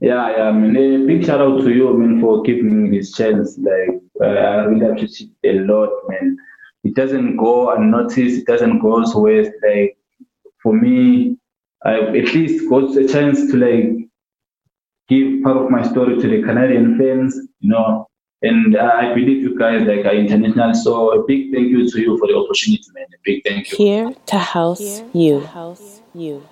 Yeah, 0.00 0.30
yeah. 0.36 0.42
I 0.44 0.52
mean, 0.52 0.76
a 1.02 1.06
big 1.06 1.24
shout 1.26 1.40
out 1.40 1.60
to 1.62 1.70
you, 1.74 1.92
I 1.92 1.96
mean, 1.96 2.20
for 2.20 2.42
giving 2.42 2.84
me 2.90 2.98
this 2.98 3.12
chance. 3.12 3.58
Like, 3.58 4.00
uh, 4.22 4.26
I 4.26 4.64
really 4.66 4.86
appreciate 4.86 5.30
a 5.44 5.52
lot, 5.64 5.90
man. 6.08 6.36
It 6.84 6.94
doesn't 6.94 7.36
go 7.36 7.70
unnoticed. 7.72 8.38
It 8.42 8.46
doesn't 8.46 8.78
go 8.78 9.02
to 9.02 9.18
waste. 9.18 9.52
Like, 9.66 9.98
for 10.62 10.72
me, 10.72 11.36
I 11.84 11.94
at 11.94 12.34
least 12.34 12.68
got 12.68 12.96
a 12.96 13.08
chance 13.08 13.50
to 13.50 13.56
like 13.56 14.08
give 15.08 15.42
part 15.42 15.56
of 15.56 15.70
my 15.70 15.82
story 15.82 16.18
to 16.20 16.28
the 16.28 16.42
Canadian 16.42 16.98
fans, 16.98 17.34
you 17.60 17.70
know. 17.70 18.06
And 18.42 18.76
I 18.76 19.12
believe 19.14 19.42
you 19.42 19.58
guys 19.58 19.86
like 19.86 20.06
are 20.06 20.14
international. 20.14 20.74
So 20.74 21.20
a 21.20 21.26
big 21.26 21.52
thank 21.52 21.68
you 21.68 21.90
to 21.90 22.00
you 22.00 22.18
for 22.18 22.26
the 22.26 22.36
opportunity, 22.36 22.84
man. 22.94 23.04
A 23.04 23.18
big 23.24 23.42
thank 23.44 23.70
you. 23.70 23.76
Here 23.76 24.14
to 24.26 24.38
house 24.38 25.02
you. 25.12 25.40
House 25.40 26.00
you. 26.14 26.46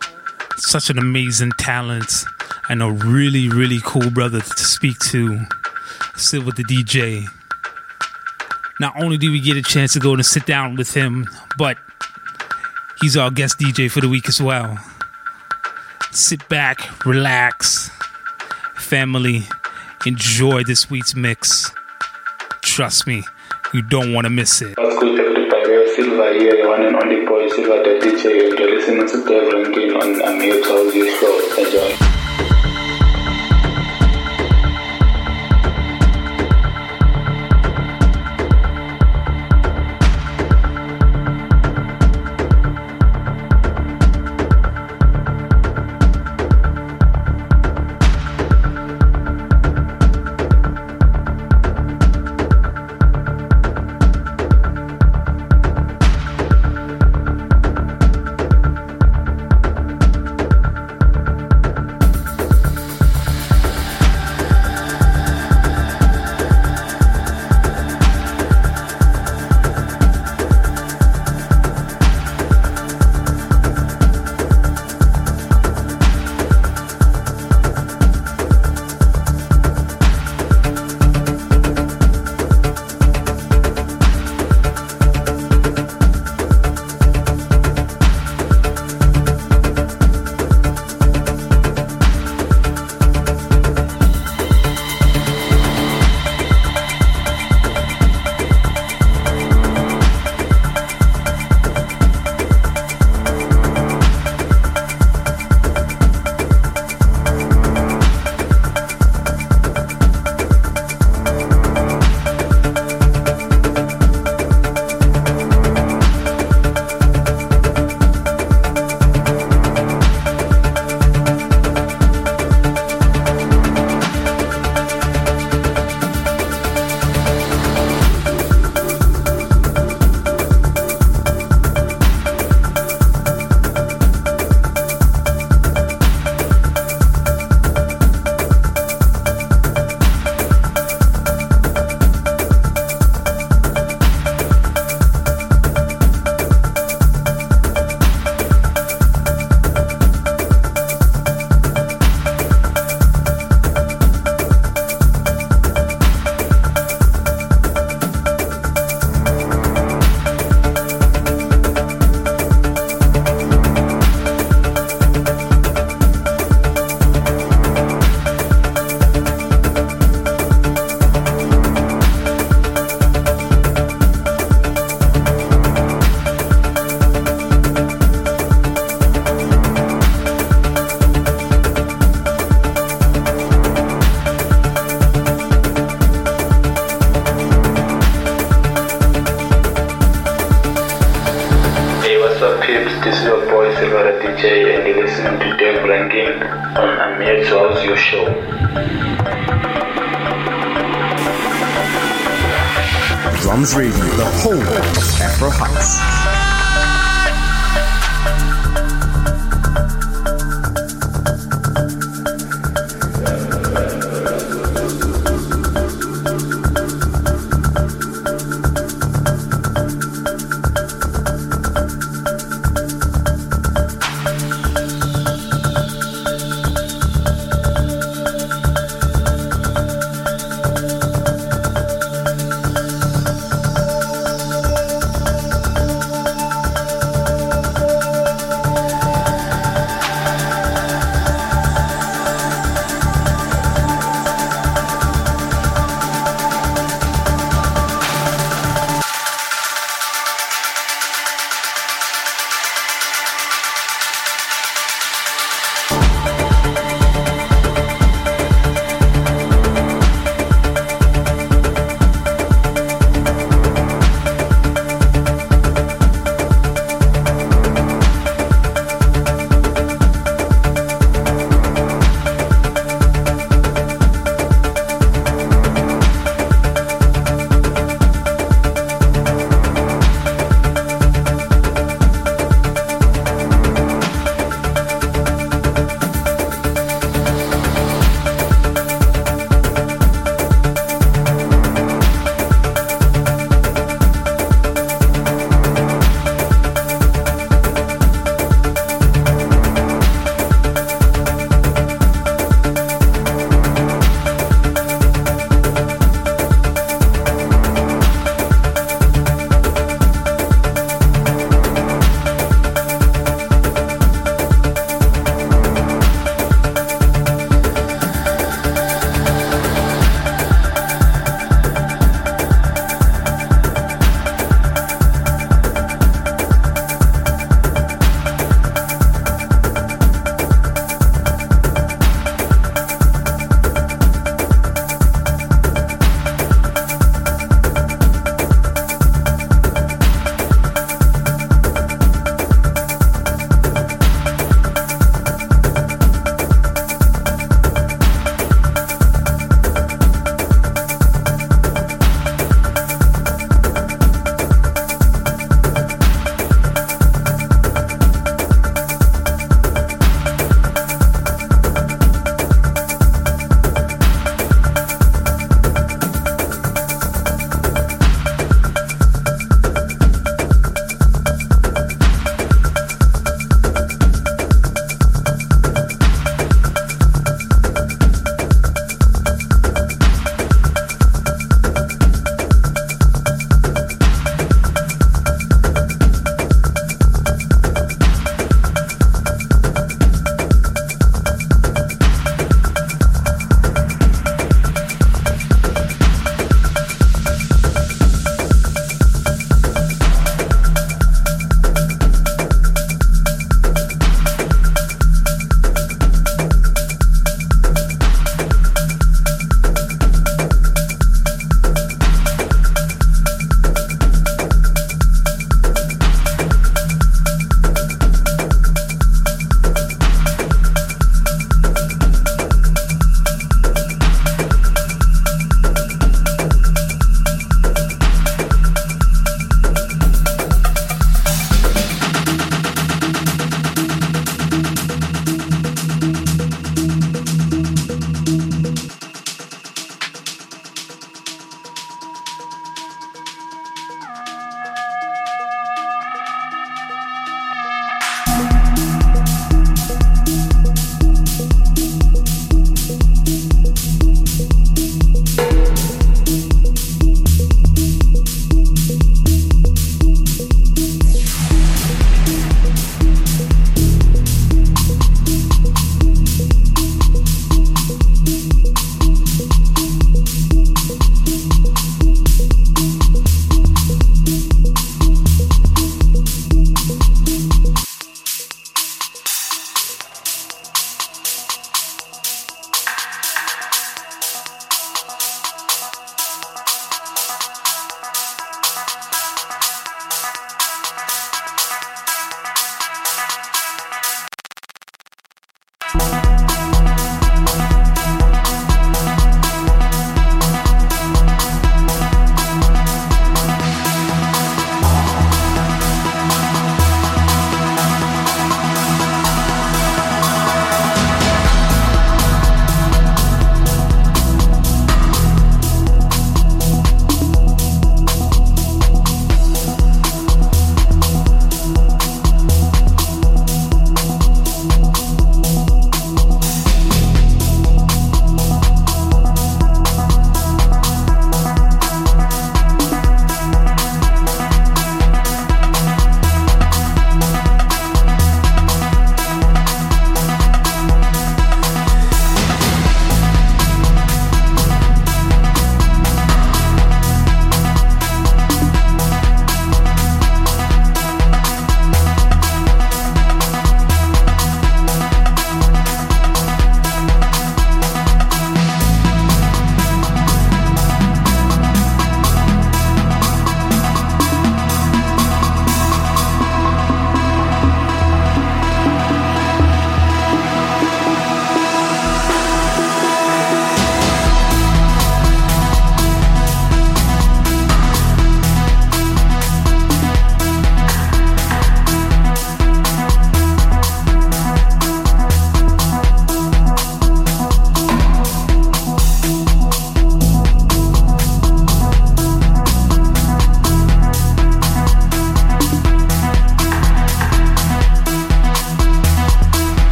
Such 0.56 0.90
an 0.90 0.98
amazing 0.98 1.52
talent 1.58 2.24
and 2.68 2.82
a 2.82 2.90
really, 2.90 3.48
really 3.48 3.78
cool 3.84 4.10
brother 4.10 4.40
to 4.40 4.64
speak 4.64 4.98
to. 5.10 5.40
Sit 6.16 6.44
with 6.44 6.56
the 6.56 6.64
DJ. 6.64 7.24
Not 8.80 9.00
only 9.00 9.16
do 9.16 9.30
we 9.30 9.40
get 9.40 9.56
a 9.56 9.62
chance 9.62 9.92
to 9.94 9.98
go 9.98 10.14
and 10.14 10.24
sit 10.24 10.46
down 10.46 10.76
with 10.76 10.92
him, 10.94 11.26
but 11.56 11.78
he's 13.00 13.16
our 13.16 13.30
guest 13.30 13.58
DJ 13.58 13.90
for 13.90 14.00
the 14.00 14.08
week 14.08 14.28
as 14.28 14.42
well. 14.42 14.78
Sit 16.18 16.48
back, 16.48 17.06
relax, 17.06 17.92
family, 18.74 19.44
enjoy 20.04 20.64
this 20.64 20.90
week's 20.90 21.14
mix. 21.14 21.70
Trust 22.60 23.06
me, 23.06 23.22
you 23.72 23.82
don't 23.82 24.12
want 24.12 24.24
to 24.24 24.30
miss 24.30 24.60
it. 24.60 24.76
What's 24.76 24.98
good, 24.98 25.20
everybody? 25.20 26.40
Here, 26.40 26.68
one 26.68 26.84
and 26.84 26.96
only 26.96 27.24
boy, 27.24 27.48
the 27.84 28.00
DJ. 28.04 28.58
You're 28.58 28.74
listening 28.74 29.06
to 29.06 29.28
Dave 29.28 29.52
Rankin 29.52 29.96
on 29.96 30.18
to 30.18 30.60
House 30.64 30.92
show. 31.20 31.96
Enjoy. 31.96 32.07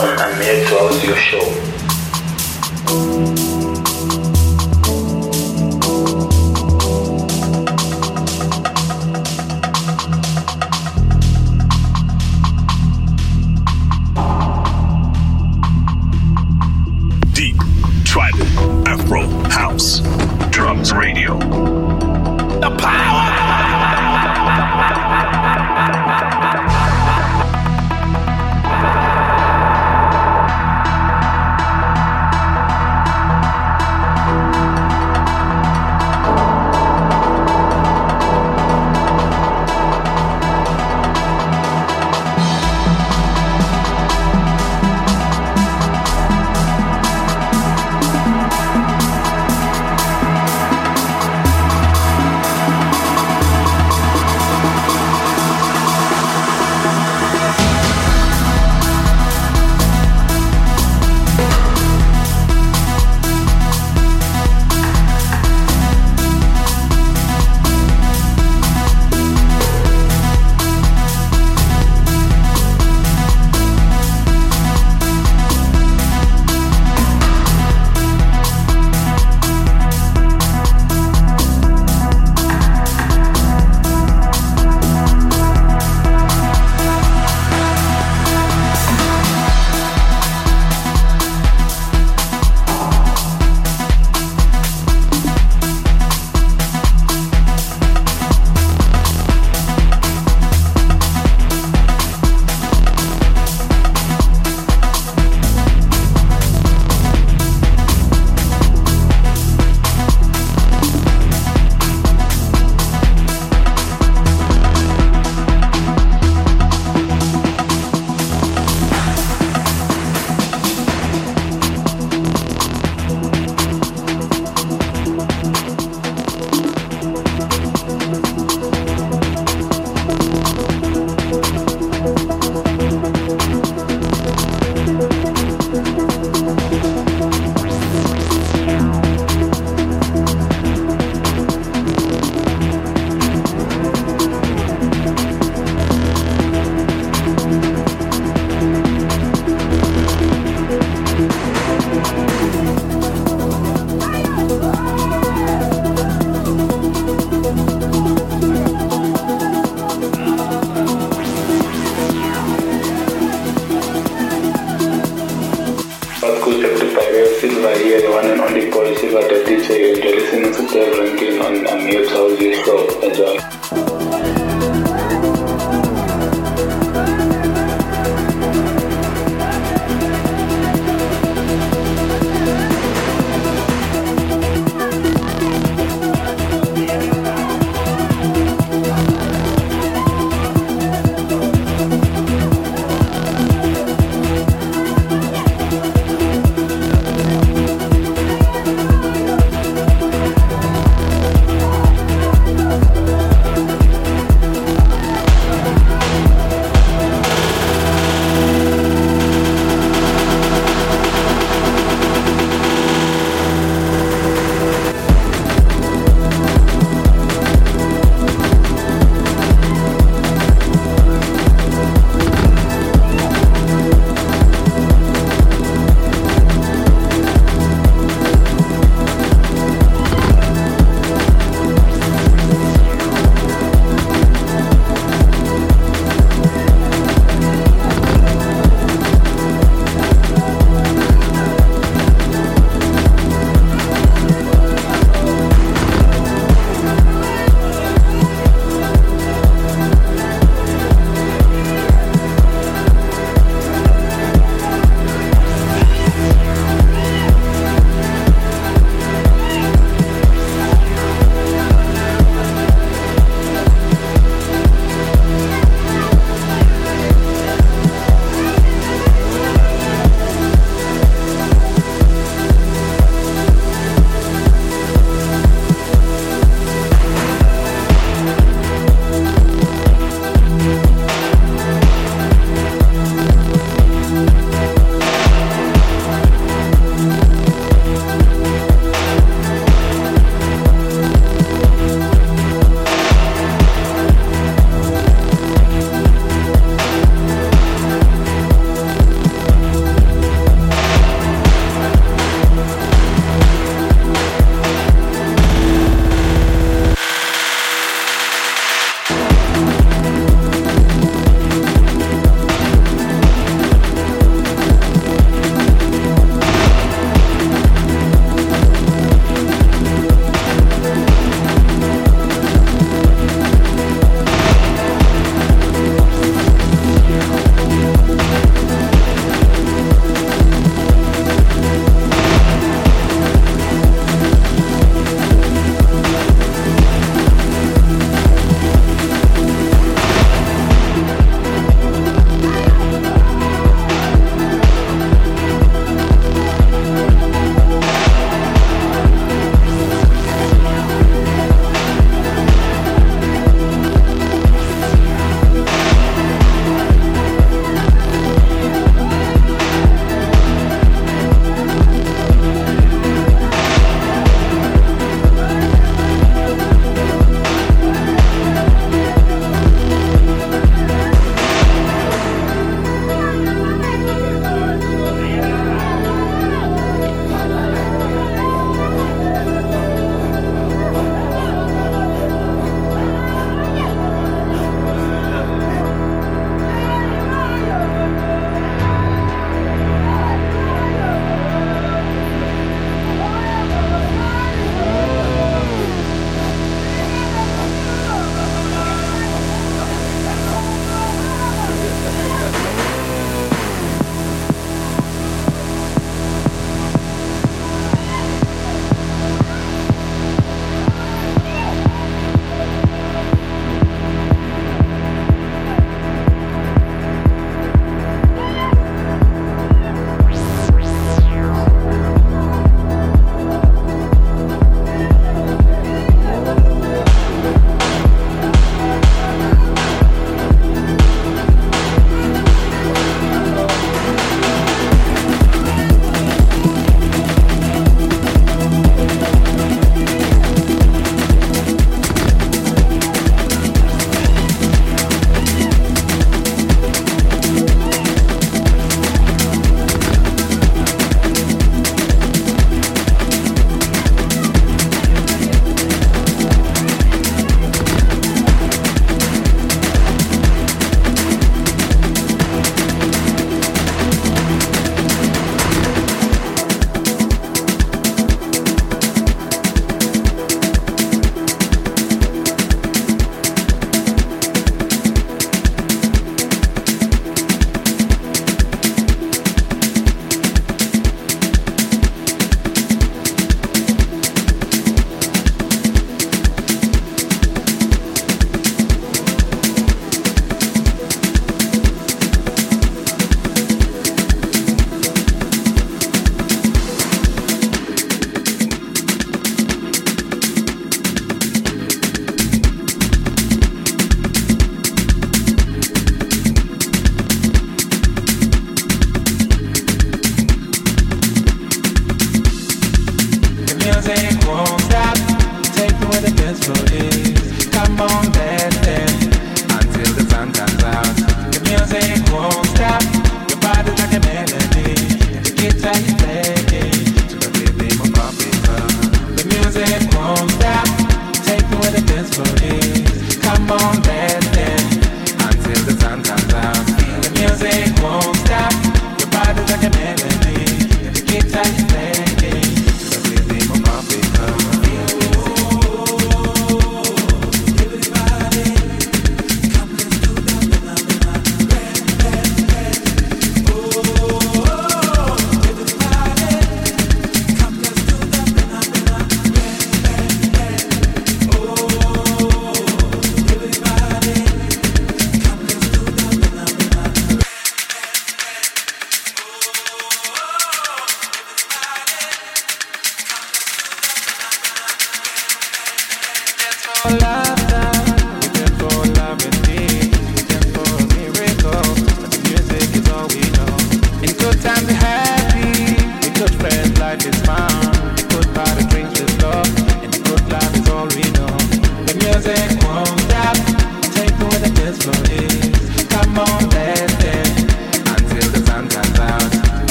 On 0.00 0.40
Here 0.40 0.64
to 0.64 0.78
House 0.78 1.04
Your 1.04 1.16
Show. 1.16 1.67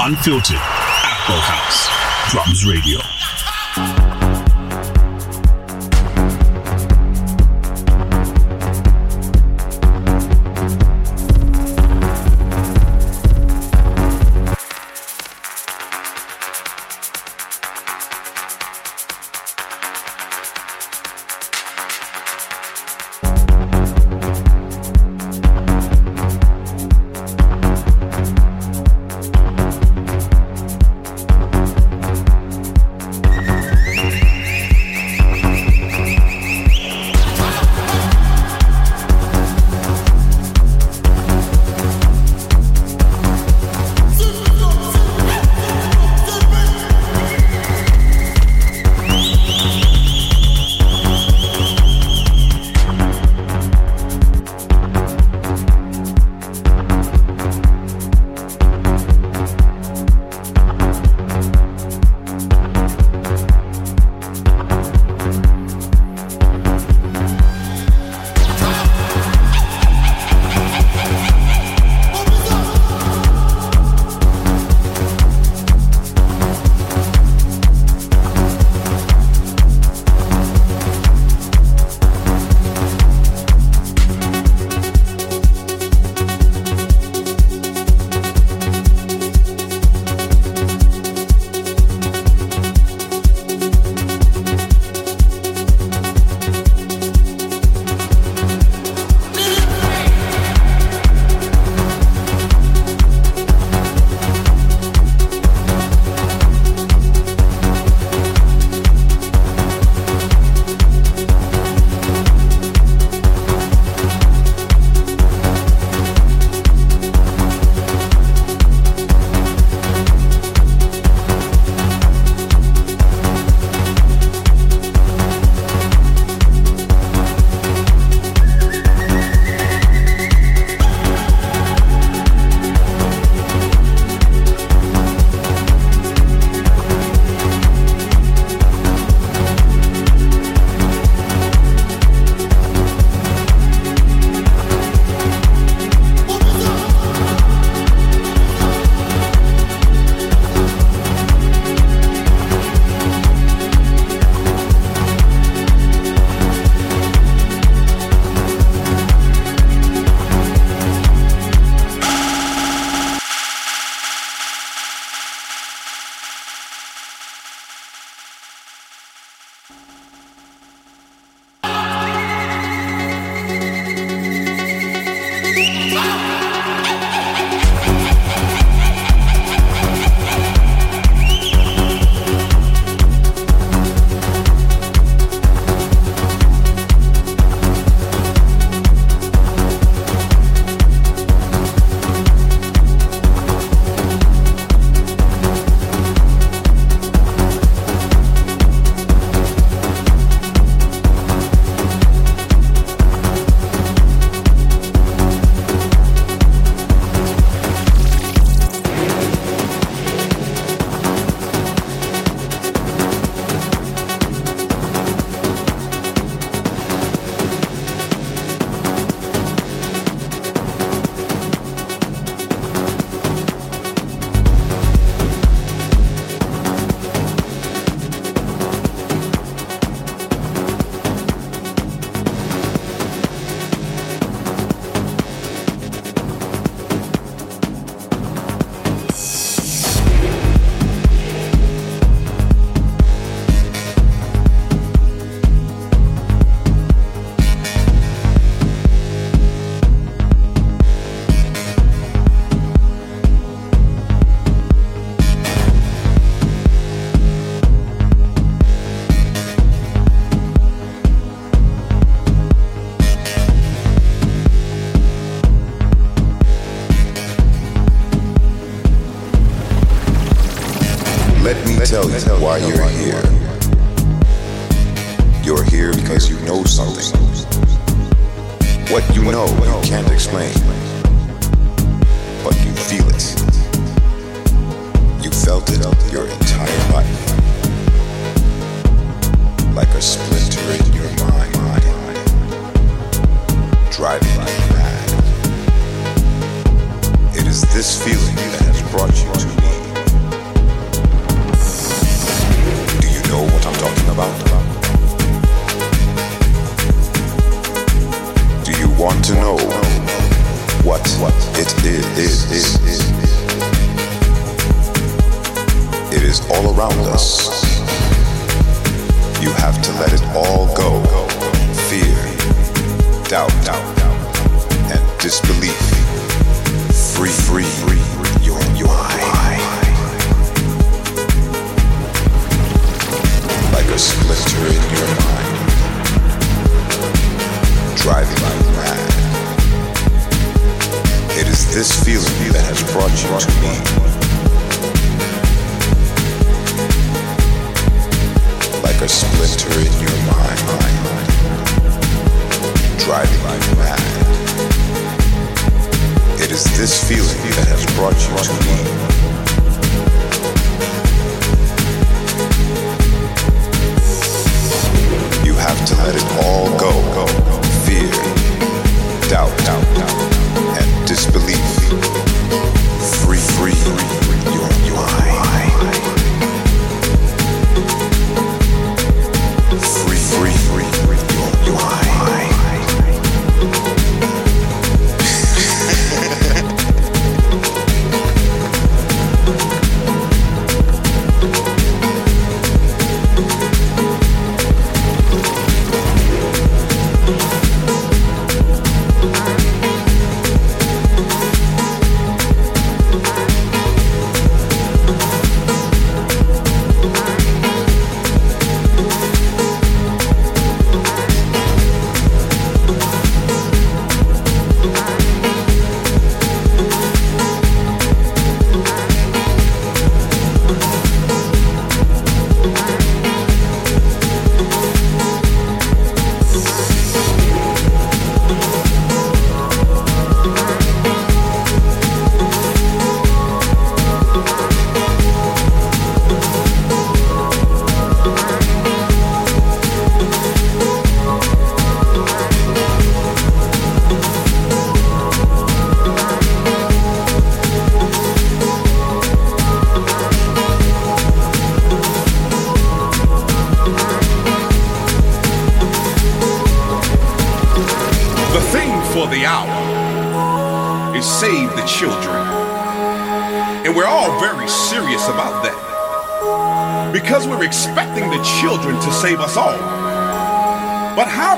Unfiltered, 0.00 0.56
Afro 0.56 1.36
House, 1.36 1.88
Drums 2.30 2.64
Radio. 2.66 3.05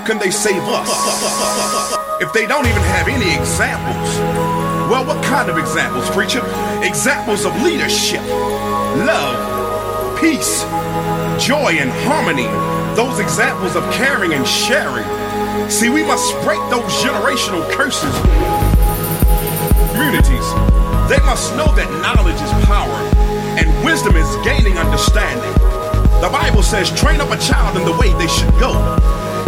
Can 0.09 0.19
they 0.19 0.31
save 0.31 0.63
us 0.65 0.89
if 2.19 2.33
they 2.33 2.47
don't 2.47 2.65
even 2.65 2.81
have 2.97 3.09
any 3.09 3.37
examples? 3.37 4.09
Well, 4.89 5.05
what 5.05 5.23
kind 5.23 5.51
of 5.51 5.59
examples, 5.59 6.09
preacher? 6.09 6.41
Examples 6.83 7.45
of 7.45 7.53
leadership, 7.61 8.23
love, 9.05 10.19
peace, 10.19 10.63
joy, 11.37 11.77
and 11.77 11.91
harmony. 12.09 12.49
Those 12.97 13.21
examples 13.21 13.77
of 13.77 13.85
caring 13.93 14.33
and 14.33 14.49
sharing. 14.49 15.05
See, 15.69 15.91
we 15.91 16.03
must 16.03 16.33
break 16.41 16.61
those 16.73 16.89
generational 17.05 17.69
curses. 17.71 18.17
Communities, 19.93 20.49
they 21.13 21.21
must 21.29 21.53
know 21.53 21.69
that 21.77 21.89
knowledge 22.01 22.41
is 22.41 22.53
power 22.65 22.97
and 23.61 23.69
wisdom 23.85 24.17
is 24.17 24.29
gaining 24.43 24.79
understanding. 24.79 25.53
The 26.25 26.31
Bible 26.33 26.63
says, 26.63 26.89
train 26.99 27.21
up 27.21 27.31
a 27.31 27.37
child 27.37 27.77
in 27.77 27.85
the 27.85 27.93
way 27.93 28.11
they 28.17 28.27
should 28.27 28.51
go. 28.59 28.73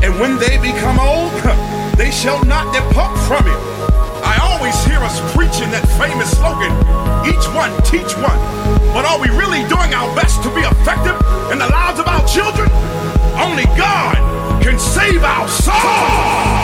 And 0.02 0.18
when 0.18 0.39
they 0.39 0.56
become 0.59 0.98
old, 0.98 1.32
they 1.98 2.10
shall 2.10 2.43
not 2.44 2.72
depart 2.72 3.18
from 3.28 3.47
it. 3.47 3.60
I 4.24 4.39
always 4.43 4.77
hear 4.85 4.98
us 5.01 5.20
preaching 5.35 5.70
that 5.72 5.85
famous 6.01 6.31
slogan, 6.36 6.72
each 7.28 7.44
one 7.52 7.72
teach 7.85 8.16
one. 8.16 8.40
But 8.93 9.05
are 9.05 9.20
we 9.20 9.28
really 9.28 9.60
doing 9.68 9.93
our 9.93 10.09
best 10.16 10.43
to 10.43 10.48
be 10.55 10.62
effective 10.62 11.16
in 11.52 11.59
the 11.59 11.68
lives 11.68 12.01
of 12.01 12.06
our 12.09 12.27
children? 12.27 12.68
Only 13.36 13.64
God 13.77 14.16
can 14.62 14.78
save 14.78 15.22
our 15.22 15.48
souls. 15.48 16.59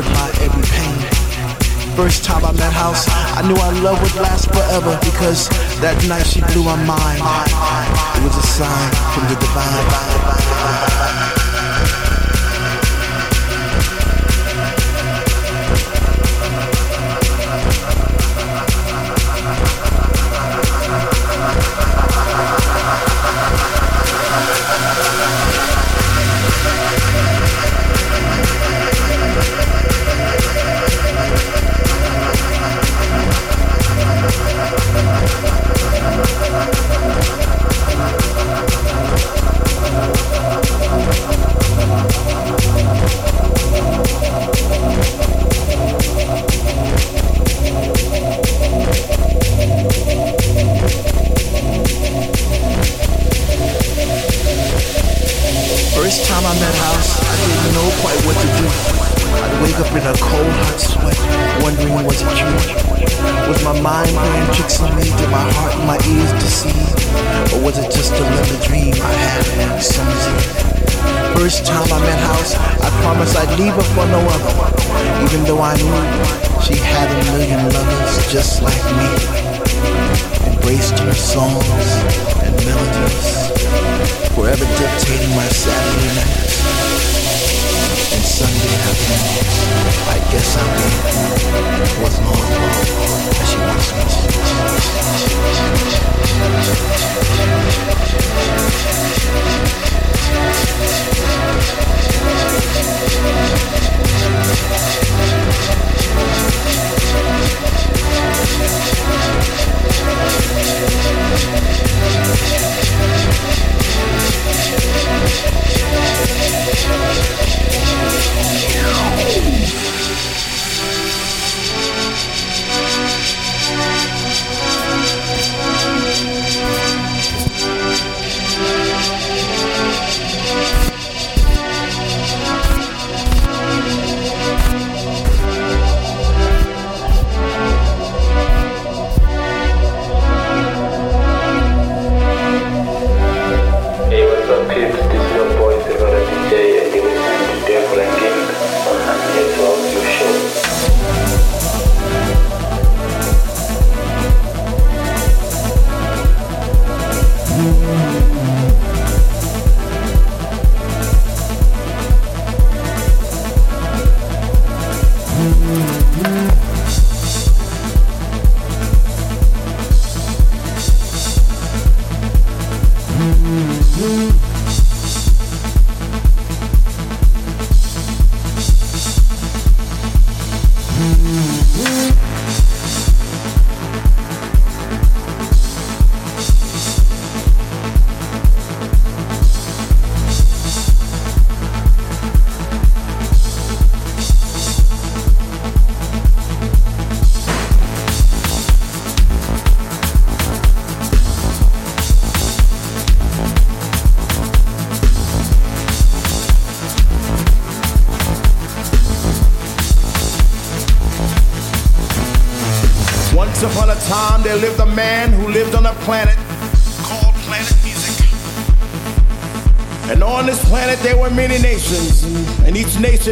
endured 0.00 0.14
my 0.14 0.30
every 0.40 0.62
pain. 0.62 0.98
First 1.96 2.24
time 2.24 2.44
I 2.44 2.52
met 2.52 2.72
House, 2.72 3.06
I 3.08 3.42
knew 3.46 3.56
our 3.56 3.72
love 3.82 4.00
would 4.02 4.14
last 4.16 4.48
forever 4.48 4.98
because 5.02 5.48
that 5.80 6.04
night 6.08 6.26
she 6.26 6.40
blew 6.52 6.64
my 6.64 6.76
mind. 6.84 7.22
It 8.16 8.22
was 8.24 8.36
a 8.36 8.42
sign 8.46 8.90
from 9.12 9.28
the 9.28 9.36
divine. 9.40 11.39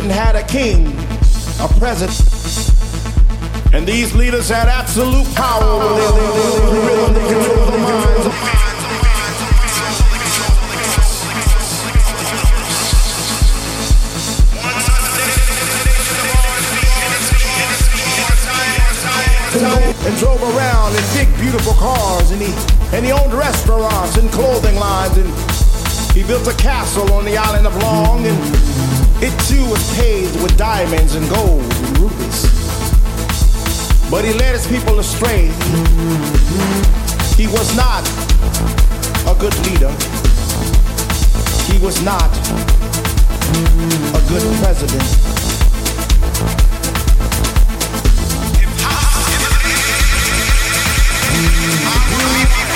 didn't 0.00 0.10
have 0.10 0.27
with 30.48 30.58
diamonds 30.58 31.14
and 31.14 31.28
gold 31.28 31.60
and 31.60 31.98
rubies. 31.98 32.42
But 34.10 34.24
he 34.24 34.32
led 34.32 34.54
his 34.54 34.66
people 34.66 34.98
astray. 34.98 35.50
He 37.36 37.46
was 37.46 37.76
not 37.76 38.06
a 39.26 39.34
good 39.38 39.54
leader. 39.66 39.92
He 41.70 41.78
was 41.84 42.02
not 42.02 42.30
a 44.14 44.22
good 44.28 44.42
president. 44.60 45.38
I 52.10 52.67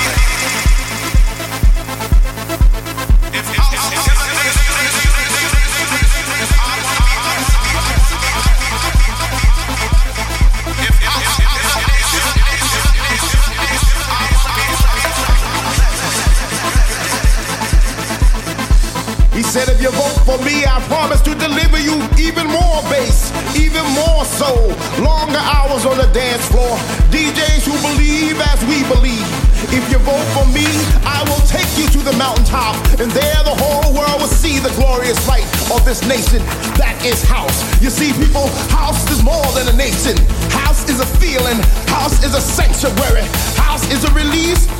you 19.83 19.91
vote 19.99 20.23
for 20.23 20.39
me, 20.47 20.63
I 20.63 20.79
promise 20.87 21.21
to 21.23 21.35
deliver 21.35 21.75
you 21.75 21.99
even 22.15 22.47
more 22.47 22.79
bass, 22.87 23.35
even 23.59 23.83
more 23.99 24.23
soul. 24.25 24.71
Longer 25.03 25.43
hours 25.43 25.83
on 25.85 25.99
the 25.99 26.07
dance 26.15 26.47
floor. 26.47 26.79
DJs 27.11 27.67
who 27.67 27.75
believe 27.83 28.39
as 28.39 28.63
we 28.71 28.87
believe. 28.87 29.27
If 29.75 29.83
you 29.91 29.99
vote 30.07 30.23
for 30.39 30.47
me, 30.55 30.67
I 31.03 31.27
will 31.27 31.43
take 31.51 31.67
you 31.75 31.91
to 31.99 32.01
the 32.07 32.15
mountaintop. 32.15 32.79
And 33.03 33.11
there 33.11 33.43
the 33.43 33.59
whole 33.59 33.91
world 33.91 34.23
will 34.23 34.31
see 34.31 34.61
the 34.63 34.71
glorious 34.79 35.19
light 35.27 35.47
of 35.75 35.85
this 35.85 36.07
nation. 36.07 36.39
That 36.79 36.95
is 37.03 37.23
house. 37.27 37.59
You 37.83 37.91
see, 37.91 38.15
people, 38.15 38.47
house 38.71 39.03
is 39.11 39.23
more 39.23 39.47
than 39.59 39.67
a 39.67 39.77
nation. 39.77 40.15
House 40.55 40.87
is 40.89 41.01
a 41.01 41.07
feeling. 41.19 41.59
House 41.91 42.23
is 42.23 42.35
a 42.35 42.41
sanctuary. 42.41 43.27
House 43.59 43.83
is 43.91 44.05
a 44.05 44.13
release. 44.15 44.71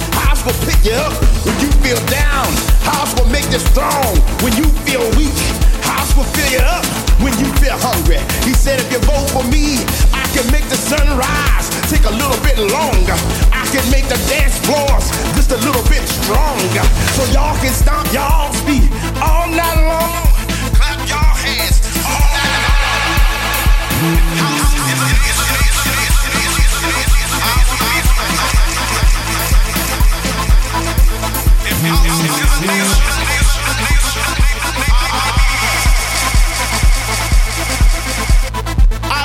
House 0.43 0.59
will 0.59 0.67
pick 0.67 0.83
you 0.83 0.99
up 0.99 1.15
when 1.47 1.55
you 1.63 1.71
feel 1.87 2.03
down. 2.11 2.51
House 2.83 3.15
will 3.15 3.31
make 3.31 3.47
you 3.55 3.63
strong 3.63 4.19
when 4.43 4.51
you 4.59 4.67
feel 4.83 5.07
weak. 5.15 5.31
House 5.87 6.11
will 6.19 6.27
fill 6.35 6.51
you 6.51 6.59
up 6.59 6.83
when 7.23 7.31
you 7.39 7.47
feel 7.63 7.79
hungry. 7.79 8.19
He 8.43 8.51
said, 8.51 8.81
if 8.83 8.91
you 8.91 8.99
vote 9.07 9.31
for 9.31 9.47
me, 9.47 9.87
I 10.11 10.27
can 10.35 10.43
make 10.51 10.67
the 10.67 10.75
sun 10.75 11.07
rise. 11.15 11.71
Take 11.87 12.11
a 12.11 12.15
little 12.19 12.43
bit 12.43 12.59
longer. 12.59 13.15
I 13.55 13.63
can 13.71 13.87
make 13.95 14.11
the 14.11 14.19
dance 14.27 14.59
floors 14.67 15.15
just 15.39 15.55
a 15.55 15.59
little 15.63 15.87
bit 15.87 16.03
stronger. 16.11 16.83
So 17.15 17.23
y'all 17.31 17.55
can 17.63 17.71
stomp 17.71 18.11
y'all's 18.11 18.59
feet 18.67 18.91
all 19.23 19.47
night 19.47 19.79
long. 19.87 20.27
Clap 20.75 20.99
your 21.07 21.23
hands 21.39 21.87
all 22.03 22.27
night 22.35 22.67
long. 25.55 25.62
I 31.85 31.89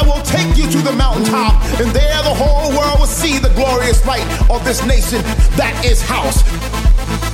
will 0.04 0.24
take 0.24 0.58
you 0.58 0.66
to 0.72 0.80
the 0.80 0.92
mountaintop, 0.94 1.62
and 1.80 1.92
there 1.92 2.24
the 2.24 2.34
whole 2.34 2.72
world 2.76 3.00
will 3.00 3.06
see 3.06 3.38
the 3.38 3.50
glorious 3.50 4.04
light 4.08 4.26
of 4.50 4.66
this 4.66 4.84
nation 4.88 5.22
that 5.56 5.86
is 5.86 6.02
house. 6.02 6.44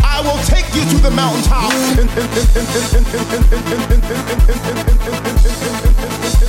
I 0.03 0.19
will 0.21 0.43
take 0.43 0.67
you 0.75 0.83
to 0.91 0.97
the 0.97 1.11
mountaintop. 1.11 1.71